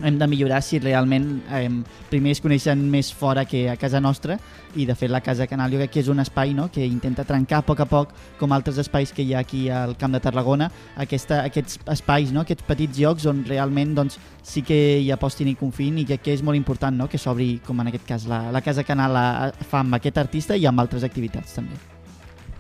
hem 0.04 0.18
de 0.20 0.28
millorar 0.28 0.62
si 0.64 0.80
realment 0.80 1.42
eh, 1.52 1.70
primer 2.10 2.36
es 2.36 2.42
coneixen 2.42 2.84
més 2.92 3.12
fora 3.14 3.46
que 3.46 3.68
a 3.70 3.78
casa 3.80 4.02
nostra 4.02 4.38
i 4.76 4.86
de 4.88 4.96
fet 4.96 5.12
la 5.12 5.22
Casa 5.22 5.48
Canal 5.48 5.72
jo 5.74 5.80
crec 5.82 5.92
que 5.92 6.02
és 6.04 6.10
un 6.12 6.22
espai 6.24 6.54
no, 6.56 6.70
que 6.72 6.86
intenta 6.86 7.26
trencar 7.28 7.60
a 7.60 7.66
poc 7.68 7.84
a 7.84 7.88
poc 7.90 8.14
com 8.40 8.54
altres 8.56 8.80
espais 8.82 9.12
que 9.12 9.24
hi 9.24 9.34
ha 9.36 9.44
aquí 9.44 9.68
al 9.70 9.98
Camp 10.00 10.16
de 10.16 10.24
Tarragona 10.24 10.72
aquesta, 10.96 11.44
aquests 11.44 11.80
espais, 11.92 12.32
no, 12.32 12.46
aquests 12.46 12.68
petits 12.68 13.00
llocs 13.00 13.28
on 13.30 13.44
realment 13.48 13.96
doncs, 13.98 14.20
sí 14.44 14.64
que 14.66 14.80
hi 15.02 15.12
apostin 15.12 15.52
i 15.52 15.58
confin 15.60 16.02
i 16.02 16.08
que, 16.08 16.22
que 16.24 16.36
és 16.36 16.44
molt 16.44 16.60
important 16.60 16.96
no, 16.98 17.10
que 17.12 17.22
s'obri 17.22 17.54
com 17.66 17.80
en 17.84 17.92
aquest 17.92 18.08
cas 18.08 18.28
la, 18.32 18.46
la 18.52 18.64
Casa 18.66 18.88
Canal 18.88 19.18
a, 19.18 19.30
a, 19.48 19.66
fa 19.68 19.84
amb 19.86 20.00
aquest 20.00 20.22
artista 20.22 20.58
i 20.58 20.70
amb 20.70 20.84
altres 20.84 21.04
activitats 21.08 21.60
també. 21.60 21.91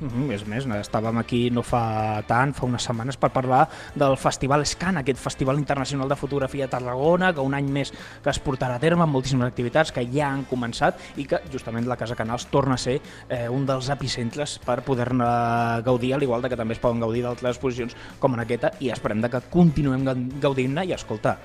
Mm 0.01 0.07
-hmm, 0.09 0.31
és 0.33 0.47
més, 0.47 0.65
estàvem 0.65 1.17
aquí 1.19 1.51
no 1.51 1.61
fa 1.61 2.23
tant, 2.25 2.55
fa 2.55 2.65
unes 2.65 2.81
setmanes, 2.81 3.17
per 3.17 3.29
parlar 3.29 3.69
del 3.93 4.17
Festival 4.17 4.65
Scan, 4.65 4.97
aquest 4.97 5.19
Festival 5.19 5.59
Internacional 5.59 6.09
de 6.09 6.15
Fotografia 6.15 6.65
a 6.65 6.67
Tarragona, 6.67 7.33
que 7.33 7.39
un 7.39 7.53
any 7.53 7.69
més 7.69 7.93
que 8.23 8.29
es 8.31 8.39
portarà 8.39 8.75
a 8.75 8.79
terme 8.79 9.03
amb 9.03 9.13
moltíssimes 9.13 9.47
activitats 9.47 9.91
que 9.91 10.07
ja 10.11 10.31
han 10.31 10.45
començat 10.45 10.95
i 11.17 11.25
que 11.25 11.39
justament 11.51 11.87
la 11.87 11.97
Casa 11.97 12.15
Canals 12.15 12.47
torna 12.47 12.73
a 12.73 12.77
ser 12.77 12.99
eh, 13.29 13.47
un 13.47 13.65
dels 13.67 13.89
epicentres 13.89 14.59
per 14.65 14.81
poder-ne 14.81 15.81
gaudir, 15.83 16.15
al 16.15 16.23
igual 16.23 16.41
que 16.49 16.57
també 16.57 16.73
es 16.73 16.79
poden 16.79 16.99
gaudir 16.99 17.21
d'altres 17.21 17.55
exposicions 17.55 17.95
com 18.19 18.33
en 18.33 18.39
aquesta, 18.39 18.71
i 18.79 18.89
esperem 18.89 19.21
que 19.21 19.41
continuem 19.51 20.03
gaudint-ne 20.41 20.85
i, 20.85 20.93
escolta, 20.93 21.37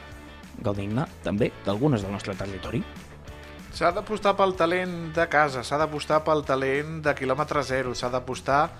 gaudint-ne 0.62 1.04
també 1.22 1.52
d'algunes 1.66 2.02
del 2.02 2.12
nostre 2.12 2.34
territori. 2.34 2.82
S'ha 3.76 3.90
d'apostar 3.92 4.32
pel 4.38 4.54
talent 4.56 4.92
de 5.12 5.24
casa, 5.28 5.60
s'ha 5.60 5.76
d'apostar 5.76 6.22
pel 6.24 6.40
talent 6.48 7.02
de 7.04 7.12
quilòmetre 7.12 7.60
zero, 7.60 7.90
s'ha 7.92 8.08
d'apostar 8.08 8.70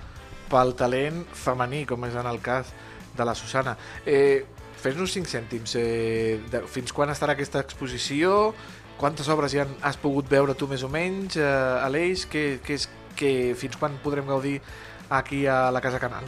pel 0.49 0.71
talent 0.79 1.19
femení, 1.37 1.83
com 1.85 2.07
és 2.09 2.15
en 2.17 2.25
el 2.31 2.39
cas 2.41 2.71
de 3.17 3.27
la 3.29 3.35
Susana. 3.37 3.75
Eh, 4.07 4.47
Fes-nos 4.81 5.13
5 5.13 5.29
cèntims. 5.29 5.75
Eh, 5.77 6.39
de, 6.49 6.63
fins 6.71 6.95
quan 6.97 7.13
estarà 7.13 7.35
aquesta 7.37 7.61
exposició? 7.61 8.55
Quantes 8.97 9.29
obres 9.29 9.53
ja 9.53 9.67
has 9.85 9.99
pogut 10.01 10.31
veure 10.33 10.55
tu 10.57 10.69
més 10.71 10.85
o 10.85 10.89
menys? 10.89 11.37
Eh, 11.37 11.45
Aleix, 11.85 12.25
que, 12.33 12.47
que 12.65 12.79
és, 12.81 12.89
que, 13.21 13.53
fins 13.53 13.77
quan 13.77 13.99
podrem 14.05 14.25
gaudir 14.25 14.63
aquí 15.11 15.45
a 15.45 15.67
la 15.77 15.85
Casa 15.85 16.01
Canal? 16.01 16.25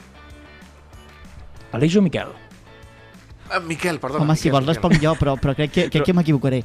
Aleix 1.72 1.96
o 1.96 2.04
Miquel? 2.04 2.36
Eh, 3.48 3.60
Miquel, 3.64 3.96
perdona. 3.96 4.26
Home, 4.26 4.34
Miquel, 4.34 4.42
si 4.42 4.52
vols 4.52 4.66
Miquel. 4.66 4.74
responc 4.76 5.00
jo, 5.00 5.16
però, 5.16 5.38
però 5.40 5.56
crec 5.56 5.72
que, 5.72 5.88
crec 5.88 6.10
que 6.10 6.16
m'equivocaré. 6.20 6.60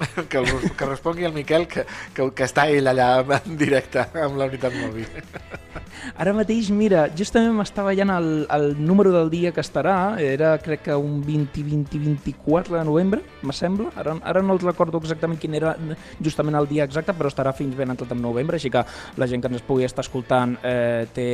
que, 0.30 0.38
el- 0.38 0.70
que 0.76 0.86
respongui 0.86 1.24
el 1.24 1.32
Miquel, 1.32 1.66
que, 1.68 1.84
que, 2.14 2.30
que 2.34 2.46
està 2.46 2.66
ell 2.70 2.88
allà 2.90 3.10
en 3.40 3.56
directe 3.60 4.06
amb 4.22 4.38
la 4.40 4.48
unitat 4.50 4.74
mòbil. 4.76 5.08
Ara 6.20 6.32
mateix, 6.34 6.70
mira, 6.74 7.04
justament 7.16 7.52
m'estava 7.54 7.90
veient 7.90 8.10
el, 8.12 8.28
el 8.50 8.66
número 8.78 9.12
del 9.12 9.30
dia 9.32 9.52
que 9.52 9.62
estarà, 9.62 10.16
era 10.20 10.54
crec 10.62 10.86
que 10.88 10.96
un 10.96 11.20
20-20-24 11.26 12.78
de 12.78 12.84
novembre, 12.84 13.22
me 13.42 13.52
sembla, 13.56 13.90
ara, 14.00 14.16
ara 14.24 14.42
no 14.42 14.56
el 14.56 14.62
recordo 14.62 15.00
exactament 15.02 15.40
quin 15.40 15.56
era 15.58 15.74
justament 16.22 16.56
el 16.58 16.68
dia 16.70 16.86
exacte, 16.88 17.14
però 17.16 17.30
estarà 17.30 17.52
fins 17.56 17.76
ben 17.76 17.92
entrat 17.92 18.14
en 18.16 18.22
novembre, 18.22 18.56
així 18.60 18.72
que 18.72 18.84
la 19.20 19.28
gent 19.30 19.44
que 19.44 19.52
ens 19.52 19.66
pugui 19.66 19.86
estar 19.88 20.04
escoltant 20.06 20.56
eh, 20.62 21.06
té, 21.14 21.28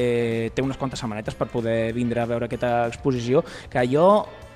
té 0.54 0.64
unes 0.64 0.78
quantes 0.80 1.00
setmanetes 1.02 1.38
per 1.38 1.48
poder 1.52 1.92
vindre 1.96 2.22
a 2.22 2.28
veure 2.28 2.50
aquesta 2.50 2.86
exposició, 2.90 3.44
que 3.70 3.86
jo 3.90 4.08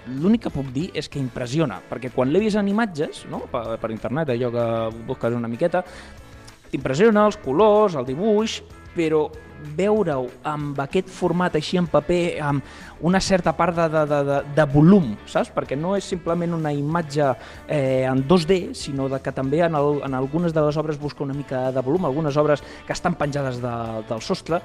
l'únic 0.09 0.47
que 0.47 0.55
puc 0.55 0.73
dir 0.75 0.89
és 0.97 1.09
que 1.09 1.21
impressiona, 1.21 1.81
perquè 1.91 2.11
quan 2.15 2.33
l'he 2.33 2.41
vist 2.43 2.59
en 2.59 2.69
imatges, 2.69 3.25
no? 3.31 3.45
per, 3.53 3.77
per 3.81 3.93
internet, 3.93 4.33
allò 4.33 4.51
que 4.55 4.67
busques 5.07 5.37
una 5.37 5.51
miqueta, 5.51 5.85
t'impressiona 6.71 7.27
els 7.29 7.39
colors, 7.43 7.97
el 7.99 8.07
dibuix, 8.09 8.61
però 8.95 9.29
veure-ho 9.77 10.25
amb 10.49 10.79
aquest 10.81 11.11
format 11.13 11.57
així 11.59 11.77
en 11.77 11.87
paper, 11.91 12.23
amb 12.43 13.05
una 13.07 13.21
certa 13.21 13.53
part 13.57 13.77
de, 13.77 13.87
de, 13.93 14.05
de, 14.09 14.39
de, 14.57 14.67
volum, 14.73 15.13
saps? 15.29 15.51
Perquè 15.55 15.77
no 15.77 15.93
és 15.99 16.09
simplement 16.09 16.57
una 16.57 16.73
imatge 16.73 17.27
eh, 17.69 18.07
en 18.09 18.25
2D, 18.29 18.61
sinó 18.79 19.09
de 19.13 19.21
que 19.21 19.35
també 19.37 19.61
en, 19.67 19.77
el, 19.77 20.01
en 20.07 20.17
algunes 20.17 20.57
de 20.57 20.65
les 20.65 20.81
obres 20.81 21.01
busca 21.01 21.25
una 21.27 21.37
mica 21.37 21.69
de 21.75 21.85
volum, 21.85 22.09
algunes 22.09 22.41
obres 22.41 22.65
que 22.87 22.97
estan 22.97 23.19
penjades 23.21 23.61
de, 23.63 23.75
del 24.09 24.25
sostre, 24.25 24.63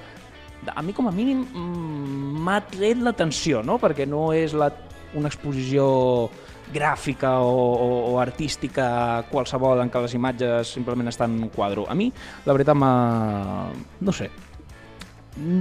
a 0.66 0.82
mi 0.82 0.94
com 0.96 1.06
a 1.06 1.14
mínim 1.14 1.44
mm, 1.44 2.42
m'ha 2.42 2.60
tret 2.72 3.02
l'atenció, 3.04 3.62
no? 3.62 3.76
perquè 3.82 4.08
no 4.08 4.30
és 4.34 4.56
la, 4.56 4.70
una 5.14 5.28
exposició 5.28 6.30
gràfica 6.74 7.36
o, 7.46 7.52
o, 7.54 7.88
o 8.10 8.18
artística 8.18 9.22
qualsevol 9.30 9.84
en 9.84 9.90
què 9.90 10.00
les 10.02 10.14
imatges 10.18 10.72
simplement 10.74 11.06
estan 11.08 11.36
en 11.36 11.44
un 11.46 11.52
quadre. 11.54 11.84
A 11.88 11.94
mi, 11.94 12.10
la 12.44 12.52
veritat, 12.56 12.74
no 12.76 14.12
sé, 14.12 14.30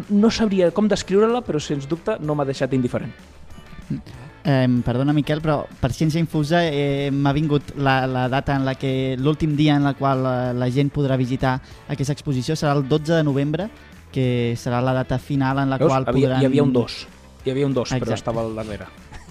no 0.10 0.32
sabria 0.32 0.72
com 0.74 0.88
descriure-la, 0.90 1.42
però 1.46 1.60
sens 1.62 1.86
dubte 1.88 2.18
no 2.20 2.34
m'ha 2.36 2.46
deixat 2.48 2.74
indiferent. 2.74 3.12
Eh, 4.46 4.68
perdona, 4.86 5.14
Miquel, 5.14 5.42
però 5.42 5.64
per 5.82 5.90
Ciència 5.94 6.22
Infusa 6.22 6.60
eh, 6.70 7.10
m'ha 7.12 7.32
vingut 7.34 7.74
la, 7.82 8.06
la 8.06 8.28
data 8.30 8.56
en 8.56 8.66
la 8.66 8.76
que 8.78 9.16
l'últim 9.18 9.56
dia 9.58 9.76
en 9.76 9.84
la 9.86 9.96
qual 9.98 10.22
eh, 10.26 10.54
la 10.54 10.68
gent 10.70 10.92
podrà 10.94 11.18
visitar 11.18 11.56
aquesta 11.90 12.14
exposició 12.14 12.54
serà 12.58 12.76
el 12.78 12.86
12 12.88 13.14
de 13.18 13.24
novembre, 13.26 13.70
que 14.14 14.54
serà 14.58 14.82
la 14.86 14.94
data 14.94 15.18
final 15.18 15.60
en 15.64 15.70
la 15.74 15.78
Veus? 15.82 15.90
qual 15.90 16.06
Havia- 16.06 16.14
podran... 16.30 16.42
Hi 16.42 16.50
havia 16.52 16.64
un 16.64 16.74
dos, 16.74 17.08
hi 17.46 17.52
havia 17.56 17.66
un 17.66 17.74
dos, 17.74 17.90
però 17.90 17.98
Exacte. 18.04 18.22
estava 18.22 18.46
al 18.46 18.54
darrere. 18.56 18.86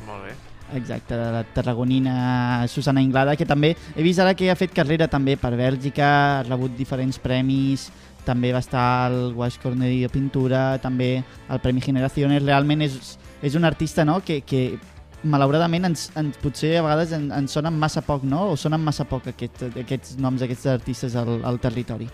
Molt 0.07 0.29
bé. 0.29 0.35
Exacte, 0.75 1.15
de 1.15 1.33
la 1.33 1.45
tarragonina 1.45 2.67
Susana 2.69 3.03
Inglada, 3.03 3.37
que 3.37 3.47
també 3.47 3.75
he 3.95 4.03
vist 4.03 4.23
ara 4.23 4.33
que 4.35 4.49
ha 4.51 4.57
fet 4.57 4.73
carrera 4.75 5.07
també 5.13 5.37
per 5.37 5.53
Bèlgica, 5.59 6.09
ha 6.41 6.43
rebut 6.47 6.73
diferents 6.77 7.21
premis, 7.21 7.91
també 8.25 8.53
va 8.53 8.63
estar 8.65 8.85
al 9.07 9.35
Guaix 9.37 9.59
Corneri 9.61 10.01
de 10.03 10.09
Pintura, 10.09 10.79
també 10.83 11.23
al 11.49 11.61
Premi 11.61 11.85
Generaciones, 11.85 12.43
realment 12.43 12.83
és, 12.83 12.97
és 13.45 13.55
un 13.55 13.69
artista 13.69 14.07
no? 14.09 14.19
que, 14.25 14.41
que 14.41 14.79
malauradament 15.23 15.91
ens, 15.91 16.09
ens, 16.17 16.41
potser 16.41 16.79
a 16.79 16.85
vegades 16.85 17.13
en, 17.17 17.31
ens 17.37 17.55
sonen 17.55 17.77
massa 17.79 18.03
poc, 18.05 18.25
no? 18.25 18.49
o 18.53 18.57
sonen 18.61 18.83
massa 18.85 19.07
poc 19.09 19.29
aquest, 19.35 19.67
aquests 19.85 20.17
noms 20.19 20.41
d'aquests 20.43 20.73
artistes 20.73 21.17
al, 21.21 21.37
al 21.45 21.61
territori. 21.61 22.09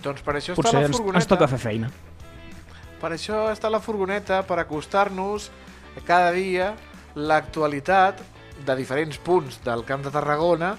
Doncs 0.00 0.24
per 0.24 0.38
això 0.40 0.56
Potser 0.56 0.72
està 0.72 0.80
la 0.80 0.88
ens, 0.88 0.96
furgoneta. 0.96 1.20
ens 1.20 1.28
toca 1.28 1.48
fer 1.52 1.60
feina. 1.60 1.90
Per 3.00 3.10
això 3.12 3.46
està 3.52 3.68
la 3.72 3.80
furgoneta, 3.84 4.40
per 4.48 4.58
acostar-nos 4.64 5.50
cada 6.06 6.32
dia 6.32 6.74
l'actualitat 7.14 8.20
de 8.66 8.76
diferents 8.76 9.18
punts 9.18 9.60
del 9.64 9.84
Camp 9.88 10.04
de 10.04 10.12
Tarragona, 10.14 10.74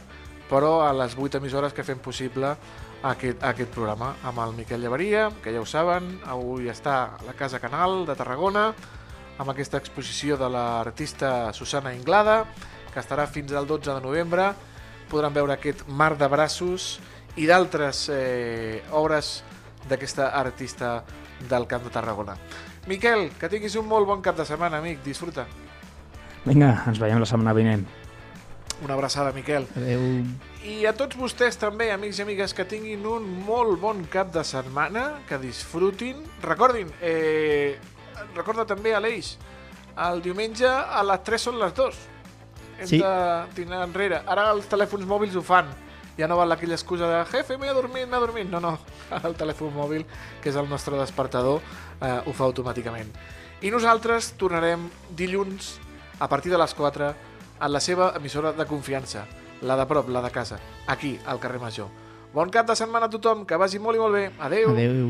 però 0.50 0.82
a 0.86 0.92
les 0.94 1.16
8 1.18 1.40
emissores 1.40 1.74
que 1.74 1.86
fem 1.88 2.00
possible 2.04 2.56
aquest, 3.04 3.44
aquest 3.44 3.72
programa. 3.74 4.16
Amb 4.28 4.42
el 4.44 4.56
Miquel 4.58 4.82
Llevaria, 4.84 5.30
que 5.44 5.54
ja 5.54 5.62
ho 5.62 5.68
saben, 5.68 6.20
avui 6.28 6.70
està 6.72 6.98
a 7.04 7.26
la 7.26 7.36
Casa 7.38 7.62
Canal 7.64 8.06
de 8.06 8.16
Tarragona, 8.20 8.72
amb 9.40 9.50
aquesta 9.50 9.80
exposició 9.82 10.38
de 10.38 10.50
l'artista 10.52 11.54
Susana 11.58 11.96
Inglada, 11.96 12.44
que 12.92 13.00
estarà 13.00 13.26
fins 13.28 13.54
al 13.56 13.68
12 13.68 13.96
de 13.96 14.04
novembre. 14.04 14.52
Podran 15.10 15.34
veure 15.34 15.56
aquest 15.56 15.88
mar 15.88 16.14
de 16.20 16.28
braços 16.32 17.00
i 17.40 17.48
d'altres 17.48 18.06
eh, 18.12 18.84
obres 18.92 19.42
d'aquesta 19.90 20.30
artista 20.38 21.02
del 21.50 21.66
Camp 21.68 21.88
de 21.88 21.96
Tarragona. 21.96 22.38
Miquel, 22.88 23.30
que 23.40 23.50
tinguis 23.50 23.76
un 23.80 23.88
molt 23.88 24.08
bon 24.08 24.22
cap 24.22 24.38
de 24.38 24.46
setmana, 24.46 24.80
amic. 24.82 25.02
Disfruta. 25.06 25.48
Vinga, 26.46 26.72
ens 26.90 27.00
veiem 27.02 27.20
la 27.22 27.28
setmana 27.30 27.54
vinent. 27.54 27.84
Una 28.82 28.96
abraçada, 28.96 29.32
Miquel. 29.36 29.68
Adéu. 29.78 30.02
I 30.66 30.86
a 30.90 30.94
tots 30.98 31.18
vostès 31.18 31.58
també, 31.62 31.92
amics 31.94 32.18
i 32.18 32.24
amigues, 32.26 32.54
que 32.58 32.66
tinguin 32.66 33.04
un 33.06 33.28
molt 33.46 33.78
bon 33.82 34.02
cap 34.10 34.32
de 34.34 34.42
setmana, 34.46 35.20
que 35.30 35.38
disfrutin. 35.42 36.24
Recordin, 36.42 36.90
eh, 37.02 37.78
recorda 38.36 38.66
també, 38.66 38.96
Aleix, 38.98 39.36
el 40.10 40.22
diumenge 40.26 40.66
a 40.70 41.04
les 41.06 41.24
3 41.24 41.42
són 41.50 41.60
les 41.60 41.74
2. 41.78 41.96
Hem 42.80 42.88
Sí. 42.88 42.98
de 42.98 43.46
tirar 43.54 43.84
enrere. 43.86 44.24
Ara 44.26 44.50
els 44.52 44.66
telèfons 44.68 45.06
mòbils 45.06 45.36
ho 45.36 45.42
fan. 45.44 45.68
Ja 46.18 46.28
no 46.28 46.36
val 46.38 46.52
aquella 46.52 46.74
excusa 46.74 47.08
de 47.08 47.26
jefe, 47.32 47.58
m'he 47.58 47.72
dormit, 47.74 48.08
m'he 48.10 48.18
dormit. 48.20 48.50
No, 48.50 48.60
no, 48.60 48.80
el 49.24 49.36
telèfon 49.36 49.74
mòbil, 49.76 50.06
que 50.42 50.50
és 50.50 50.56
el 50.56 50.68
nostre 50.68 50.98
despertador, 50.98 51.62
eh, 52.02 52.22
ho 52.26 52.34
fa 52.34 52.46
automàticament. 52.46 53.14
I 53.62 53.70
nosaltres 53.70 54.34
tornarem 54.38 54.90
dilluns 55.16 55.80
a 56.22 56.30
partir 56.30 56.52
de 56.52 56.58
les 56.62 56.74
4 56.78 57.14
en 57.62 57.72
la 57.74 57.80
seva 57.82 58.14
emissora 58.16 58.54
de 58.54 58.66
confiança, 58.70 59.26
la 59.66 59.76
de 59.76 59.88
prop, 59.90 60.10
la 60.10 60.22
de 60.22 60.30
casa, 60.30 60.60
aquí, 60.86 61.16
al 61.26 61.42
carrer 61.42 61.60
Major. 61.60 61.90
Bon 62.32 62.50
cap 62.54 62.70
de 62.70 62.78
setmana 62.78 63.10
a 63.10 63.14
tothom, 63.14 63.42
que 63.46 63.58
vagi 63.58 63.82
molt 63.82 63.98
i 63.98 64.04
molt 64.06 64.20
bé. 64.20 64.28
Adeu. 64.40 64.70
Adéu. 64.78 65.08